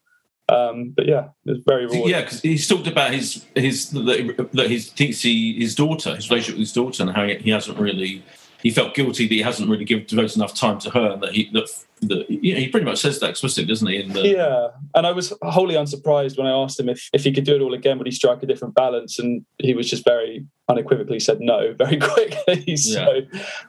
Um, 0.51 0.93
but 0.95 1.07
yeah, 1.07 1.29
it 1.45 1.51
was 1.51 1.59
very 1.65 1.85
rewarding. 1.85 2.09
Yeah, 2.09 2.21
because 2.21 2.41
he's 2.41 2.67
talked 2.67 2.87
about 2.87 3.13
his 3.13 3.45
his 3.55 3.89
that, 3.91 4.67
his 4.67 4.89
thinks 4.89 5.21
he, 5.21 5.57
his 5.59 5.75
daughter, 5.75 6.15
his 6.15 6.29
relationship 6.29 6.55
with 6.55 6.67
his 6.67 6.73
daughter, 6.73 7.03
and 7.03 7.15
how 7.15 7.25
he, 7.25 7.35
he 7.35 7.49
hasn't 7.51 7.79
really 7.79 8.23
he 8.61 8.69
felt 8.69 8.93
guilty 8.93 9.27
that 9.27 9.33
he 9.33 9.41
hasn't 9.41 9.69
really 9.69 9.85
given 9.85 10.05
devoted 10.05 10.35
enough 10.35 10.53
time 10.53 10.77
to 10.79 10.89
her, 10.91 11.11
and 11.11 11.23
that 11.23 11.31
he 11.33 11.49
that, 11.53 11.67
that 12.01 12.29
you 12.29 12.53
know, 12.53 12.59
he 12.59 12.67
pretty 12.67 12.85
much 12.85 12.99
says 12.99 13.19
that 13.19 13.29
explicitly, 13.29 13.67
doesn't 13.67 13.87
he? 13.87 14.01
The, 14.01 14.27
Yeah, 14.27 14.67
and 14.93 15.07
I 15.07 15.11
was 15.11 15.33
wholly 15.41 15.75
unsurprised 15.75 16.37
when 16.37 16.47
I 16.47 16.51
asked 16.51 16.79
him 16.79 16.89
if, 16.89 17.09
if 17.13 17.23
he 17.23 17.31
could 17.31 17.43
do 17.43 17.55
it 17.55 17.61
all 17.61 17.73
again, 17.73 17.97
would 17.97 18.07
he 18.07 18.11
strike 18.11 18.43
a 18.43 18.45
different 18.45 18.75
balance? 18.75 19.19
And 19.19 19.45
he 19.57 19.73
was 19.73 19.89
just 19.89 20.03
very 20.03 20.45
unequivocally 20.69 21.19
said 21.19 21.39
no 21.39 21.73
very 21.77 21.97
quickly. 21.97 22.75
so 22.77 23.21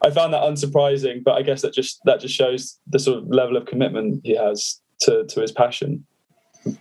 I 0.04 0.10
found 0.10 0.34
that 0.34 0.42
unsurprising, 0.42 1.24
but 1.24 1.34
I 1.34 1.42
guess 1.42 1.62
that 1.62 1.72
just 1.72 2.00
that 2.04 2.20
just 2.20 2.34
shows 2.34 2.78
the 2.86 2.98
sort 2.98 3.18
of 3.18 3.28
level 3.28 3.56
of 3.56 3.66
commitment 3.66 4.20
he 4.24 4.36
has 4.36 4.80
to 5.02 5.24
to 5.24 5.40
his 5.40 5.52
passion. 5.52 6.06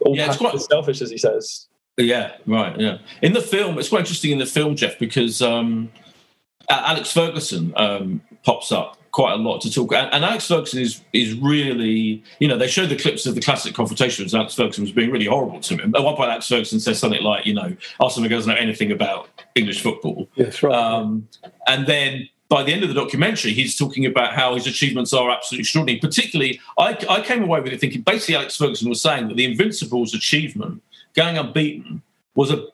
All 0.01 0.15
Yeah, 0.15 0.27
it's 0.27 0.37
quite- 0.37 0.59
selfish, 0.59 1.01
as 1.01 1.09
he 1.09 1.17
says. 1.17 1.67
Yeah, 1.97 2.31
right. 2.47 2.79
Yeah, 2.79 2.97
in 3.21 3.33
the 3.33 3.41
film, 3.41 3.77
it's 3.77 3.89
quite 3.89 3.99
interesting 3.99 4.31
in 4.31 4.39
the 4.39 4.45
film, 4.45 4.75
Geoff, 4.75 4.97
because 4.97 5.41
um, 5.41 5.91
Alex 6.69 7.11
Ferguson 7.11 7.73
um, 7.75 8.21
pops 8.43 8.71
up 8.71 8.97
quite 9.11 9.33
a 9.33 9.35
lot 9.35 9.59
to 9.61 9.71
talk, 9.71 9.93
and, 9.93 10.11
and 10.13 10.23
Alex 10.23 10.47
Ferguson 10.47 10.81
is 10.81 11.01
is 11.13 11.33
really, 11.35 12.23
you 12.39 12.47
know, 12.47 12.57
they 12.57 12.67
show 12.67 12.85
the 12.85 12.95
clips 12.95 13.25
of 13.25 13.35
the 13.35 13.41
classic 13.41 13.75
confrontations. 13.75 14.33
Alex 14.33 14.55
Ferguson 14.55 14.83
was 14.83 14.91
being 14.91 15.11
really 15.11 15.25
horrible 15.25 15.59
to 15.59 15.75
him. 15.75 15.93
At 15.95 16.03
one 16.03 16.15
point, 16.15 16.29
Alex 16.31 16.47
Ferguson 16.47 16.79
says 16.79 16.97
something 16.97 17.21
like, 17.21 17.45
you 17.45 17.53
know, 17.53 17.75
Wenger 17.99 18.29
doesn't 18.29 18.51
know 18.51 18.59
anything 18.59 18.91
about 18.91 19.29
English 19.55 19.81
football. 19.81 20.29
Yes, 20.35 20.63
right. 20.63 20.73
Um, 20.73 21.27
and 21.67 21.85
then 21.85 22.29
by 22.51 22.63
the 22.63 22.73
end 22.73 22.83
of 22.83 22.89
the 22.89 22.95
documentary, 22.95 23.53
he's 23.53 23.77
talking 23.77 24.05
about 24.05 24.33
how 24.33 24.55
his 24.55 24.67
achievements 24.67 25.13
are 25.13 25.31
absolutely 25.31 25.61
extraordinary. 25.61 26.01
Particularly, 26.01 26.59
I, 26.77 26.97
I 27.09 27.21
came 27.21 27.43
away 27.43 27.61
with 27.61 27.71
it 27.71 27.79
thinking 27.79 28.01
basically 28.01 28.35
Alex 28.35 28.57
Ferguson 28.57 28.89
was 28.89 29.01
saying 29.01 29.29
that 29.29 29.37
the 29.37 29.45
Invincibles 29.45 30.13
achievement, 30.13 30.83
going 31.15 31.37
unbeaten, 31.37 32.01
was 32.35 32.51
a 32.51 32.67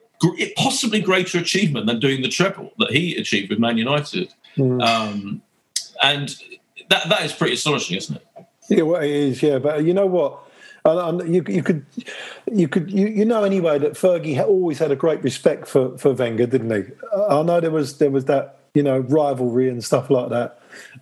possibly 0.56 1.00
greater 1.00 1.38
achievement 1.38 1.86
than 1.86 2.00
doing 2.00 2.24
the 2.24 2.28
treble 2.28 2.72
that 2.80 2.90
he 2.90 3.16
achieved 3.18 3.52
with 3.52 3.60
Man 3.60 3.78
United. 3.78 4.34
Mm. 4.58 4.82
Um, 4.82 5.42
and 6.02 6.36
that 6.90 7.08
that 7.10 7.22
is 7.22 7.32
pretty 7.32 7.54
astonishing, 7.54 7.98
isn't 7.98 8.16
it? 8.16 8.46
Yeah, 8.70 8.82
well, 8.82 9.02
it 9.04 9.12
is. 9.12 9.44
Yeah, 9.44 9.60
but 9.60 9.86
you 9.86 9.94
know 9.94 10.08
what? 10.08 10.44
you, 10.86 11.44
you 11.48 11.62
could, 11.62 11.86
you 12.52 12.68
could, 12.68 12.90
you, 12.90 13.08
you 13.08 13.26
know 13.26 13.44
anyway 13.44 13.78
that 13.78 13.94
Fergie 13.94 14.42
always 14.44 14.80
had 14.80 14.90
a 14.90 14.96
great 14.96 15.22
respect 15.22 15.68
for 15.68 15.98
for 16.00 16.14
Wenger, 16.14 16.48
didn't 16.48 16.72
he? 16.72 16.92
I 17.30 17.44
know 17.44 17.60
there 17.60 17.70
was 17.70 18.00
there 18.00 18.10
was 18.10 18.26
that 18.26 18.57
you 18.78 18.84
know, 18.84 19.00
rivalry 19.00 19.70
and 19.70 19.84
stuff 19.84 20.12
like 20.12 20.30
that. 20.30 20.60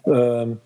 Um, 0.08 0.62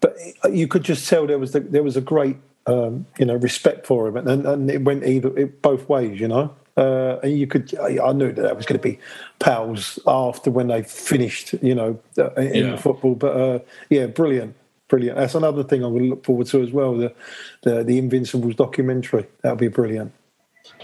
but 0.00 0.16
you 0.50 0.66
could 0.66 0.82
just 0.82 1.08
tell 1.08 1.24
there 1.24 1.38
was 1.38 1.52
the, 1.52 1.60
there 1.60 1.84
was 1.84 1.96
a 1.96 2.00
great 2.00 2.36
um, 2.66 3.06
you 3.16 3.24
know 3.24 3.36
respect 3.36 3.86
for 3.86 4.08
him, 4.08 4.16
and, 4.16 4.44
and 4.44 4.68
it 4.68 4.82
went 4.82 5.04
either 5.04 5.30
it, 5.38 5.62
both 5.62 5.88
ways, 5.88 6.18
you 6.20 6.26
know. 6.26 6.52
Uh, 6.76 7.18
and 7.22 7.38
you 7.38 7.46
could, 7.46 7.74
I 7.78 8.12
knew 8.12 8.32
that 8.32 8.42
that 8.42 8.56
was 8.56 8.66
going 8.66 8.78
to 8.78 8.82
be 8.82 8.98
pals 9.38 9.98
after 10.06 10.50
when 10.50 10.66
they 10.66 10.82
finished, 10.82 11.54
you 11.62 11.74
know, 11.74 11.98
uh, 12.18 12.32
in 12.32 12.66
yeah. 12.66 12.70
the 12.72 12.76
football. 12.76 13.14
But 13.14 13.36
uh, 13.36 13.58
yeah, 13.88 14.06
brilliant, 14.06 14.54
brilliant. 14.88 15.16
That's 15.16 15.36
another 15.36 15.62
thing 15.62 15.84
I'm 15.84 15.92
going 15.92 16.02
to 16.02 16.10
look 16.10 16.24
forward 16.24 16.48
to 16.48 16.60
as 16.62 16.72
well. 16.72 16.96
The 16.96 17.14
the, 17.62 17.84
the 17.84 17.98
Invincibles 17.98 18.56
documentary 18.56 19.26
that'll 19.42 19.56
be 19.56 19.68
brilliant. 19.68 20.12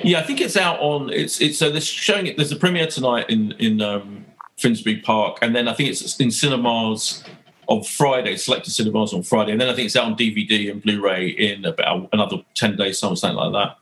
Yeah, 0.02 0.20
I 0.20 0.22
think 0.22 0.40
it's 0.40 0.56
out 0.56 0.78
on. 0.80 1.10
It's 1.10 1.40
it's 1.40 1.58
so 1.58 1.68
they're 1.70 1.80
showing 1.80 2.26
it. 2.28 2.36
There's 2.36 2.52
a 2.52 2.56
premiere 2.56 2.86
tonight 2.86 3.28
in 3.28 3.52
in 3.58 3.80
um, 3.80 4.24
Finsbury 4.62 5.00
Park, 5.00 5.38
and 5.42 5.54
then 5.54 5.68
I 5.68 5.74
think 5.74 5.90
it's 5.90 6.18
in 6.20 6.30
cinemas 6.30 7.24
on 7.66 7.82
Friday, 7.82 8.36
selected 8.36 8.70
cinemas 8.70 9.12
on 9.12 9.22
Friday, 9.22 9.52
and 9.52 9.60
then 9.60 9.68
I 9.68 9.74
think 9.74 9.86
it's 9.86 9.96
out 9.96 10.04
on 10.04 10.16
DVD 10.16 10.70
and 10.70 10.82
Blu-ray 10.82 11.28
in 11.28 11.64
about 11.64 12.08
another 12.12 12.38
ten 12.54 12.76
days, 12.76 12.98
something 12.98 13.34
like 13.34 13.52
that. 13.52 13.76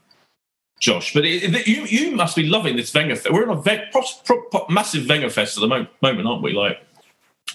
Josh, 0.81 1.13
but 1.13 1.27
it, 1.27 1.55
it, 1.55 1.69
you 1.69 1.85
you 1.85 2.17
must 2.17 2.35
be 2.35 2.47
loving 2.47 2.77
this 2.77 2.93
Wenger. 2.93 3.17
We're 3.31 3.43
in 3.43 3.51
a 3.51 3.61
ve- 3.61 3.85
pro, 3.93 4.03
pro, 4.25 4.43
pro, 4.45 4.67
massive 4.71 5.07
Wenger 5.07 5.29
fest 5.29 5.59
at 5.59 5.61
the 5.61 5.69
moment, 5.69 5.91
moment, 6.01 6.27
aren't 6.27 6.43
we? 6.43 6.53
Like 6.53 6.83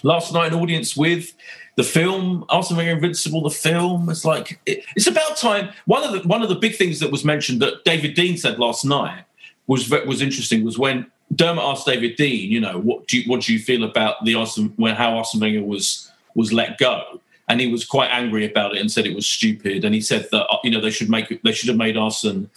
last 0.04 0.32
night, 0.32 0.52
an 0.52 0.58
audience 0.60 0.96
with 0.96 1.34
the 1.76 1.82
film 1.82 2.44
Arsene 2.48 2.76
Wenger 2.76 2.92
Invincible. 2.92 3.42
The 3.42 3.50
film. 3.50 4.08
It's 4.10 4.24
like 4.24 4.60
it, 4.64 4.84
it's 4.94 5.08
about 5.08 5.36
time. 5.36 5.70
One 5.86 6.04
of 6.04 6.12
the 6.12 6.28
one 6.28 6.42
of 6.42 6.48
the 6.48 6.54
big 6.54 6.76
things 6.76 7.00
that 7.00 7.10
was 7.10 7.24
mentioned 7.24 7.60
that 7.62 7.84
David 7.84 8.14
Dein 8.14 8.38
said 8.38 8.60
last 8.60 8.84
night 8.84 9.24
was 9.66 9.90
was 9.90 10.22
interesting. 10.22 10.64
Was 10.64 10.78
when 10.78 11.10
Dermot 11.34 11.64
asked 11.64 11.86
David 11.86 12.16
Dein, 12.16 12.48
you 12.48 12.60
know, 12.60 12.78
what 12.78 13.08
do 13.08 13.18
you, 13.18 13.28
what 13.28 13.42
do 13.42 13.52
you 13.52 13.58
feel 13.58 13.84
about 13.84 14.24
the 14.24 14.34
Arsene, 14.34 14.72
when 14.76 14.94
how 14.94 15.16
Arsene 15.16 15.40
Wenger 15.40 15.62
was 15.62 16.10
was 16.34 16.52
let 16.52 16.78
go? 16.78 17.20
And 17.48 17.60
he 17.60 17.68
was 17.68 17.84
quite 17.84 18.08
angry 18.08 18.44
about 18.44 18.74
it 18.74 18.80
and 18.80 18.90
said 18.90 19.06
it 19.06 19.14
was 19.14 19.26
stupid. 19.26 19.84
And 19.84 19.94
he 19.94 20.00
said 20.00 20.28
that 20.32 20.46
you 20.64 20.70
know 20.70 20.80
they 20.80 20.90
should 20.90 21.10
make 21.10 21.42
they 21.42 21.52
should 21.52 21.68
have 21.68 21.76
made 21.76 21.96
Arsene 21.96 22.50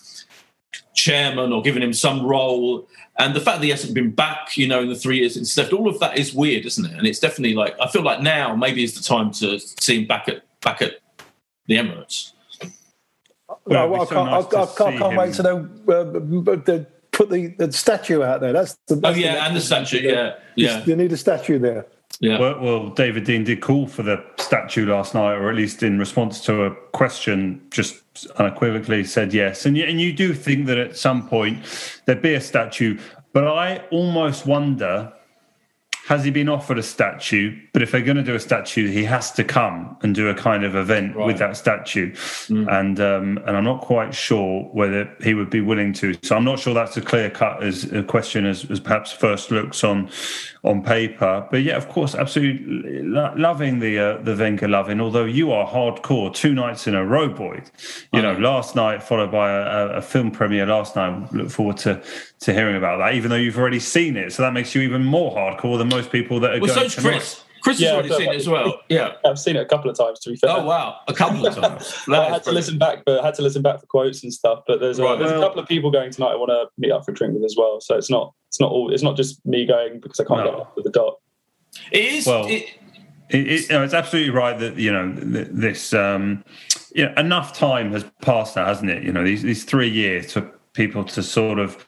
chairman 0.94 1.52
or 1.52 1.62
given 1.62 1.82
him 1.82 1.94
some 1.94 2.26
role. 2.26 2.88
And 3.18 3.36
the 3.36 3.42
fact 3.42 3.60
that 3.60 3.66
he 3.66 3.72
hasn't 3.72 3.94
been 3.94 4.12
back, 4.12 4.56
you 4.56 4.68
know, 4.68 4.82
in 4.82 4.90
the 4.90 4.96
three 4.96 5.20
years 5.20 5.34
since 5.34 5.58
left, 5.58 5.74
all 5.74 5.90
of 5.90 6.00
that 6.00 6.18
is 6.18 6.34
weird, 6.34 6.66
isn't 6.66 6.86
it? 6.86 6.98
And 6.98 7.06
it's 7.06 7.20
definitely 7.20 7.56
like 7.56 7.76
I 7.82 7.88
feel 7.88 8.04
like 8.04 8.22
now 8.22 8.56
maybe 8.56 8.84
is 8.84 8.96
the 8.96 9.04
time 9.04 9.32
to 9.34 9.60
see 9.60 10.02
him 10.02 10.08
back 10.08 10.30
at 10.30 10.44
back 10.62 10.82
at 10.82 11.00
the 11.68 11.76
Emirates. 11.76 12.34
Well, 13.66 14.02
I, 14.02 14.06
can't, 14.06 14.30
nice 14.30 14.54
I, 14.54 14.62
I, 14.62 14.66
can't, 14.66 14.98
can't 15.00 15.18
wait 15.18 15.34
to 15.36 15.44
know 15.44 15.58
uh, 15.88 16.04
the 16.04 16.88
put 17.20 17.30
the, 17.30 17.48
the 17.48 17.70
statue 17.74 18.24
out 18.24 18.40
there. 18.40 18.54
That's 18.54 18.78
the. 18.88 18.96
That's 18.96 19.18
oh 19.18 19.20
yeah, 19.20 19.34
the 19.34 19.44
and 19.44 19.56
the 19.56 19.62
statue. 19.62 20.00
Yeah, 20.00 20.36
yeah. 20.56 20.86
You 20.86 20.96
need 20.96 21.12
a 21.12 21.18
statue 21.18 21.60
there. 21.60 21.86
Yeah. 22.22 22.40
Well, 22.40 22.60
well, 22.62 22.90
David 22.90 23.26
Dein 23.26 23.44
did 23.46 23.62
call 23.62 23.88
for 23.88 24.04
the 24.04 24.24
statue 24.38 24.86
last 24.86 25.14
night, 25.14 25.34
or 25.34 25.50
at 25.50 25.56
least 25.56 25.84
in 25.84 26.00
response 26.00 26.42
to 26.46 26.64
a 26.64 26.76
question, 26.94 27.62
just 27.72 28.02
unequivocally 28.38 29.04
said 29.04 29.34
yes. 29.34 29.66
And 29.66 29.78
you, 29.78 29.84
and 29.84 30.00
you 30.02 30.12
do 30.12 30.34
think 30.34 30.66
that 30.68 30.78
at 30.78 30.98
some 30.98 31.28
point 31.28 31.60
there'd 32.06 32.22
be 32.22 32.34
a 32.34 32.42
statue, 32.42 32.98
but 33.34 33.48
I 33.48 33.86
almost 33.92 34.46
wonder 34.46 35.14
has 36.10 36.24
he 36.24 36.32
been 36.32 36.50
offered 36.50 36.80
a 36.80 36.84
statue? 36.84 37.56
But 37.72 37.84
if 37.84 37.92
they're 37.92 38.02
going 38.02 38.18
to 38.18 38.24
do 38.24 38.34
a 38.34 38.40
statue, 38.40 38.90
he 38.90 39.04
has 39.04 39.32
to 39.34 39.44
come 39.44 39.96
and 40.02 40.16
do 40.16 40.28
a 40.28 40.34
kind 40.34 40.66
of 40.66 40.76
event 40.76 41.16
right. 41.16 41.28
with 41.28 41.38
that 41.38 41.56
statue. 41.56 42.14
Mm. 42.14 42.68
And 42.68 43.00
um, 43.00 43.38
and 43.46 43.56
I'm 43.56 43.64
not 43.64 43.82
quite 43.82 44.16
sure 44.16 44.64
whether 44.74 45.08
he 45.22 45.36
would 45.36 45.52
be 45.52 45.62
willing 45.62 45.94
to. 45.94 46.16
So 46.24 46.36
I'm 46.36 46.44
not 46.44 46.58
sure 46.58 46.74
that's 46.74 46.98
a 46.98 47.02
clear 47.02 47.30
cut 47.30 47.62
as 47.62 47.92
a 47.94 48.02
question 48.02 48.48
as, 48.48 48.66
as 48.72 48.80
perhaps 48.80 49.12
first 49.12 49.52
looks 49.52 49.84
on 49.84 50.10
on 50.64 50.82
paper. 50.82 51.48
But 51.52 51.62
yeah, 51.62 51.78
of 51.78 51.88
course, 51.90 52.16
absolutely 52.16 53.04
lo- 53.04 53.36
loving 53.38 53.78
the 53.78 54.00
uh, 54.00 54.18
the 54.24 54.36
Wenger 54.36 54.68
loving. 54.68 55.00
Although 55.00 55.26
you 55.26 55.52
are 55.52 55.68
hardcore 55.68 56.34
two 56.34 56.56
nights 56.56 56.88
in 56.88 56.96
a 56.96 57.06
row, 57.06 57.30
boy. 57.30 57.62
You 58.14 58.24
know, 58.24 58.34
last 58.34 58.76
night 58.76 59.04
followed 59.04 59.32
by 59.32 59.52
a, 59.52 59.98
a, 59.98 60.02
film 60.02 60.32
premiere 60.32 60.66
last 60.66 60.96
night. 60.96 61.32
Look 61.32 61.52
forward 61.52 61.78
to 61.78 62.02
to 62.42 62.54
hearing 62.54 62.76
about 62.76 62.98
that, 63.00 63.16
even 63.16 63.30
though 63.30 63.36
you've 63.36 63.58
already 63.58 63.80
seen 63.80 64.16
it. 64.16 64.32
So 64.32 64.44
that 64.44 64.54
makes 64.54 64.74
you 64.74 64.82
even 64.82 65.04
more 65.04 65.36
hardcore 65.36 65.78
than 65.78 65.90
most 65.90 66.12
people 66.12 66.40
that 66.42 66.56
are 66.56 66.60
well, 66.60 66.76
going. 66.76 66.90
So 66.90 67.02
Chris. 67.02 67.44
Chris 67.62 67.80
yeah, 67.82 67.90
has 67.90 67.96
already 67.96 68.16
seen 68.16 68.34
it 68.34 68.36
as 68.38 68.48
well. 68.48 68.80
Yeah, 68.88 69.16
I've 69.26 69.38
seen 69.38 69.58
it 69.58 69.60
a 69.60 69.66
couple 69.66 69.90
of 69.90 69.98
times. 69.98 70.20
To 70.20 70.30
be 70.30 70.38
fair. 70.38 70.52
Oh 70.52 70.64
wow, 70.64 71.00
a 71.10 71.14
couple 71.14 71.46
of 71.46 71.56
times. 71.56 71.94
I 72.08 72.30
had 72.30 72.44
to 72.46 72.52
listen 72.52 72.78
back, 72.78 73.04
but 73.06 73.20
I 73.20 73.26
had 73.26 73.36
to 73.36 73.42
listen 73.42 73.62
back 73.62 73.82
for 73.82 73.86
quotes 73.88 74.24
and 74.24 74.34
stuff. 74.34 74.64
But 74.66 74.80
there's, 74.80 74.98
right, 74.98 75.16
a, 75.16 75.18
there's 75.18 75.32
well, 75.32 75.44
a 75.44 75.46
couple 75.46 75.62
of 75.62 75.68
people 75.68 75.92
going 75.92 76.12
tonight. 76.12 76.32
I 76.32 76.36
want 76.36 76.52
to 76.52 76.70
meet 76.78 76.92
up 76.92 77.04
for 77.04 77.12
a 77.12 77.14
drink 77.14 77.34
with 77.34 77.44
as 77.44 77.56
well. 77.58 77.82
So 77.82 77.96
it's 77.96 78.10
not 78.10 78.34
it's 78.48 78.60
not 78.60 78.72
all 78.72 78.94
it's 78.94 79.04
not 79.04 79.18
just 79.18 79.46
me 79.46 79.66
going 79.66 80.00
because 80.00 80.20
I 80.20 80.24
can't 80.24 80.40
no. 80.40 80.46
get 80.46 80.54
off 80.54 80.68
with 80.76 80.86
the 80.86 80.92
dot. 80.92 81.18
It 81.92 82.06
is. 82.06 82.26
Well, 82.26 82.48
it, 82.48 82.70
it, 83.30 83.48
it, 83.48 83.70
no, 83.70 83.84
it's 83.84 83.94
absolutely 83.94 84.32
right 84.32 84.58
that 84.58 84.78
you 84.78 84.92
know 84.92 85.14
this. 85.16 85.94
Um, 85.94 86.44
you 86.96 87.06
know, 87.06 87.14
enough 87.18 87.54
time 87.54 87.92
has 87.92 88.06
passed 88.22 88.56
now, 88.56 88.66
hasn't 88.66 88.90
it? 88.90 89.04
You 89.04 89.12
know, 89.12 89.24
these 89.24 89.44
these 89.44 89.66
three 89.66 89.90
years 89.90 90.34
for 90.34 90.42
people 90.74 91.04
to 91.04 91.22
sort 91.22 91.60
of 91.60 91.86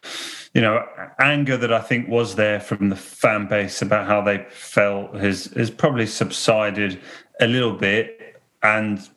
you 0.54 0.62
know, 0.62 0.86
anger 1.20 1.56
that 1.58 1.72
I 1.72 1.80
think 1.80 2.10
was 2.10 2.36
there 2.36 2.60
from 2.60 2.90
the 2.90 2.96
fan 2.96 3.48
base 3.48 3.82
about 3.82 4.08
how 4.08 4.22
they 4.22 4.46
felt 4.50 5.16
has 5.16 5.46
has 5.56 5.72
probably 5.72 6.06
subsided 6.06 7.00
a 7.40 7.48
little 7.48 7.74
bit, 7.74 8.36
and 8.62 9.08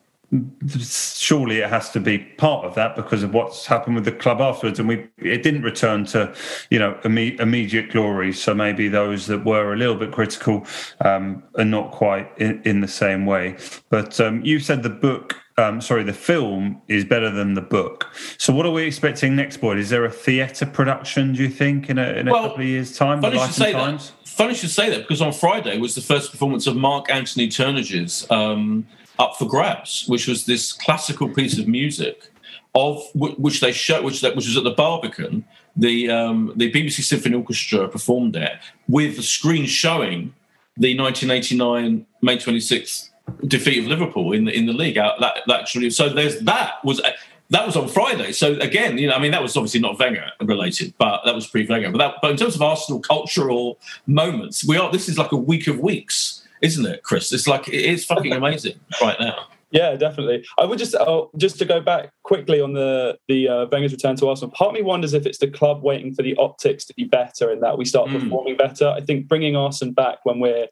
surely 0.79 1.59
it 1.59 1.69
has 1.69 1.91
to 1.91 1.99
be 1.99 2.17
part 2.17 2.65
of 2.65 2.75
that 2.75 2.95
because 2.95 3.21
of 3.21 3.33
what's 3.33 3.65
happened 3.65 3.95
with 3.95 4.05
the 4.05 4.11
club 4.11 4.41
afterwards. 4.41 4.79
And 4.79 4.87
we 4.87 5.07
it 5.17 5.43
didn't 5.43 5.63
return 5.63 6.05
to 6.07 6.33
you 6.69 6.79
know 6.79 6.97
imme- 7.03 7.39
immediate 7.39 7.91
glory. 7.91 8.31
So 8.31 8.53
maybe 8.53 8.87
those 8.87 9.27
that 9.27 9.43
were 9.43 9.73
a 9.73 9.77
little 9.77 9.95
bit 9.95 10.11
critical 10.13 10.65
um, 11.01 11.43
are 11.57 11.65
not 11.65 11.91
quite 11.91 12.31
in, 12.37 12.61
in 12.63 12.81
the 12.81 12.87
same 12.87 13.25
way. 13.25 13.57
But 13.89 14.19
um, 14.21 14.43
you 14.43 14.59
said 14.59 14.83
the 14.83 14.89
book 14.89 15.35
um, 15.57 15.79
sorry, 15.79 16.03
the 16.03 16.13
film 16.13 16.81
is 16.87 17.05
better 17.05 17.29
than 17.29 17.53
the 17.53 17.61
book. 17.61 18.13
So, 18.37 18.53
what 18.53 18.65
are 18.65 18.71
we 18.71 18.83
expecting 18.83 19.35
next, 19.35 19.57
Boyd? 19.57 19.77
Is 19.77 19.89
there 19.89 20.03
a 20.03 20.11
theatre 20.11 20.65
production? 20.65 21.33
Do 21.33 21.43
you 21.43 21.49
think 21.49 21.89
in 21.89 21.97
a, 21.97 22.13
in 22.13 22.27
a 22.27 22.31
well, 22.31 22.49
couple 22.49 22.61
of 22.61 22.67
years' 22.67 22.97
time? 22.97 23.21
Funny 23.21 23.37
you 23.37 23.45
should 23.45 23.55
say 23.55 23.71
times? 23.71 24.11
that. 24.11 24.27
Funny 24.27 24.49
you 24.49 24.55
should 24.57 24.71
say 24.71 24.89
that 24.89 24.99
because 25.01 25.21
on 25.21 25.31
Friday 25.31 25.77
was 25.77 25.95
the 25.95 26.01
first 26.01 26.31
performance 26.31 26.67
of 26.67 26.75
Mark 26.75 27.09
Anthony 27.09 27.47
Turnage's 27.47 28.29
um, 28.29 28.85
"Up 29.17 29.37
for 29.37 29.47
Grabs," 29.47 30.05
which 30.07 30.27
was 30.27 30.45
this 30.45 30.73
classical 30.73 31.29
piece 31.29 31.57
of 31.57 31.67
music 31.67 32.31
of 32.75 33.01
which 33.15 33.61
they 33.61 33.71
showed, 33.71 34.03
which 34.03 34.21
which 34.21 34.35
was 34.35 34.57
at 34.57 34.65
the 34.65 34.71
Barbican. 34.71 35.45
The 35.77 36.09
um, 36.09 36.51
the 36.55 36.71
BBC 36.71 37.03
Symphony 37.03 37.35
Orchestra 37.35 37.87
performed 37.87 38.35
it 38.35 38.59
with 38.89 39.15
the 39.15 39.23
screen 39.23 39.65
showing 39.65 40.33
the 40.77 40.97
1989 40.97 42.05
May 42.21 42.37
26th 42.37 43.09
defeat 43.47 43.83
of 43.83 43.87
Liverpool 43.87 44.33
in 44.33 44.45
the 44.45 44.51
in 44.51 44.65
the 44.65 44.73
league. 44.73 44.97
Out 44.97 45.19
that, 45.19 45.39
that 45.47 45.61
actually, 45.61 45.89
so 45.89 46.09
there's 46.09 46.39
that 46.41 46.83
was 46.83 47.01
that 47.49 47.65
was 47.65 47.75
on 47.75 47.87
Friday. 47.87 48.31
So 48.31 48.53
again, 48.59 48.97
you 48.97 49.07
know, 49.07 49.15
I 49.15 49.19
mean, 49.19 49.31
that 49.31 49.41
was 49.41 49.55
obviously 49.55 49.79
not 49.79 49.99
Wenger 49.99 50.31
related, 50.41 50.93
but 50.97 51.21
that 51.25 51.35
was 51.35 51.47
pre-Wenger. 51.47 51.91
But 51.91 51.97
that, 51.99 52.15
but 52.21 52.31
in 52.31 52.37
terms 52.37 52.55
of 52.55 52.61
Arsenal 52.61 52.99
cultural 52.99 53.79
moments, 54.07 54.65
we 54.65 54.77
are. 54.77 54.91
This 54.91 55.07
is 55.07 55.17
like 55.17 55.31
a 55.31 55.37
week 55.37 55.67
of 55.67 55.79
weeks, 55.79 56.47
isn't 56.61 56.85
it, 56.85 57.03
Chris? 57.03 57.31
It's 57.31 57.47
like 57.47 57.67
it 57.67 57.73
is 57.73 58.05
fucking 58.05 58.33
amazing 58.41 58.79
right 59.01 59.19
now. 59.19 59.47
Yeah, 59.71 59.95
definitely. 59.95 60.45
I 60.57 60.65
would 60.65 60.79
just 60.79 60.95
oh, 60.95 61.31
just 61.37 61.59
to 61.59 61.65
go 61.65 61.81
back 61.81 62.11
quickly 62.23 62.61
on 62.61 62.73
the 62.73 63.17
the 63.27 63.49
uh, 63.49 63.65
Wenger's 63.71 63.91
return 63.91 64.15
to 64.17 64.29
Arsenal. 64.29 64.51
Part 64.51 64.69
of 64.69 64.73
me 64.73 64.81
wonders 64.81 65.13
if 65.13 65.25
it's 65.25 65.37
the 65.37 65.49
club 65.49 65.83
waiting 65.83 66.13
for 66.13 66.21
the 66.21 66.35
optics 66.37 66.85
to 66.85 66.93
be 66.93 67.03
better 67.03 67.51
and 67.51 67.61
that 67.61 67.77
we 67.77 67.85
start 67.85 68.09
mm. 68.09 68.21
performing 68.21 68.57
better. 68.57 68.87
I 68.87 69.01
think 69.01 69.27
bringing 69.27 69.55
Arsenal 69.55 69.93
back 69.93 70.19
when 70.23 70.39
we're 70.39 70.67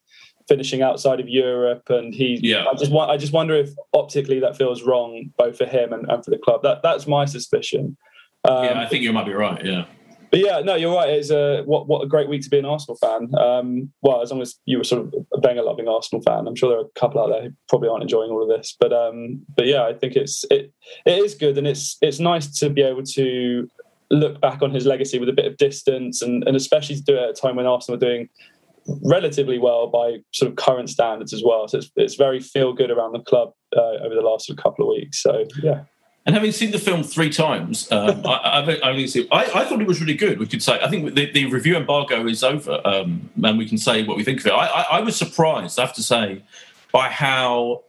finishing 0.47 0.81
outside 0.81 1.19
of 1.19 1.29
Europe, 1.29 1.83
and 1.89 2.13
he. 2.13 2.39
Yeah. 2.41 2.65
I 2.65 2.75
just 2.75 2.91
want. 2.91 3.11
I 3.11 3.17
just 3.17 3.33
wonder 3.33 3.55
if 3.55 3.69
optically 3.93 4.39
that 4.39 4.57
feels 4.57 4.83
wrong 4.83 5.31
both 5.37 5.57
for 5.57 5.65
him 5.65 5.93
and, 5.93 6.09
and 6.09 6.23
for 6.23 6.31
the 6.31 6.37
club. 6.37 6.63
That 6.63 6.81
that's 6.83 7.07
my 7.07 7.25
suspicion. 7.25 7.97
Um, 8.45 8.65
yeah, 8.65 8.81
I 8.81 8.87
think 8.87 9.03
you 9.03 9.13
might 9.13 9.25
be 9.25 9.33
right. 9.33 9.63
Yeah. 9.63 9.85
But 10.33 10.39
yeah, 10.39 10.61
no, 10.61 10.73
you're 10.73 10.95
right. 10.95 11.09
It's 11.09 11.29
a 11.29 11.61
what 11.65 11.87
what 11.87 12.03
a 12.03 12.07
great 12.07 12.27
week 12.27 12.41
to 12.41 12.49
be 12.49 12.57
an 12.57 12.65
Arsenal 12.65 12.97
fan. 12.97 13.29
Um, 13.37 13.93
well, 14.01 14.23
as 14.23 14.31
long 14.31 14.41
as 14.41 14.55
you 14.65 14.79
were 14.79 14.83
sort 14.83 15.05
of 15.05 15.13
a 15.31 15.39
Wenger 15.39 15.61
loving 15.61 15.87
Arsenal 15.87 16.23
fan, 16.23 16.47
I'm 16.47 16.55
sure 16.55 16.69
there 16.69 16.79
are 16.79 16.85
a 16.85 16.99
couple 16.99 17.21
out 17.21 17.29
there 17.29 17.43
who 17.43 17.49
probably 17.69 17.89
aren't 17.89 18.01
enjoying 18.01 18.31
all 18.31 18.41
of 18.41 18.49
this. 18.49 18.75
But 18.79 18.91
um, 18.91 19.45
but 19.55 19.67
yeah, 19.67 19.83
I 19.83 19.93
think 19.93 20.15
it's 20.15 20.43
it 20.49 20.73
it 21.05 21.19
is 21.19 21.35
good, 21.35 21.59
and 21.59 21.67
it's 21.67 21.97
it's 22.01 22.17
nice 22.17 22.47
to 22.61 22.71
be 22.71 22.81
able 22.81 23.03
to 23.03 23.69
look 24.09 24.41
back 24.41 24.63
on 24.63 24.71
his 24.71 24.87
legacy 24.87 25.19
with 25.19 25.29
a 25.29 25.33
bit 25.33 25.45
of 25.45 25.57
distance, 25.57 26.23
and 26.23 26.43
and 26.47 26.55
especially 26.57 26.95
to 26.95 27.03
do 27.03 27.15
it 27.15 27.21
at 27.21 27.29
a 27.29 27.33
time 27.33 27.55
when 27.55 27.67
Arsenal 27.67 27.97
are 27.97 27.99
doing 27.99 28.27
relatively 29.03 29.57
well 29.57 29.88
by 29.88 30.17
sort 30.34 30.51
of 30.51 30.57
current 30.57 30.89
standards 30.89 31.34
as 31.34 31.43
well. 31.43 31.67
So 31.67 31.77
it's, 31.79 31.91
it's 31.95 32.15
very 32.15 32.39
feel 32.39 32.73
good 32.73 32.91
around 32.91 33.13
the 33.13 33.19
club 33.19 33.53
uh, 33.75 34.03
over 34.03 34.15
the 34.15 34.21
last 34.21 34.47
sort 34.47 34.57
of 34.57 34.63
couple 34.63 34.86
of 34.86 34.95
weeks. 34.95 35.21
So 35.21 35.45
yeah. 35.61 35.84
And 36.25 36.36
having 36.36 36.53
seen 36.53 36.71
the 36.71 36.79
film 36.79 37.03
three 37.03 37.29
times, 37.29 37.91
um, 37.91 38.21
I, 38.25 38.29
I, 38.29 38.79
I, 38.81 39.61
I, 39.61 39.65
thought 39.65 39.81
it 39.81 39.88
was 39.88 39.99
really 39.99 40.13
good. 40.13 40.39
We 40.39 40.47
could 40.47 40.63
say 40.63 40.79
I 40.81 40.89
think 40.89 41.15
the, 41.15 41.31
the 41.31 41.47
review 41.47 41.75
embargo 41.75 42.25
is 42.27 42.43
over, 42.43 42.79
um, 42.86 43.29
and 43.43 43.57
we 43.57 43.67
can 43.67 43.77
say 43.77 44.03
what 44.03 44.15
we 44.15 44.23
think 44.23 44.39
of 44.39 44.47
it. 44.47 44.53
I, 44.53 45.01
was 45.01 45.17
surprised, 45.17 45.77
I 45.77 45.86
have 45.86 45.93
to 45.95 46.03
say, 46.03 46.41
by 46.93 47.09
how 47.09 47.84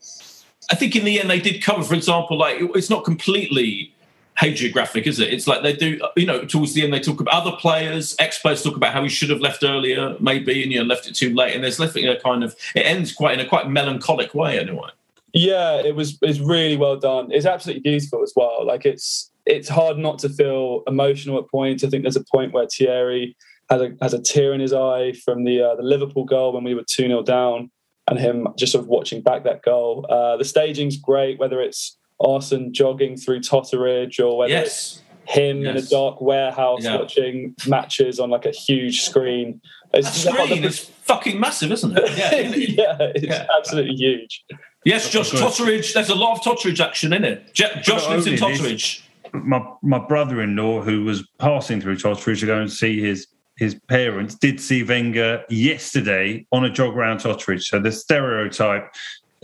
I 0.70 0.74
think 0.74 0.96
in 0.96 1.04
the 1.04 1.20
end 1.20 1.30
they 1.30 1.40
did 1.40 1.62
cover. 1.62 1.84
For 1.84 1.94
example, 1.94 2.36
like 2.36 2.56
it's 2.74 2.90
not 2.90 3.04
completely 3.04 3.94
hagiographic, 4.40 5.06
is 5.06 5.20
it? 5.20 5.32
It's 5.32 5.46
like 5.46 5.62
they 5.62 5.74
do, 5.74 6.00
you 6.16 6.26
know, 6.26 6.44
towards 6.44 6.74
the 6.74 6.82
end 6.82 6.92
they 6.92 7.00
talk 7.00 7.20
about 7.20 7.34
other 7.34 7.56
players, 7.56 8.16
ex-players 8.18 8.62
talk 8.62 8.76
about 8.76 8.92
how 8.92 9.02
he 9.02 9.08
should 9.08 9.30
have 9.30 9.40
left 9.40 9.62
earlier, 9.62 10.16
maybe, 10.20 10.62
and 10.62 10.72
you 10.72 10.78
know, 10.78 10.84
left 10.84 11.06
it 11.06 11.14
too 11.14 11.34
late. 11.34 11.54
And 11.54 11.62
there's 11.62 11.78
left 11.78 11.96
a 11.96 12.20
kind 12.22 12.42
of 12.42 12.56
it 12.74 12.80
ends 12.80 13.12
quite 13.12 13.38
in 13.38 13.44
a 13.44 13.48
quite 13.48 13.70
melancholic 13.70 14.34
way 14.34 14.58
anyway. 14.58 14.88
Yeah, 15.32 15.76
it 15.76 15.94
was 15.96 16.18
it's 16.22 16.38
really 16.38 16.76
well 16.76 16.96
done. 16.96 17.30
It's 17.32 17.46
absolutely 17.46 17.82
beautiful 17.82 18.22
as 18.22 18.32
well. 18.36 18.66
Like 18.66 18.84
it's 18.84 19.30
it's 19.46 19.68
hard 19.68 19.98
not 19.98 20.18
to 20.20 20.28
feel 20.28 20.82
emotional 20.86 21.38
at 21.38 21.48
points. 21.48 21.84
I 21.84 21.88
think 21.88 22.02
there's 22.02 22.16
a 22.16 22.24
point 22.24 22.52
where 22.52 22.66
Thierry 22.66 23.36
has 23.70 23.80
a 23.80 23.92
has 24.00 24.14
a 24.14 24.22
tear 24.22 24.52
in 24.52 24.60
his 24.60 24.72
eye 24.72 25.12
from 25.24 25.44
the 25.44 25.60
uh, 25.60 25.74
the 25.76 25.82
Liverpool 25.82 26.24
goal 26.24 26.52
when 26.52 26.64
we 26.64 26.74
were 26.74 26.84
2 26.86 27.08
0 27.08 27.22
down 27.22 27.70
and 28.06 28.18
him 28.18 28.46
just 28.58 28.72
sort 28.72 28.82
of 28.84 28.88
watching 28.88 29.22
back 29.22 29.44
that 29.44 29.62
goal. 29.62 30.06
Uh, 30.08 30.36
the 30.36 30.44
staging's 30.44 30.96
great, 30.96 31.38
whether 31.38 31.60
it's 31.60 31.96
Arsene 32.24 32.72
jogging 32.72 33.16
through 33.16 33.40
Totteridge 33.40 34.18
or 34.18 34.38
whether 34.38 34.52
yes. 34.52 34.66
it's 34.66 35.02
him 35.26 35.62
yes. 35.62 35.70
in 35.70 35.84
a 35.84 35.86
dark 35.88 36.20
warehouse 36.20 36.84
yeah. 36.84 36.96
watching 36.96 37.54
matches 37.66 38.20
on 38.20 38.30
like 38.30 38.46
a 38.46 38.50
huge 38.50 39.02
screen. 39.02 39.60
It's 39.92 40.10
screen 40.10 40.64
is 40.64 40.80
fucking 40.80 41.38
massive, 41.38 41.72
isn't 41.72 41.96
it? 41.96 42.18
Yeah, 42.18 42.34
yeah 43.00 43.12
it's 43.14 43.24
yeah. 43.24 43.46
absolutely 43.56 43.96
huge. 43.96 44.44
Yes, 44.84 45.10
Josh 45.10 45.30
Totteridge. 45.30 45.94
There's 45.94 46.10
a 46.10 46.14
lot 46.14 46.38
of 46.38 46.44
Totteridge 46.44 46.80
action 46.80 47.12
in 47.12 47.24
it. 47.24 47.54
Josh 47.54 48.08
lives 48.08 48.26
in 48.26 48.34
Totteridge. 48.34 49.02
My 49.32 49.64
my 49.82 49.98
brother-in-law, 49.98 50.82
who 50.82 51.04
was 51.04 51.26
passing 51.38 51.80
through 51.80 51.96
Totteridge 51.96 52.40
to 52.40 52.46
go 52.46 52.60
and 52.60 52.70
see 52.70 53.00
his 53.00 53.26
his 53.56 53.74
parents, 53.88 54.34
did 54.34 54.60
see 54.60 54.82
Wenger 54.82 55.44
yesterday 55.48 56.46
on 56.52 56.64
a 56.64 56.70
jog 56.70 56.96
around 56.96 57.18
Totteridge. 57.18 57.62
So 57.62 57.78
the 57.78 57.92
stereotype 57.92 58.92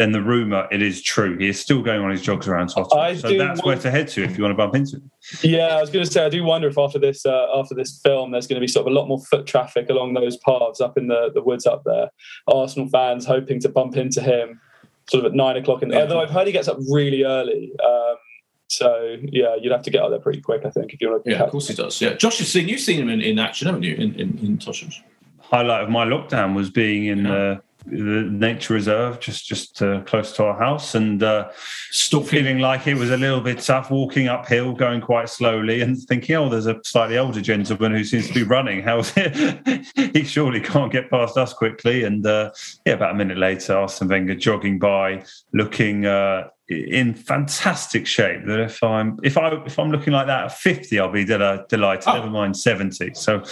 then 0.01 0.13
the 0.13 0.23
rumor 0.23 0.67
it 0.71 0.81
is 0.81 1.03
true. 1.03 1.37
He 1.37 1.49
is 1.49 1.61
still 1.61 1.83
going 1.83 2.01
on 2.01 2.11
his 2.11 2.23
jogs 2.23 2.49
around 2.49 2.69
Tottenham. 2.69 3.19
So 3.19 3.37
that's 3.37 3.63
where 3.63 3.77
to 3.77 3.91
head 3.91 4.09
to 4.09 4.25
if 4.25 4.39
you 4.39 4.43
want 4.43 4.53
to 4.53 4.57
bump 4.57 4.75
into 4.75 4.97
him. 4.97 5.11
Yeah, 5.43 5.77
I 5.77 5.81
was 5.83 5.91
going 5.91 6.03
to 6.03 6.11
say 6.11 6.25
I 6.25 6.31
do 6.31 6.43
wonder 6.43 6.69
if 6.69 6.79
after 6.79 6.99
this 6.99 7.27
uh, 7.27 7.49
after 7.55 7.75
this 7.75 8.01
film 8.03 8.31
there's 8.31 8.47
going 8.47 8.57
to 8.57 8.65
be 8.65 8.67
sort 8.67 8.87
of 8.87 8.93
a 8.93 8.97
lot 8.97 9.09
more 9.09 9.21
foot 9.21 9.47
traffic 9.47 9.91
along 9.91 10.15
those 10.15 10.39
paths 10.39 10.81
up 10.81 10.97
in 10.97 11.09
the, 11.09 11.31
the 11.35 11.43
woods 11.43 11.67
up 11.67 11.83
there. 11.85 12.09
Arsenal 12.49 12.89
fans 12.89 13.27
hoping 13.27 13.61
to 13.61 13.69
bump 13.69 13.99
into 13.99 14.23
him 14.23 14.59
sort 15.11 15.27
of 15.27 15.33
at 15.33 15.37
nine 15.37 15.59
o'clock. 15.59 15.83
And 15.83 15.93
although 15.93 16.23
I've 16.23 16.31
heard 16.31 16.47
he 16.47 16.53
gets 16.55 16.69
up 16.69 16.79
really 16.91 17.25
early. 17.25 17.71
Um, 17.85 18.17
so 18.69 19.17
yeah, 19.25 19.57
you'd 19.61 19.73
have 19.73 19.83
to 19.83 19.91
get 19.91 20.01
out 20.01 20.09
there 20.09 20.21
pretty 20.21 20.41
quick, 20.41 20.65
I 20.65 20.71
think, 20.71 20.95
if 20.95 21.01
you 21.03 21.11
want 21.11 21.25
to. 21.25 21.31
Yeah, 21.33 21.43
of 21.43 21.51
course 21.51 21.69
he 21.69 21.75
does. 21.75 22.01
Yeah, 22.01 22.15
Josh, 22.15 22.39
you've 22.41 22.49
seen 22.49 22.69
you've 22.69 22.81
seen 22.81 23.01
him 23.01 23.11
in, 23.11 23.21
in 23.21 23.39
action, 23.39 23.67
haven't 23.67 23.83
you? 23.83 23.97
In 23.97 24.15
in, 24.15 24.39
in 24.39 24.61
Highlight 25.41 25.83
of 25.83 25.91
my 25.91 26.07
lockdown 26.07 26.55
was 26.55 26.71
being 26.71 27.07
in 27.07 27.25
yeah. 27.25 27.35
uh, 27.35 27.59
the 27.87 28.29
nature 28.31 28.75
reserve 28.75 29.21
just 29.21 29.47
just 29.47 29.83
uh, 29.83 30.01
close 30.03 30.33
to 30.33 30.45
our 30.45 30.59
house. 30.59 30.95
And 30.95 31.23
uh, 31.23 31.51
still 31.91 32.23
feeling 32.23 32.59
like 32.59 32.87
it 32.87 32.95
was 32.95 33.11
a 33.11 33.17
little 33.17 33.41
bit 33.41 33.61
tough 33.61 33.91
walking 33.91 34.29
uphill 34.29 34.73
going 34.73 35.01
quite 35.01 35.29
slowly 35.29 35.81
and 35.81 35.99
thinking 35.99 36.37
oh 36.37 36.49
there's 36.49 36.67
a 36.67 36.79
slightly 36.85 37.19
older 37.19 37.41
gentleman 37.41 37.93
who 37.93 38.05
seems 38.05 38.29
to 38.29 38.35
be 38.35 38.43
running. 38.43 38.83
How's 38.83 39.13
it? 39.17 39.87
He 40.13 40.25
surely 40.25 40.61
can't 40.61 40.91
get 40.91 41.11
past 41.11 41.37
us 41.37 41.53
quickly. 41.53 42.05
And 42.05 42.27
uh, 42.27 42.51
yeah 42.85 42.95
about 42.95 43.13
a 43.13 43.15
minute 43.15 43.39
later 43.39 43.77
Arsene 43.77 44.09
Wenger 44.09 44.35
jogging 44.35 44.79
by 44.79 45.25
looking 45.53 46.07
uh, 46.07 46.49
in 46.69 47.15
fantastic 47.15 48.07
shape. 48.07 48.47
That 48.47 48.61
if 48.61 48.83
I'm 48.83 49.19
if 49.23 49.37
I 49.37 49.53
if 49.65 49.79
I'm 49.79 49.91
looking 49.91 50.13
like 50.13 50.27
that 50.27 50.45
at 50.45 50.53
50 50.53 50.99
I'll 50.99 51.11
be 51.11 51.25
del- 51.25 51.65
delighted. 51.69 52.09
Oh. 52.09 52.15
never 52.15 52.31
mind 52.31 52.57
70 52.57 53.15
so 53.15 53.43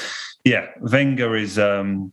yeah 0.45 0.67
Wenger 0.81 1.37
is 1.37 1.59
um, 1.59 2.13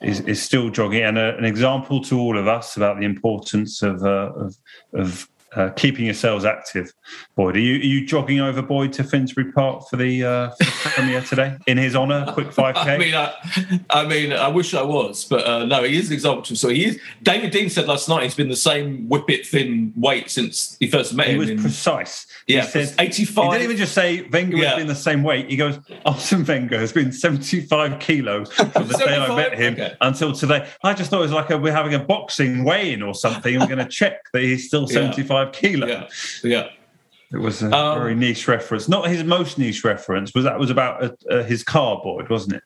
is, 0.00 0.20
is 0.20 0.42
still 0.42 0.70
jogging, 0.70 1.02
and 1.02 1.18
a, 1.18 1.36
an 1.36 1.44
example 1.44 2.02
to 2.04 2.18
all 2.18 2.38
of 2.38 2.48
us 2.48 2.76
about 2.76 2.98
the 2.98 3.06
importance 3.06 3.82
of 3.82 4.02
uh, 4.02 4.32
of, 4.34 4.56
of 4.94 5.28
uh, 5.54 5.70
keeping 5.70 6.06
yourselves 6.06 6.44
active. 6.44 6.92
Boyd, 7.36 7.56
are 7.56 7.60
you, 7.60 7.74
are 7.74 7.84
you 7.84 8.06
jogging 8.06 8.40
over 8.40 8.62
Boyd 8.62 8.92
to 8.94 9.04
Finsbury 9.04 9.52
Park 9.52 9.88
for 9.88 9.96
the, 9.96 10.24
uh, 10.24 10.50
for 10.50 10.64
the 10.64 10.90
premiere 10.94 11.20
today 11.20 11.56
in 11.66 11.76
his 11.76 11.94
honour? 11.94 12.26
Quick 12.32 12.48
5K? 12.50 12.76
I 12.76 12.98
mean, 12.98 13.14
I, 13.14 13.80
I, 13.90 14.06
mean, 14.06 14.32
I 14.32 14.48
wish 14.48 14.74
I 14.74 14.82
was, 14.82 15.24
but 15.24 15.46
uh, 15.46 15.64
no, 15.66 15.82
he 15.82 15.98
is 15.98 16.08
an 16.08 16.14
example. 16.14 16.56
So 16.56 16.68
he 16.68 16.86
is. 16.86 17.00
David 17.22 17.52
Dein 17.52 17.70
said 17.70 17.86
last 17.86 18.08
night 18.08 18.22
he's 18.22 18.34
been 18.34 18.48
the 18.48 18.56
same 18.56 19.06
whippet 19.08 19.46
thin 19.46 19.92
weight 19.96 20.30
since 20.30 20.76
he 20.80 20.88
first 20.88 21.14
met 21.14 21.26
he 21.26 21.32
him. 21.32 21.36
He 21.36 21.40
was 21.40 21.50
in, 21.50 21.60
precise. 21.60 22.26
Yeah, 22.46 22.62
he 22.62 22.70
said 22.70 22.94
85. 22.98 23.44
He 23.44 23.50
didn't 23.50 23.64
even 23.64 23.76
just 23.76 23.94
say 23.94 24.22
Wenger 24.28 24.56
yeah. 24.56 24.70
has 24.70 24.76
been 24.78 24.86
the 24.86 24.94
same 24.94 25.22
weight. 25.22 25.50
He 25.50 25.56
goes, 25.56 25.78
Arsene 26.06 26.44
Wenger 26.44 26.78
has 26.78 26.92
been 26.92 27.12
75 27.12 28.00
kilos 28.00 28.52
from 28.54 28.88
the 28.88 28.96
day 29.04 29.16
I 29.16 29.36
met 29.36 29.58
him 29.58 29.74
okay. 29.74 29.96
until 30.00 30.32
today. 30.32 30.68
I 30.82 30.94
just 30.94 31.10
thought 31.10 31.18
it 31.18 31.22
was 31.22 31.32
like 31.32 31.50
a, 31.50 31.58
we're 31.58 31.72
having 31.72 31.94
a 31.94 31.98
boxing 31.98 32.64
weigh 32.64 32.92
in 32.94 33.02
or 33.02 33.14
something. 33.14 33.60
I'm 33.60 33.68
going 33.68 33.78
to 33.78 33.88
check 33.88 34.30
that 34.32 34.42
he's 34.42 34.66
still 34.66 34.86
75. 34.86 35.28
Yeah 35.28 35.41
25 35.50 35.52
kilo. 35.52 35.86
Yeah. 35.86 36.08
yeah. 36.42 36.68
It 37.32 37.38
was 37.38 37.62
a 37.62 37.74
um, 37.74 37.98
very 37.98 38.14
niche 38.14 38.46
reference. 38.46 38.88
Not 38.88 39.08
his 39.08 39.24
most 39.24 39.58
niche 39.58 39.84
reference, 39.84 40.30
but 40.30 40.42
that 40.42 40.58
was 40.58 40.70
about 40.70 41.02
a, 41.02 41.16
a, 41.30 41.42
his 41.42 41.64
cardboard, 41.64 42.28
wasn't 42.28 42.56
it? 42.56 42.62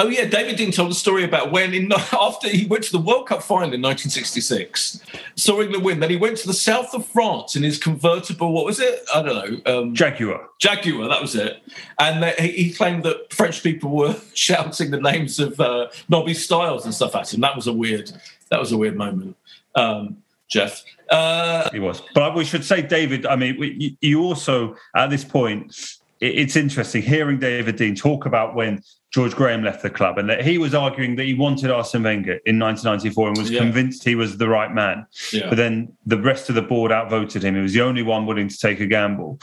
Oh 0.00 0.06
yeah, 0.06 0.26
David 0.26 0.56
Dein 0.56 0.72
told 0.72 0.92
a 0.92 0.94
story 0.94 1.24
about 1.24 1.50
when 1.50 1.74
in, 1.74 1.92
after 2.12 2.48
he 2.48 2.66
went 2.66 2.84
to 2.84 2.92
the 2.92 3.00
World 3.00 3.26
Cup 3.26 3.42
final 3.42 3.74
in 3.74 3.82
1966, 3.82 5.00
saw 5.34 5.60
England 5.60 5.84
win. 5.84 5.98
Then 5.98 6.10
he 6.10 6.16
went 6.16 6.36
to 6.38 6.46
the 6.46 6.54
south 6.54 6.94
of 6.94 7.04
France 7.04 7.56
in 7.56 7.64
his 7.64 7.78
convertible. 7.78 8.52
What 8.52 8.64
was 8.64 8.78
it? 8.78 9.00
I 9.12 9.22
don't 9.22 9.64
know. 9.64 9.80
Um, 9.80 9.94
Jaguar. 9.96 10.50
Jaguar. 10.60 11.08
That 11.08 11.20
was 11.20 11.34
it. 11.34 11.60
And 11.98 12.24
he 12.38 12.72
claimed 12.72 13.02
that 13.02 13.32
French 13.32 13.60
people 13.64 13.90
were 13.90 14.14
shouting 14.34 14.92
the 14.92 15.00
names 15.00 15.40
of 15.40 15.60
uh, 15.60 15.88
Nobby 16.08 16.34
Stiles 16.34 16.84
and 16.84 16.94
stuff 16.94 17.16
at 17.16 17.34
him. 17.34 17.40
That 17.40 17.56
was 17.56 17.66
a 17.66 17.72
weird. 17.72 18.12
That 18.50 18.60
was 18.60 18.70
a 18.70 18.78
weird 18.78 18.96
moment, 18.96 19.36
um, 19.74 20.22
Geoff. 20.48 20.84
Uh, 21.10 21.70
he 21.70 21.78
was. 21.78 22.02
But 22.14 22.34
we 22.34 22.44
should 22.44 22.64
say, 22.64 22.82
David, 22.82 23.26
I 23.26 23.36
mean, 23.36 23.96
you 24.00 24.22
also, 24.22 24.76
at 24.94 25.10
this 25.10 25.24
point, 25.24 25.74
it's 26.20 26.56
interesting 26.56 27.02
hearing 27.02 27.38
David 27.38 27.76
Dein 27.76 27.96
talk 27.96 28.26
about 28.26 28.54
when 28.54 28.82
George 29.12 29.34
Graham 29.34 29.64
left 29.64 29.82
the 29.82 29.90
club 29.90 30.18
and 30.18 30.28
that 30.28 30.44
he 30.44 30.58
was 30.58 30.74
arguing 30.74 31.16
that 31.16 31.24
he 31.24 31.34
wanted 31.34 31.70
Arsene 31.70 32.02
Wenger 32.02 32.40
in 32.44 32.58
1994 32.58 33.28
and 33.28 33.38
was 33.38 33.50
yeah. 33.50 33.60
convinced 33.60 34.04
he 34.04 34.14
was 34.14 34.36
the 34.36 34.48
right 34.48 34.72
man. 34.72 35.06
Yeah. 35.32 35.48
But 35.48 35.56
then 35.56 35.96
the 36.04 36.20
rest 36.20 36.48
of 36.48 36.54
the 36.56 36.62
board 36.62 36.92
outvoted 36.92 37.42
him. 37.42 37.54
He 37.54 37.60
was 37.60 37.72
the 37.72 37.80
only 37.80 38.02
one 38.02 38.26
willing 38.26 38.48
to 38.48 38.58
take 38.58 38.80
a 38.80 38.86
gamble. 38.86 39.40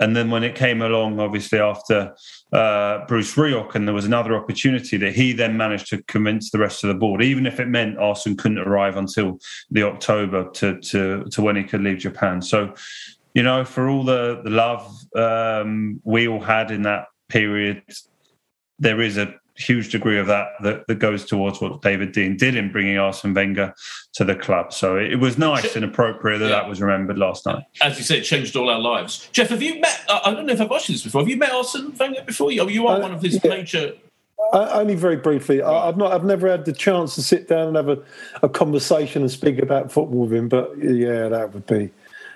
And 0.00 0.16
then 0.16 0.30
when 0.30 0.42
it 0.42 0.54
came 0.54 0.82
along, 0.82 1.20
obviously 1.20 1.58
after 1.58 2.14
uh, 2.52 3.06
Bruce 3.06 3.34
Rioch, 3.34 3.74
and 3.74 3.86
there 3.86 3.94
was 3.94 4.04
another 4.04 4.34
opportunity 4.34 4.96
that 4.96 5.14
he 5.14 5.32
then 5.32 5.56
managed 5.56 5.88
to 5.88 6.02
convince 6.04 6.50
the 6.50 6.58
rest 6.58 6.84
of 6.84 6.88
the 6.88 6.94
board, 6.94 7.22
even 7.22 7.46
if 7.46 7.60
it 7.60 7.68
meant 7.68 7.98
Arsene 7.98 8.36
couldn't 8.36 8.58
arrive 8.58 8.96
until 8.96 9.38
the 9.70 9.82
October 9.82 10.50
to 10.50 10.80
to, 10.80 11.24
to 11.30 11.42
when 11.42 11.56
he 11.56 11.64
could 11.64 11.82
leave 11.82 11.98
Japan. 11.98 12.42
So, 12.42 12.74
you 13.34 13.42
know, 13.42 13.64
for 13.64 13.88
all 13.88 14.04
the 14.04 14.40
the 14.42 14.50
love 14.50 14.92
um, 15.14 16.00
we 16.04 16.26
all 16.28 16.40
had 16.40 16.70
in 16.70 16.82
that 16.82 17.06
period, 17.28 17.82
there 18.78 19.00
is 19.00 19.16
a 19.16 19.34
huge 19.56 19.90
degree 19.90 20.18
of 20.18 20.26
that, 20.26 20.48
that 20.62 20.86
that 20.86 20.96
goes 20.96 21.24
towards 21.24 21.60
what 21.60 21.80
David 21.82 22.12
Dein 22.12 22.36
did 22.36 22.56
in 22.56 22.72
bringing 22.72 22.98
Arsene 22.98 23.34
Wenger 23.34 23.74
to 24.14 24.24
the 24.24 24.34
club. 24.34 24.72
So 24.72 24.96
it, 24.96 25.16
was 25.16 25.38
nice 25.38 25.76
and 25.76 25.84
appropriate 25.84 26.38
that 26.38 26.50
yeah. 26.50 26.56
that 26.56 26.68
was 26.68 26.80
remembered 26.80 27.18
last 27.18 27.46
night. 27.46 27.64
As 27.80 27.96
you 27.98 28.04
said, 28.04 28.18
it 28.18 28.22
changed 28.22 28.56
all 28.56 28.68
our 28.68 28.80
lives. 28.80 29.28
Geoff, 29.32 29.48
have 29.48 29.62
you 29.62 29.80
met? 29.80 30.04
I 30.08 30.32
don't 30.32 30.46
know 30.46 30.52
if 30.52 30.60
I've 30.60 30.70
asked 30.70 30.88
you 30.88 30.94
this 30.94 31.04
before. 31.04 31.20
Have 31.20 31.28
you 31.28 31.36
met 31.36 31.52
Arsene 31.52 31.94
Wenger 31.96 32.22
before? 32.22 32.50
You, 32.50 32.68
you 32.68 32.86
are 32.86 32.96
uh, 32.96 33.00
one 33.00 33.12
of 33.12 33.22
his 33.22 33.40
yeah. 33.42 33.50
major. 33.50 33.92
only 34.52 34.94
very 34.94 35.16
briefly. 35.16 35.62
I, 35.62 35.86
have 35.86 35.96
not. 35.96 36.12
I've 36.12 36.24
never 36.24 36.50
had 36.50 36.64
the 36.64 36.72
chance 36.72 37.14
to 37.14 37.22
sit 37.22 37.48
down 37.48 37.68
and 37.68 37.76
have 37.76 37.88
a, 37.88 38.02
a 38.42 38.48
conversation 38.48 39.22
and 39.22 39.30
speak 39.30 39.58
about 39.60 39.92
football 39.92 40.22
with 40.22 40.32
him. 40.32 40.48
But 40.48 40.76
yeah, 40.78 41.28
that 41.28 41.54
would 41.54 41.66
be 41.66 41.90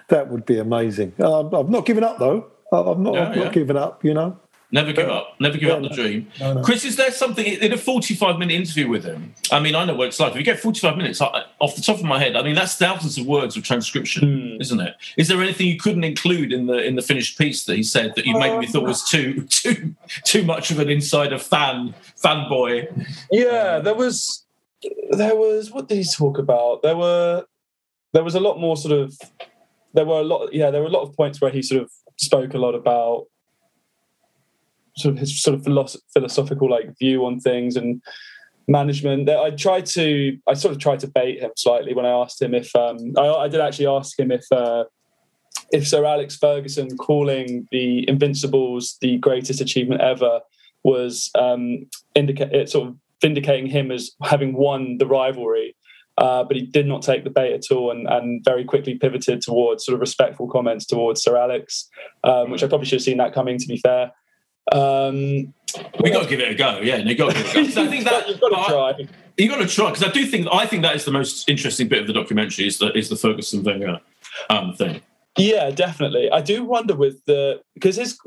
that 0.08 0.28
would 0.28 0.46
be 0.46 0.58
amazing. 0.58 1.12
Uh, 1.18 1.58
I've 1.58 1.68
not 1.68 1.84
given 1.84 2.04
up 2.04 2.18
though. 2.18 2.46
I've 2.72 2.98
not, 2.98 3.14
yeah, 3.14 3.28
I've 3.30 3.36
not 3.36 3.52
given 3.52 3.76
up. 3.76 4.04
You 4.04 4.14
know. 4.14 4.38
Never 4.70 4.92
give 4.92 5.08
up. 5.08 5.34
Never 5.40 5.56
give 5.56 5.70
yeah, 5.70 5.76
up 5.76 5.82
the 5.82 5.88
dream. 5.88 6.30
No, 6.38 6.52
no. 6.52 6.62
Chris, 6.62 6.84
is 6.84 6.96
there 6.96 7.10
something 7.10 7.46
in 7.46 7.72
a 7.72 7.78
45 7.78 8.38
minute 8.38 8.52
interview 8.52 8.86
with 8.86 9.02
him? 9.02 9.34
I 9.50 9.60
mean, 9.60 9.74
I 9.74 9.86
know 9.86 9.94
what 9.94 10.08
it's 10.08 10.20
like. 10.20 10.32
If 10.32 10.38
you 10.38 10.44
get 10.44 10.60
45 10.60 10.98
minutes 10.98 11.22
off 11.22 11.74
the 11.74 11.80
top 11.80 11.96
of 11.96 12.04
my 12.04 12.18
head, 12.18 12.36
I 12.36 12.42
mean, 12.42 12.54
that's 12.54 12.76
thousands 12.76 13.16
of 13.16 13.24
words 13.24 13.56
of 13.56 13.62
transcription, 13.62 14.28
mm. 14.28 14.60
isn't 14.60 14.78
it? 14.78 14.94
Is 15.16 15.28
there 15.28 15.40
anything 15.40 15.68
you 15.68 15.78
couldn't 15.78 16.04
include 16.04 16.52
in 16.52 16.66
the 16.66 16.84
in 16.84 16.96
the 16.96 17.02
finished 17.02 17.38
piece 17.38 17.64
that 17.64 17.76
he 17.76 17.82
said 17.82 18.14
that 18.16 18.26
you 18.26 18.38
maybe 18.38 18.66
thought 18.66 18.84
was 18.84 19.08
too 19.08 19.44
too 19.44 19.94
too 20.24 20.44
much 20.44 20.70
of 20.70 20.78
an 20.80 20.90
insider 20.90 21.38
fan 21.38 21.94
fanboy? 22.22 23.06
Yeah, 23.32 23.78
there 23.78 23.94
was 23.94 24.44
there 25.12 25.34
was 25.34 25.70
what 25.70 25.88
did 25.88 25.96
he 25.96 26.04
talk 26.04 26.36
about? 26.36 26.82
There 26.82 26.96
were 26.96 27.46
there 28.12 28.24
was 28.24 28.34
a 28.34 28.40
lot 28.40 28.60
more 28.60 28.76
sort 28.76 28.98
of 29.00 29.18
there 29.94 30.04
were 30.04 30.20
a 30.20 30.24
lot 30.24 30.52
yeah 30.52 30.70
there 30.70 30.82
were 30.82 30.88
a 30.88 30.90
lot 30.90 31.04
of 31.08 31.16
points 31.16 31.40
where 31.40 31.50
he 31.50 31.62
sort 31.62 31.82
of 31.82 31.90
spoke 32.18 32.52
a 32.52 32.58
lot 32.58 32.74
about 32.74 33.28
sort 34.98 35.14
of 35.14 35.20
his 35.20 35.40
sort 35.40 35.54
of 35.54 35.64
philosophical 36.12 36.70
like 36.70 36.98
view 36.98 37.24
on 37.24 37.40
things 37.40 37.76
and 37.76 38.02
management. 38.68 39.28
I 39.28 39.50
tried 39.50 39.86
to, 39.86 40.38
I 40.46 40.54
sort 40.54 40.72
of 40.74 40.80
tried 40.80 41.00
to 41.00 41.08
bait 41.08 41.40
him 41.40 41.50
slightly 41.56 41.94
when 41.94 42.06
I 42.06 42.10
asked 42.10 42.40
him 42.40 42.54
if 42.54 42.74
um, 42.76 43.14
I, 43.18 43.26
I 43.26 43.48
did 43.48 43.60
actually 43.60 43.86
ask 43.86 44.18
him 44.18 44.30
if 44.30 44.44
uh, 44.52 44.84
if 45.72 45.88
Sir 45.88 46.04
Alex 46.04 46.36
Ferguson 46.36 46.96
calling 46.96 47.66
the 47.72 48.08
Invincibles 48.08 48.96
the 49.00 49.18
greatest 49.18 49.60
achievement 49.60 50.00
ever 50.00 50.40
was 50.84 51.30
um, 51.34 51.86
indicate 52.14 52.68
sort 52.68 52.88
of 52.88 52.96
vindicating 53.20 53.66
him 53.66 53.90
as 53.90 54.12
having 54.22 54.54
won 54.54 54.98
the 54.98 55.06
rivalry. 55.06 55.74
Uh, 56.16 56.42
but 56.42 56.56
he 56.56 56.62
did 56.62 56.84
not 56.84 57.00
take 57.00 57.22
the 57.22 57.30
bait 57.30 57.54
at 57.54 57.70
all 57.70 57.92
and, 57.92 58.08
and, 58.08 58.44
very 58.44 58.64
quickly 58.64 58.96
pivoted 58.96 59.40
towards 59.40 59.84
sort 59.84 59.94
of 59.94 60.00
respectful 60.00 60.48
comments 60.48 60.84
towards 60.84 61.22
Sir 61.22 61.36
Alex, 61.36 61.88
um, 62.24 62.50
which 62.50 62.64
I 62.64 62.66
probably 62.66 62.86
should 62.86 62.96
have 62.96 63.04
seen 63.04 63.18
that 63.18 63.32
coming, 63.32 63.56
to 63.56 63.66
be 63.68 63.76
fair. 63.76 64.10
Um, 64.72 65.54
we 66.00 66.10
got 66.10 66.22
to 66.22 66.28
give 66.28 66.40
it 66.40 66.50
a 66.50 66.54
go, 66.54 66.80
yeah. 66.80 66.96
You 66.96 67.14
got 67.14 67.34
to 67.34 67.42
give 67.42 67.46
it 67.56 67.72
a 67.72 67.74
go. 67.74 67.82
I 67.82 67.86
think 67.88 68.04
that 68.04 68.28
you've 68.28 68.40
got 68.40 68.48
to 68.48 68.70
try. 68.70 69.08
You 69.36 69.48
got 69.48 69.58
to 69.58 69.66
try 69.66 69.90
because 69.90 70.02
I 70.02 70.10
do 70.10 70.26
think 70.26 70.48
I 70.52 70.66
think 70.66 70.82
that 70.82 70.96
is 70.96 71.04
the 71.04 71.12
most 71.12 71.48
interesting 71.48 71.88
bit 71.88 72.00
of 72.00 72.06
the 72.06 72.12
documentary 72.12 72.66
is 72.66 72.78
the 72.78 72.92
is 72.96 73.08
the 73.08 73.16
Ferguson 73.16 73.62
Wenger 73.62 74.00
um, 74.50 74.74
thing. 74.74 75.00
Yeah, 75.38 75.70
definitely. 75.70 76.28
I 76.30 76.40
do 76.40 76.64
wonder 76.64 76.96
with 76.96 77.24
the 77.26 77.62
because 77.74 77.96
his 77.96 78.18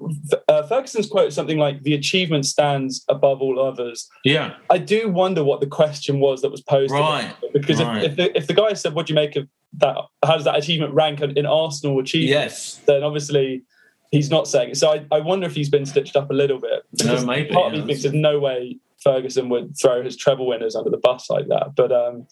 uh, 0.48 0.64
Ferguson's 0.64 1.08
quote 1.08 1.28
is 1.28 1.36
something 1.36 1.58
like 1.58 1.84
"the 1.84 1.94
achievement 1.94 2.46
stands 2.46 3.04
above 3.10 3.42
all 3.42 3.60
others." 3.60 4.08
Yeah, 4.24 4.56
I 4.70 4.78
do 4.78 5.10
wonder 5.10 5.44
what 5.44 5.60
the 5.60 5.68
question 5.68 6.20
was 6.22 6.42
that 6.42 6.52
was 6.52 6.62
posed. 6.62 6.94
Right. 6.94 7.36
Because 7.52 7.84
right. 7.84 8.04
If, 8.04 8.12
if, 8.12 8.16
the, 8.16 8.38
if 8.38 8.48
the 8.48 8.54
guy 8.54 8.74
said, 8.74 8.94
"What 8.94 9.08
do 9.08 9.14
you 9.14 9.16
make 9.16 9.36
of 9.36 9.48
that? 9.74 9.98
How 10.24 10.36
does 10.36 10.46
that 10.46 10.58
achievement 10.58 10.94
rank 10.94 11.20
in 11.20 11.46
Arsenal 11.46 12.00
achievement?" 12.00 12.30
Yes. 12.30 12.80
Then 12.86 13.04
obviously 13.04 13.64
he's 14.12 14.30
not 14.30 14.48
saying 14.48 14.72
it. 14.72 14.78
So 14.78 14.92
I, 14.92 15.06
I 15.12 15.20
wonder 15.20 15.48
if 15.48 15.56
he's 15.56 15.70
been 15.70 15.86
stitched 15.86 16.16
up 16.16 16.30
a 16.30 16.34
little 16.34 16.60
bit. 16.60 16.84
No, 17.04 17.26
maybe. 17.26 17.50
Part 17.50 17.74
of 17.74 17.80
me 17.80 17.86
thinks 17.86 18.04
there's 18.04 18.14
no 18.14 18.40
way 18.40 18.78
Ferguson 19.02 19.50
would 19.50 19.78
throw 19.78 20.04
his 20.04 20.16
treble 20.16 20.46
winners 20.46 20.76
under 20.76 20.90
the 20.90 20.98
bus 20.98 21.30
like 21.30 21.48
that. 21.48 21.76
But 21.76 21.92
um, 21.92 22.28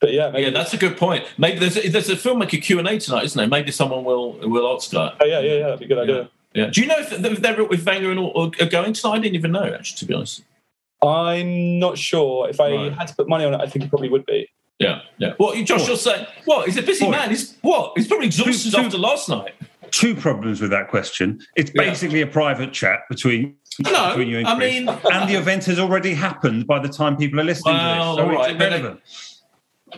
but 0.00 0.12
yeah, 0.12 0.36
yeah, 0.36 0.50
that's 0.50 0.74
a 0.74 0.76
good 0.76 0.96
point. 0.96 1.24
Maybe 1.38 1.58
there's 1.58 1.76
a, 1.76 1.88
there's 1.88 2.10
a 2.10 2.16
filmmaker 2.16 2.60
Q 2.60 2.78
and 2.78 2.88
A 2.88 2.98
tonight, 2.98 3.24
isn't 3.24 3.38
there? 3.38 3.46
Maybe 3.46 3.70
someone 3.70 4.04
will 4.04 4.32
will 4.32 4.74
ask 4.74 4.90
that. 4.90 5.16
Oh 5.20 5.24
yeah, 5.24 5.40
yeah, 5.40 5.52
yeah, 5.52 5.62
that'd 5.64 5.78
be 5.78 5.84
a 5.84 5.88
good 5.88 5.98
idea. 5.98 6.30
Yeah. 6.54 6.66
Do 6.66 6.80
you 6.80 6.86
know 6.86 6.98
if 6.98 7.10
they're 7.40 7.72
if 7.72 7.84
Wenger 7.84 8.10
and 8.10 8.18
all 8.18 8.52
are 8.60 8.66
going 8.66 8.92
tonight? 8.92 9.14
I 9.14 9.18
didn't 9.18 9.34
even 9.34 9.52
know 9.52 9.64
actually, 9.64 9.98
to 9.98 10.04
be 10.06 10.14
honest. 10.14 10.42
I'm 11.02 11.78
not 11.78 11.98
sure. 11.98 12.48
If 12.48 12.60
I 12.60 12.72
right. 12.72 12.92
had 12.92 13.08
to 13.08 13.14
put 13.16 13.28
money 13.28 13.44
on 13.44 13.54
it, 13.54 13.60
I 13.60 13.66
think 13.66 13.84
it 13.84 13.88
probably 13.88 14.08
would 14.08 14.24
be. 14.24 14.48
Yeah, 14.78 15.02
yeah. 15.18 15.34
What, 15.36 15.56
Josh, 15.64 15.80
what? 15.80 15.88
you're 15.88 15.96
saying? 15.96 16.26
What? 16.44 16.66
He's 16.66 16.76
a 16.76 16.82
busy 16.82 17.04
what? 17.04 17.12
man. 17.12 17.30
He's 17.30 17.56
what? 17.60 17.92
He's 17.96 18.08
probably 18.08 18.26
exhausted 18.26 18.70
two, 18.70 18.78
two, 18.78 18.84
after 18.84 18.98
last 18.98 19.28
night. 19.28 19.54
Two 19.94 20.16
problems 20.16 20.60
with 20.60 20.70
that 20.70 20.88
question. 20.88 21.40
It's 21.56 21.70
basically 21.70 22.18
yeah. 22.18 22.26
a 22.26 22.28
private 22.28 22.72
chat 22.72 23.00
between 23.08 23.56
no, 23.84 24.08
between 24.08 24.28
you 24.28 24.38
and 24.38 24.46
Chris, 24.46 24.56
I 24.56 24.58
mean, 24.58 24.88
and 24.88 25.30
the 25.30 25.34
event 25.34 25.64
has 25.66 25.78
already 25.78 26.14
happened 26.14 26.66
by 26.66 26.80
the 26.80 26.88
time 26.88 27.16
people 27.16 27.40
are 27.40 27.44
listening 27.44 27.74
well, 27.74 28.16
to 28.16 28.22
this, 28.22 28.30
so 28.30 28.36
right, 28.36 28.50
it's 28.50 28.60
irrelevant. 28.60 29.00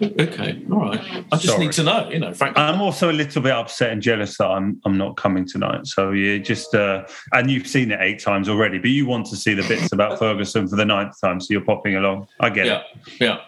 Okay, 0.03 0.63
all 0.71 0.81
right. 0.81 1.01
I 1.33 1.37
just 1.37 1.47
Sorry. 1.47 1.65
need 1.65 1.73
to 1.73 1.83
know, 1.83 2.11
you 2.11 2.19
know. 2.19 2.35
Frankly, 2.35 2.63
I'm 2.63 2.83
also 2.83 3.11
a 3.11 3.13
little 3.13 3.41
bit 3.41 3.53
upset 3.53 3.93
and 3.93 4.03
jealous 4.03 4.37
that 4.37 4.47
I'm 4.47 4.79
I'm 4.85 4.99
not 4.99 5.17
coming 5.17 5.47
tonight. 5.47 5.87
So 5.87 6.11
yeah, 6.11 6.37
just 6.37 6.75
uh, 6.75 7.07
and 7.33 7.51
you've 7.51 7.67
seen 7.67 7.91
it 7.91 7.99
eight 8.03 8.21
times 8.21 8.51
already, 8.51 8.79
but 8.79 8.91
you 8.91 9.07
want 9.07 9.25
to 9.29 9.37
see 9.37 9.55
the 9.55 9.67
bits 9.67 9.93
about 9.93 10.19
Ferguson 10.19 10.69
for 10.69 10.77
the 10.77 10.85
ninth 10.85 11.19
time, 11.19 11.41
so 11.41 11.47
you're 11.51 11.65
popping 11.65 11.97
along. 11.97 12.27
I 12.41 12.51
get 12.51 12.67
yeah, 12.67 12.83
it. 13.07 13.13
Yeah. 13.21 13.39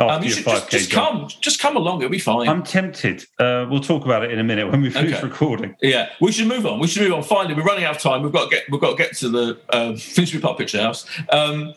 Um, 0.00 0.22
you 0.22 0.30
should 0.30 0.44
just, 0.44 0.70
just 0.70 0.90
come, 0.92 1.26
just 1.40 1.58
come 1.58 1.76
along. 1.76 2.02
It'll 2.02 2.10
be 2.10 2.20
fine. 2.20 2.48
I'm 2.48 2.62
tempted. 2.62 3.24
Uh, 3.38 3.66
we'll 3.68 3.80
talk 3.80 4.04
about 4.04 4.22
it 4.22 4.30
in 4.30 4.38
a 4.38 4.44
minute 4.44 4.70
when 4.70 4.80
we 4.80 4.90
finish 4.90 5.14
okay. 5.14 5.26
recording. 5.26 5.74
Yeah, 5.82 6.10
we 6.20 6.30
should 6.30 6.46
move 6.46 6.66
on. 6.66 6.78
We 6.78 6.86
should 6.86 7.02
move 7.02 7.14
on. 7.14 7.24
Finally, 7.24 7.54
we're 7.54 7.64
running 7.64 7.84
out 7.84 7.96
of 7.96 8.02
time. 8.02 8.22
We've 8.22 8.32
got 8.32 8.48
to 8.48 8.50
get. 8.50 8.64
We've 8.70 8.80
got 8.80 8.96
to 8.96 8.96
get 8.96 9.16
to 9.16 9.28
the 9.28 9.60
uh, 9.70 9.96
Finsbury 9.96 10.40
Park 10.40 10.56
Picture 10.58 10.80
House. 10.80 11.04
Um, 11.30 11.74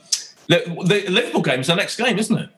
the, 0.47 0.59
the 0.85 1.09
Liverpool 1.09 1.41
game 1.41 1.61
is 1.61 1.69
our 1.71 1.75
next 1.75 1.97
game, 1.97 2.19
isn't 2.19 2.37
it? 2.37 2.49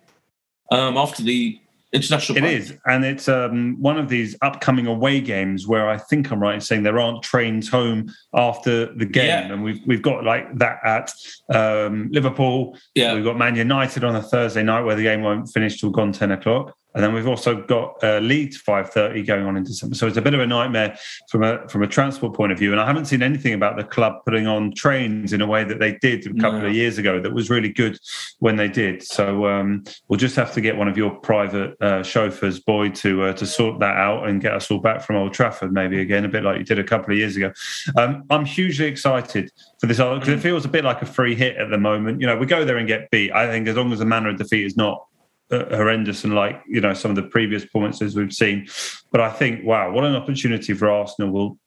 Um, 0.69 0.97
after 0.97 1.23
the 1.23 1.61
international. 1.93 2.37
It 2.39 2.43
is, 2.45 2.77
and 2.85 3.05
it's 3.05 3.29
um, 3.29 3.79
one 3.79 3.97
of 3.97 4.09
these 4.09 4.35
upcoming 4.41 4.87
away 4.87 5.21
games 5.21 5.67
where 5.67 5.87
I 5.87 5.97
think 5.97 6.31
I'm 6.31 6.41
right 6.41 6.55
in 6.55 6.61
saying 6.61 6.83
there 6.83 6.99
aren't 6.99 7.23
trains 7.23 7.69
home 7.69 8.11
after 8.33 8.93
the 8.95 9.05
game, 9.05 9.27
yeah. 9.27 9.53
and 9.53 9.63
we've 9.63 9.79
we've 9.85 10.01
got 10.01 10.23
like 10.23 10.57
that 10.57 10.79
at 10.83 11.11
um, 11.53 12.09
Liverpool. 12.11 12.77
Yeah, 12.95 13.13
we've 13.13 13.23
got 13.23 13.37
Man 13.37 13.55
United 13.55 14.03
on 14.03 14.15
a 14.15 14.21
Thursday 14.21 14.63
night 14.63 14.81
where 14.81 14.95
the 14.95 15.03
game 15.03 15.21
won't 15.21 15.47
finish 15.49 15.79
till 15.79 15.91
gone 15.91 16.11
ten 16.11 16.31
o'clock. 16.31 16.75
And 16.95 17.03
then 17.03 17.13
we've 17.13 17.27
also 17.27 17.61
got 17.61 18.03
uh, 18.03 18.19
Leeds 18.19 18.57
five 18.57 18.89
thirty 18.91 19.23
going 19.23 19.45
on 19.45 19.57
in 19.57 19.63
December, 19.63 19.95
so 19.95 20.07
it's 20.07 20.17
a 20.17 20.21
bit 20.21 20.33
of 20.33 20.39
a 20.39 20.47
nightmare 20.47 20.97
from 21.29 21.43
a 21.43 21.67
from 21.67 21.81
a 21.83 21.87
transport 21.87 22.35
point 22.35 22.51
of 22.51 22.59
view. 22.59 22.71
And 22.71 22.79
I 22.79 22.85
haven't 22.85 23.05
seen 23.05 23.23
anything 23.23 23.53
about 23.53 23.77
the 23.77 23.83
club 23.83 24.23
putting 24.25 24.47
on 24.47 24.73
trains 24.73 25.33
in 25.33 25.41
a 25.41 25.47
way 25.47 25.63
that 25.63 25.79
they 25.79 25.97
did 26.01 26.25
a 26.27 26.33
couple 26.39 26.59
no. 26.59 26.67
of 26.67 26.73
years 26.73 26.97
ago. 26.97 27.19
That 27.19 27.33
was 27.33 27.49
really 27.49 27.69
good 27.69 27.97
when 28.39 28.55
they 28.55 28.67
did. 28.67 29.03
So 29.03 29.47
um, 29.47 29.83
we'll 30.07 30.19
just 30.19 30.35
have 30.35 30.53
to 30.53 30.61
get 30.61 30.77
one 30.77 30.87
of 30.87 30.97
your 30.97 31.11
private 31.11 31.75
uh, 31.81 32.03
chauffeurs, 32.03 32.59
boy, 32.59 32.89
to 32.89 33.23
uh, 33.23 33.33
to 33.33 33.45
sort 33.45 33.79
that 33.79 33.95
out 33.95 34.27
and 34.27 34.41
get 34.41 34.53
us 34.53 34.69
all 34.69 34.79
back 34.79 35.01
from 35.01 35.15
Old 35.15 35.33
Trafford, 35.33 35.73
maybe 35.73 35.99
again, 35.99 36.25
a 36.25 36.29
bit 36.29 36.43
like 36.43 36.59
you 36.59 36.63
did 36.63 36.79
a 36.79 36.83
couple 36.83 37.11
of 37.11 37.17
years 37.17 37.35
ago. 37.35 37.51
Um, 37.97 38.23
I'm 38.29 38.45
hugely 38.45 38.85
excited 38.85 39.51
for 39.79 39.87
this 39.87 39.97
because 39.97 40.29
it 40.29 40.39
feels 40.39 40.65
a 40.65 40.69
bit 40.69 40.83
like 40.83 41.01
a 41.01 41.05
free 41.05 41.35
hit 41.35 41.57
at 41.57 41.69
the 41.69 41.77
moment. 41.77 42.21
You 42.21 42.27
know, 42.27 42.37
we 42.37 42.45
go 42.45 42.65
there 42.65 42.77
and 42.77 42.87
get 42.87 43.09
beat. 43.09 43.31
I 43.31 43.47
think 43.47 43.67
as 43.67 43.75
long 43.75 43.91
as 43.91 43.99
the 43.99 44.05
manner 44.05 44.29
of 44.29 44.37
defeat 44.37 44.65
is 44.65 44.77
not 44.77 45.05
horrendous 45.51 46.23
and 46.23 46.33
like 46.33 46.61
you 46.67 46.81
know 46.81 46.93
some 46.93 47.11
of 47.11 47.15
the 47.15 47.23
previous 47.23 47.63
performances 47.63 48.15
we've 48.15 48.33
seen. 48.33 48.67
But 49.11 49.21
I 49.21 49.29
think 49.29 49.65
wow, 49.65 49.91
what 49.91 50.03
an 50.03 50.15
opportunity 50.15 50.73
for 50.73 50.89
Arsenal. 50.89 51.31
Will 51.31 51.59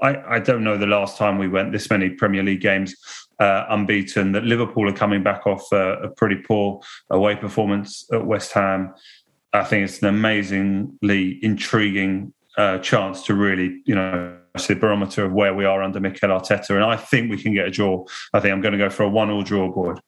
I, 0.00 0.36
I 0.36 0.38
don't 0.38 0.64
know 0.64 0.76
the 0.76 0.86
last 0.86 1.16
time 1.16 1.38
we 1.38 1.48
went 1.48 1.72
this 1.72 1.90
many 1.90 2.10
Premier 2.10 2.42
League 2.42 2.60
games 2.60 2.94
uh, 3.38 3.64
unbeaten. 3.68 4.32
That 4.32 4.44
Liverpool 4.44 4.88
are 4.88 4.92
coming 4.92 5.22
back 5.22 5.46
off 5.46 5.70
a, 5.72 5.94
a 6.02 6.08
pretty 6.08 6.36
poor 6.36 6.80
away 7.10 7.36
performance 7.36 8.06
at 8.12 8.24
West 8.24 8.52
Ham. 8.52 8.94
I 9.52 9.64
think 9.64 9.88
it's 9.88 10.02
an 10.02 10.08
amazingly 10.08 11.38
intriguing 11.42 12.32
uh, 12.56 12.78
chance 12.78 13.22
to 13.24 13.34
really, 13.34 13.82
you 13.86 13.94
know, 13.94 14.36
see 14.56 14.74
the 14.74 14.80
barometer 14.80 15.24
of 15.24 15.32
where 15.32 15.54
we 15.54 15.64
are 15.64 15.82
under 15.82 16.00
Mikel 16.00 16.30
Arteta. 16.30 16.70
And 16.70 16.84
I 16.84 16.96
think 16.96 17.30
we 17.30 17.40
can 17.40 17.54
get 17.54 17.66
a 17.66 17.70
draw. 17.70 18.04
I 18.32 18.40
think 18.40 18.52
I'm 18.52 18.60
going 18.60 18.72
to 18.72 18.78
go 18.78 18.90
for 18.90 19.04
a 19.04 19.08
one-all 19.08 19.42
draw, 19.42 19.72
Boyd. 19.72 20.00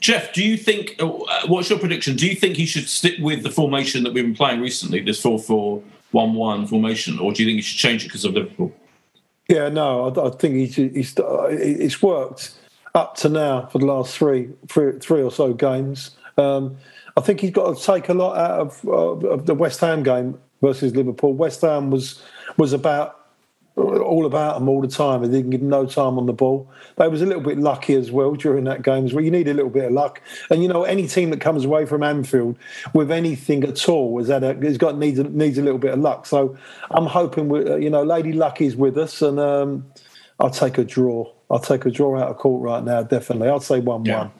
Geoff, 0.00 0.32
do 0.32 0.42
you 0.42 0.56
think? 0.56 0.96
Uh, 0.98 1.08
what's 1.46 1.70
your 1.70 1.78
prediction? 1.78 2.16
Do 2.16 2.26
you 2.26 2.34
think 2.34 2.56
he 2.56 2.66
should 2.66 2.88
stick 2.88 3.14
with 3.20 3.42
the 3.42 3.50
formation 3.50 4.04
that 4.04 4.12
we've 4.12 4.24
been 4.24 4.34
playing 4.34 4.60
recently, 4.60 5.00
this 5.00 5.20
four-four-one-one 5.20 6.66
formation, 6.66 7.18
or 7.18 7.32
do 7.32 7.42
you 7.42 7.48
think 7.48 7.56
he 7.56 7.62
should 7.62 7.78
change 7.78 8.04
it 8.04 8.08
because 8.08 8.24
of 8.24 8.34
Liverpool? 8.34 8.72
Yeah, 9.48 9.68
no, 9.68 10.08
I, 10.08 10.26
I 10.26 10.30
think 10.30 10.54
he's, 10.54 10.76
he's 10.76 11.14
it's 11.18 12.02
worked 12.02 12.52
up 12.94 13.16
to 13.16 13.28
now 13.28 13.66
for 13.66 13.78
the 13.78 13.86
last 13.86 14.16
three, 14.16 14.50
three, 14.68 14.98
three 14.98 15.22
or 15.22 15.30
so 15.30 15.52
games. 15.52 16.10
Um, 16.36 16.76
I 17.16 17.20
think 17.20 17.40
he's 17.40 17.50
got 17.50 17.76
to 17.76 17.82
take 17.82 18.08
a 18.08 18.14
lot 18.14 18.36
out 18.36 18.60
of, 18.60 18.84
uh, 18.86 19.28
of 19.28 19.46
the 19.46 19.54
West 19.54 19.80
Ham 19.80 20.02
game 20.02 20.38
versus 20.62 20.94
Liverpool. 20.94 21.32
West 21.32 21.62
Ham 21.62 21.90
was 21.90 22.22
was 22.56 22.72
about 22.72 23.17
all 23.78 24.26
about 24.26 24.58
them 24.58 24.68
all 24.68 24.80
the 24.80 24.88
time 24.88 25.22
and 25.22 25.32
didn't 25.32 25.50
give 25.50 25.60
them 25.60 25.68
no 25.68 25.86
time 25.86 26.18
on 26.18 26.26
the 26.26 26.32
ball. 26.32 26.70
They 26.96 27.08
was 27.08 27.22
a 27.22 27.26
little 27.26 27.42
bit 27.42 27.58
lucky 27.58 27.94
as 27.94 28.10
well 28.10 28.34
during 28.34 28.64
that 28.64 28.82
game 28.82 29.06
as 29.06 29.14
well. 29.14 29.24
You 29.24 29.30
need 29.30 29.48
a 29.48 29.54
little 29.54 29.70
bit 29.70 29.86
of 29.86 29.92
luck. 29.92 30.20
And 30.50 30.62
you 30.62 30.68
know, 30.68 30.84
any 30.84 31.06
team 31.06 31.30
that 31.30 31.40
comes 31.40 31.64
away 31.64 31.86
from 31.86 32.02
Anfield 32.02 32.58
with 32.92 33.10
anything 33.10 33.64
at 33.64 33.88
all 33.88 34.18
is 34.20 34.28
that 34.28 34.42
a, 34.42 34.54
has 34.54 34.78
got 34.78 34.98
needs 34.98 35.20
needs 35.20 35.58
a 35.58 35.62
little 35.62 35.78
bit 35.78 35.94
of 35.94 36.00
luck. 36.00 36.26
So 36.26 36.56
I'm 36.90 37.06
hoping 37.06 37.48
we, 37.48 37.82
you 37.82 37.90
know, 37.90 38.02
Lady 38.02 38.32
Luck 38.32 38.60
is 38.60 38.76
with 38.76 38.98
us, 38.98 39.22
and 39.22 39.38
um, 39.38 39.86
I'll 40.40 40.50
take 40.50 40.78
a 40.78 40.84
draw. 40.84 41.30
I'll 41.50 41.58
take 41.58 41.86
a 41.86 41.90
draw 41.90 42.18
out 42.18 42.28
of 42.28 42.36
court 42.36 42.62
right 42.62 42.84
now. 42.84 43.02
Definitely, 43.02 43.48
I'll 43.48 43.60
say 43.60 43.80
one 43.80 44.04
yeah. 44.04 44.18
one. 44.18 44.32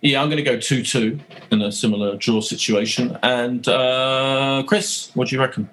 Yeah, 0.00 0.20
I'm 0.20 0.28
going 0.28 0.42
to 0.44 0.50
go 0.50 0.58
2 0.58 0.82
2 0.82 1.20
in 1.52 1.62
a 1.62 1.70
similar 1.70 2.16
draw 2.16 2.40
situation. 2.40 3.16
And 3.22 3.66
uh, 3.68 4.64
Chris, 4.66 5.12
what 5.14 5.28
do 5.28 5.36
you 5.36 5.40
reckon? 5.40 5.70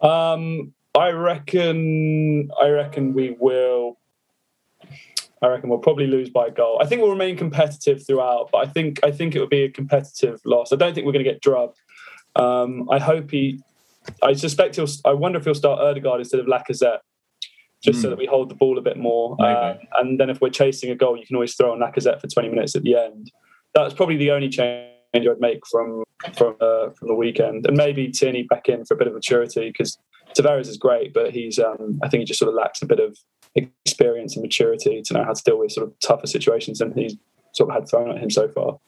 Um, 0.00 0.72
I 0.94 1.10
reckon. 1.10 2.50
I 2.60 2.68
reckon 2.68 3.12
we 3.14 3.36
will. 3.38 3.98
I 5.40 5.46
reckon 5.46 5.68
we'll 5.70 5.78
probably 5.78 6.06
lose 6.06 6.30
by 6.30 6.46
a 6.46 6.50
goal. 6.50 6.78
I 6.82 6.86
think 6.86 7.00
we'll 7.00 7.12
remain 7.12 7.36
competitive 7.36 8.04
throughout, 8.04 8.48
but 8.50 8.58
I 8.58 8.66
think 8.66 9.00
I 9.04 9.10
think 9.10 9.34
it 9.34 9.40
would 9.40 9.50
be 9.50 9.62
a 9.62 9.70
competitive 9.70 10.40
loss. 10.44 10.72
I 10.72 10.76
don't 10.76 10.94
think 10.94 11.06
we're 11.06 11.12
going 11.12 11.24
to 11.24 11.30
get 11.30 11.40
drubbed. 11.40 11.78
Um, 12.36 12.88
I 12.90 12.98
hope 12.98 13.30
he. 13.30 13.60
I 14.22 14.32
suspect 14.32 14.76
he'll. 14.76 14.88
I 15.04 15.12
wonder 15.12 15.38
if 15.38 15.44
he'll 15.44 15.54
start 15.54 15.80
Odegaard 15.80 16.20
instead 16.20 16.40
of 16.40 16.46
Lacazette, 16.46 16.98
just 17.82 17.98
mm. 17.98 18.02
so 18.02 18.08
hmm. 18.08 18.10
that 18.10 18.18
we 18.18 18.26
hold 18.26 18.48
the 18.48 18.54
ball 18.54 18.78
a 18.78 18.82
bit 18.82 18.96
more. 18.96 19.36
Uh, 19.40 19.74
and 19.98 20.18
then 20.18 20.30
if 20.30 20.40
we're 20.40 20.50
chasing 20.50 20.90
a 20.90 20.94
goal, 20.96 21.16
you 21.16 21.26
can 21.26 21.36
always 21.36 21.54
throw 21.54 21.72
on 21.72 21.78
Lacazette 21.78 22.20
for 22.20 22.26
twenty 22.26 22.48
minutes 22.48 22.74
at 22.74 22.82
the 22.82 22.96
end. 22.96 23.30
That's 23.74 23.94
probably 23.94 24.16
the 24.16 24.30
only 24.32 24.48
change 24.48 24.88
I'd 25.14 25.40
make 25.40 25.64
from 25.70 26.02
from 26.36 26.56
uh, 26.60 26.90
from 26.90 27.08
the 27.08 27.14
weekend, 27.14 27.66
and 27.66 27.76
maybe 27.76 28.08
Tierney 28.08 28.42
back 28.42 28.68
in 28.68 28.84
for 28.84 28.94
a 28.94 28.96
bit 28.96 29.06
of 29.06 29.14
maturity 29.14 29.68
because 29.68 29.98
Tavares 30.36 30.68
is 30.68 30.76
great, 30.76 31.12
but 31.12 31.32
he's 31.32 31.58
um, 31.58 31.98
I 32.02 32.08
think 32.08 32.20
he 32.20 32.24
just 32.24 32.38
sort 32.38 32.48
of 32.48 32.54
lacks 32.54 32.82
a 32.82 32.86
bit 32.86 33.00
of 33.00 33.16
experience 33.54 34.36
and 34.36 34.42
maturity 34.42 35.02
to 35.02 35.14
know 35.14 35.24
how 35.24 35.32
to 35.32 35.42
deal 35.42 35.58
with 35.58 35.72
sort 35.72 35.86
of 35.86 35.98
tougher 36.00 36.26
situations 36.26 36.78
than 36.78 36.92
he's 36.92 37.16
sort 37.52 37.70
of 37.70 37.74
had 37.74 37.88
thrown 37.88 38.10
at 38.10 38.18
him 38.18 38.30
so 38.30 38.48
far. 38.48 38.78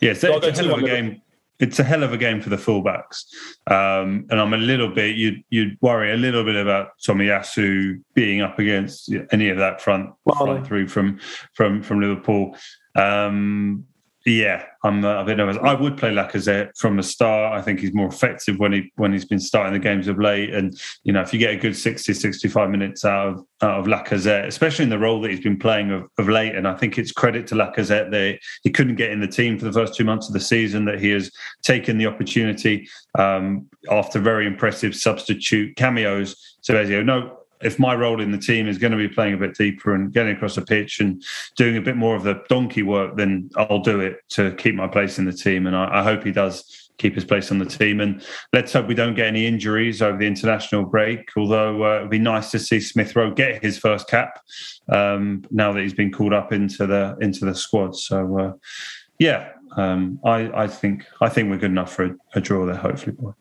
Yeah, 0.00 0.10
it's, 0.10 0.20
so 0.20 0.36
it's 0.36 0.58
a 0.58 0.62
hell 0.62 0.74
of 0.74 0.82
a 0.82 0.86
game. 0.86 1.20
It's 1.60 1.78
a 1.78 1.84
hell 1.84 2.02
of 2.02 2.12
a 2.12 2.16
game 2.16 2.40
for 2.40 2.50
the 2.50 2.56
fullbacks, 2.56 3.24
um, 3.68 4.26
and 4.28 4.40
I'm 4.40 4.52
a 4.52 4.58
little 4.58 4.88
bit 4.88 5.16
you'd 5.16 5.42
you'd 5.50 5.78
worry 5.80 6.12
a 6.12 6.16
little 6.16 6.44
bit 6.44 6.56
about 6.56 6.90
Tomiyasu 7.06 8.02
being 8.12 8.40
up 8.40 8.58
against 8.58 9.12
any 9.30 9.48
of 9.50 9.58
that 9.58 9.80
front 9.80 10.10
front 10.36 10.66
through 10.66 10.88
from 10.88 11.20
from 11.52 11.80
from 11.82 12.00
Liverpool. 12.00 12.56
Um, 12.96 13.86
yeah, 14.26 14.64
I'm 14.82 15.04
uh, 15.04 15.20
a 15.20 15.24
bit 15.24 15.36
nervous. 15.36 15.58
I 15.62 15.74
would 15.74 15.98
play 15.98 16.10
Lacazette 16.10 16.78
from 16.78 16.96
the 16.96 17.02
start. 17.02 17.52
I 17.52 17.60
think 17.60 17.80
he's 17.80 17.92
more 17.92 18.08
effective 18.08 18.58
when 18.58 18.72
he 18.72 18.90
when 18.96 19.12
he's 19.12 19.26
been 19.26 19.38
starting 19.38 19.74
the 19.74 19.78
games 19.78 20.08
of 20.08 20.18
late. 20.18 20.54
And 20.54 20.74
you 21.02 21.12
know, 21.12 21.20
if 21.20 21.34
you 21.34 21.38
get 21.38 21.52
a 21.52 21.56
good 21.56 21.76
60, 21.76 22.14
65 22.14 22.70
minutes 22.70 23.04
out 23.04 23.28
of 23.28 23.46
out 23.60 23.80
of 23.80 23.86
Lacazette, 23.86 24.46
especially 24.46 24.84
in 24.84 24.88
the 24.88 24.98
role 24.98 25.20
that 25.20 25.30
he's 25.30 25.40
been 25.40 25.58
playing 25.58 25.90
of, 25.90 26.04
of 26.16 26.28
late, 26.28 26.54
and 26.54 26.66
I 26.66 26.74
think 26.74 26.96
it's 26.96 27.12
credit 27.12 27.46
to 27.48 27.54
Lacazette 27.54 28.10
that 28.12 28.38
he 28.62 28.70
couldn't 28.70 28.96
get 28.96 29.10
in 29.10 29.20
the 29.20 29.28
team 29.28 29.58
for 29.58 29.66
the 29.66 29.72
first 29.72 29.94
two 29.94 30.04
months 30.04 30.26
of 30.26 30.32
the 30.32 30.40
season. 30.40 30.86
That 30.86 31.00
he 31.00 31.10
has 31.10 31.30
taken 31.62 31.98
the 31.98 32.06
opportunity 32.06 32.88
um, 33.18 33.68
after 33.90 34.18
very 34.20 34.46
impressive 34.46 34.94
substitute 34.94 35.76
cameos. 35.76 36.56
So 36.62 36.80
you 36.80 37.04
know, 37.04 37.43
if 37.62 37.78
my 37.78 37.94
role 37.94 38.20
in 38.20 38.30
the 38.30 38.38
team 38.38 38.68
is 38.68 38.78
going 38.78 38.92
to 38.92 38.98
be 38.98 39.08
playing 39.08 39.34
a 39.34 39.38
bit 39.38 39.56
deeper 39.56 39.94
and 39.94 40.12
getting 40.12 40.36
across 40.36 40.54
the 40.54 40.62
pitch 40.62 41.00
and 41.00 41.22
doing 41.56 41.76
a 41.76 41.80
bit 41.80 41.96
more 41.96 42.14
of 42.16 42.22
the 42.22 42.42
donkey 42.48 42.82
work, 42.82 43.16
then 43.16 43.50
I'll 43.56 43.80
do 43.80 44.00
it 44.00 44.18
to 44.30 44.54
keep 44.54 44.74
my 44.74 44.86
place 44.86 45.18
in 45.18 45.24
the 45.24 45.32
team. 45.32 45.66
And 45.66 45.74
I, 45.74 46.00
I 46.00 46.02
hope 46.02 46.24
he 46.24 46.32
does 46.32 46.84
keep 46.98 47.14
his 47.14 47.24
place 47.24 47.50
on 47.50 47.58
the 47.58 47.66
team. 47.66 48.00
And 48.00 48.24
let's 48.52 48.72
hope 48.72 48.86
we 48.86 48.94
don't 48.94 49.14
get 49.14 49.26
any 49.26 49.46
injuries 49.46 50.02
over 50.02 50.16
the 50.16 50.26
international 50.26 50.84
break. 50.84 51.30
Although 51.36 51.84
uh, 51.84 51.96
it'd 51.98 52.10
be 52.10 52.18
nice 52.18 52.50
to 52.52 52.58
see 52.58 52.80
Smith 52.80 53.16
Rowe 53.16 53.32
get 53.32 53.62
his 53.62 53.78
first 53.78 54.08
cap 54.08 54.40
um, 54.88 55.44
now 55.50 55.72
that 55.72 55.82
he's 55.82 55.94
been 55.94 56.12
called 56.12 56.32
up 56.32 56.52
into 56.52 56.86
the 56.86 57.16
into 57.20 57.44
the 57.44 57.54
squad. 57.54 57.96
So 57.96 58.38
uh, 58.38 58.52
yeah, 59.18 59.52
um, 59.76 60.20
I, 60.24 60.50
I, 60.64 60.66
think 60.66 61.04
I 61.20 61.28
think 61.28 61.50
we're 61.50 61.58
good 61.58 61.70
enough 61.70 61.92
for 61.92 62.04
a, 62.04 62.16
a 62.34 62.40
draw 62.40 62.66
there. 62.66 62.76
Hopefully, 62.76 63.12
boy. 63.12 63.32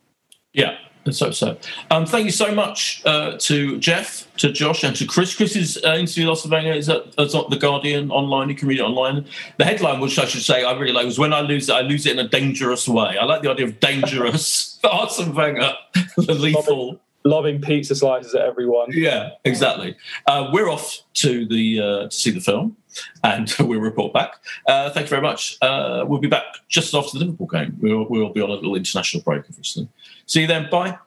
Yeah, 0.53 0.75
so 1.11 1.31
so. 1.31 1.57
Um, 1.91 2.05
thank 2.05 2.25
you 2.25 2.31
so 2.31 2.53
much 2.53 3.01
uh, 3.05 3.37
to 3.39 3.77
Geoff, 3.79 4.27
to 4.37 4.51
Josh, 4.51 4.83
and 4.83 4.95
to 4.95 5.05
Chris. 5.05 5.35
Chris's 5.35 5.77
uh, 5.83 5.95
interview 5.95 6.27
last 6.27 6.45
Wenger 6.45 6.73
is 6.73 6.89
at, 6.89 7.13
is 7.17 7.35
at 7.35 7.49
the 7.49 7.57
Guardian 7.57 8.11
online. 8.11 8.49
You 8.49 8.55
can 8.55 8.67
read 8.67 8.79
it 8.79 8.83
online. 8.83 9.25
The 9.57 9.65
headline, 9.65 9.99
which 9.99 10.17
I 10.17 10.25
should 10.25 10.43
say, 10.43 10.63
I 10.63 10.71
really 10.73 10.93
like, 10.93 11.05
was 11.05 11.19
"When 11.19 11.33
I 11.33 11.41
lose 11.41 11.69
it, 11.69 11.73
I 11.73 11.81
lose 11.81 12.05
it 12.05 12.17
in 12.17 12.25
a 12.25 12.27
dangerous 12.27 12.87
way." 12.87 13.17
I 13.17 13.25
like 13.25 13.41
the 13.41 13.51
idea 13.51 13.67
of 13.67 13.79
dangerous 13.79 14.79
Arsene 14.83 15.33
Wenger, 15.33 15.73
the 16.17 16.33
lethal. 16.33 16.99
Lobbing 17.25 17.61
pizza 17.61 17.95
slices 17.95 18.35
at 18.35 18.41
everyone. 18.41 18.89
Yeah, 18.91 19.29
exactly. 19.45 19.95
Uh, 20.27 20.49
we're 20.51 20.69
off 20.69 21.03
to 21.13 21.45
the 21.45 21.79
uh, 21.79 22.03
to 22.09 22.11
see 22.11 22.31
the 22.31 22.41
film, 22.41 22.75
and 23.23 23.53
we'll 23.59 23.79
report 23.79 24.13
back. 24.13 24.35
Uh, 24.67 24.89
thank 24.91 25.05
you 25.05 25.09
very 25.09 25.21
much. 25.21 25.57
Uh, 25.61 26.05
we'll 26.07 26.19
be 26.19 26.27
back 26.27 26.43
just 26.67 26.93
after 26.93 27.17
the 27.17 27.25
Liverpool 27.25 27.47
game. 27.47 27.77
We'll, 27.79 28.05
we'll 28.09 28.29
be 28.29 28.41
on 28.41 28.49
a 28.49 28.53
little 28.53 28.75
international 28.75 29.23
break, 29.23 29.43
obviously. 29.49 29.87
See 30.25 30.41
you 30.41 30.47
then. 30.47 30.69
Bye. 30.69 30.97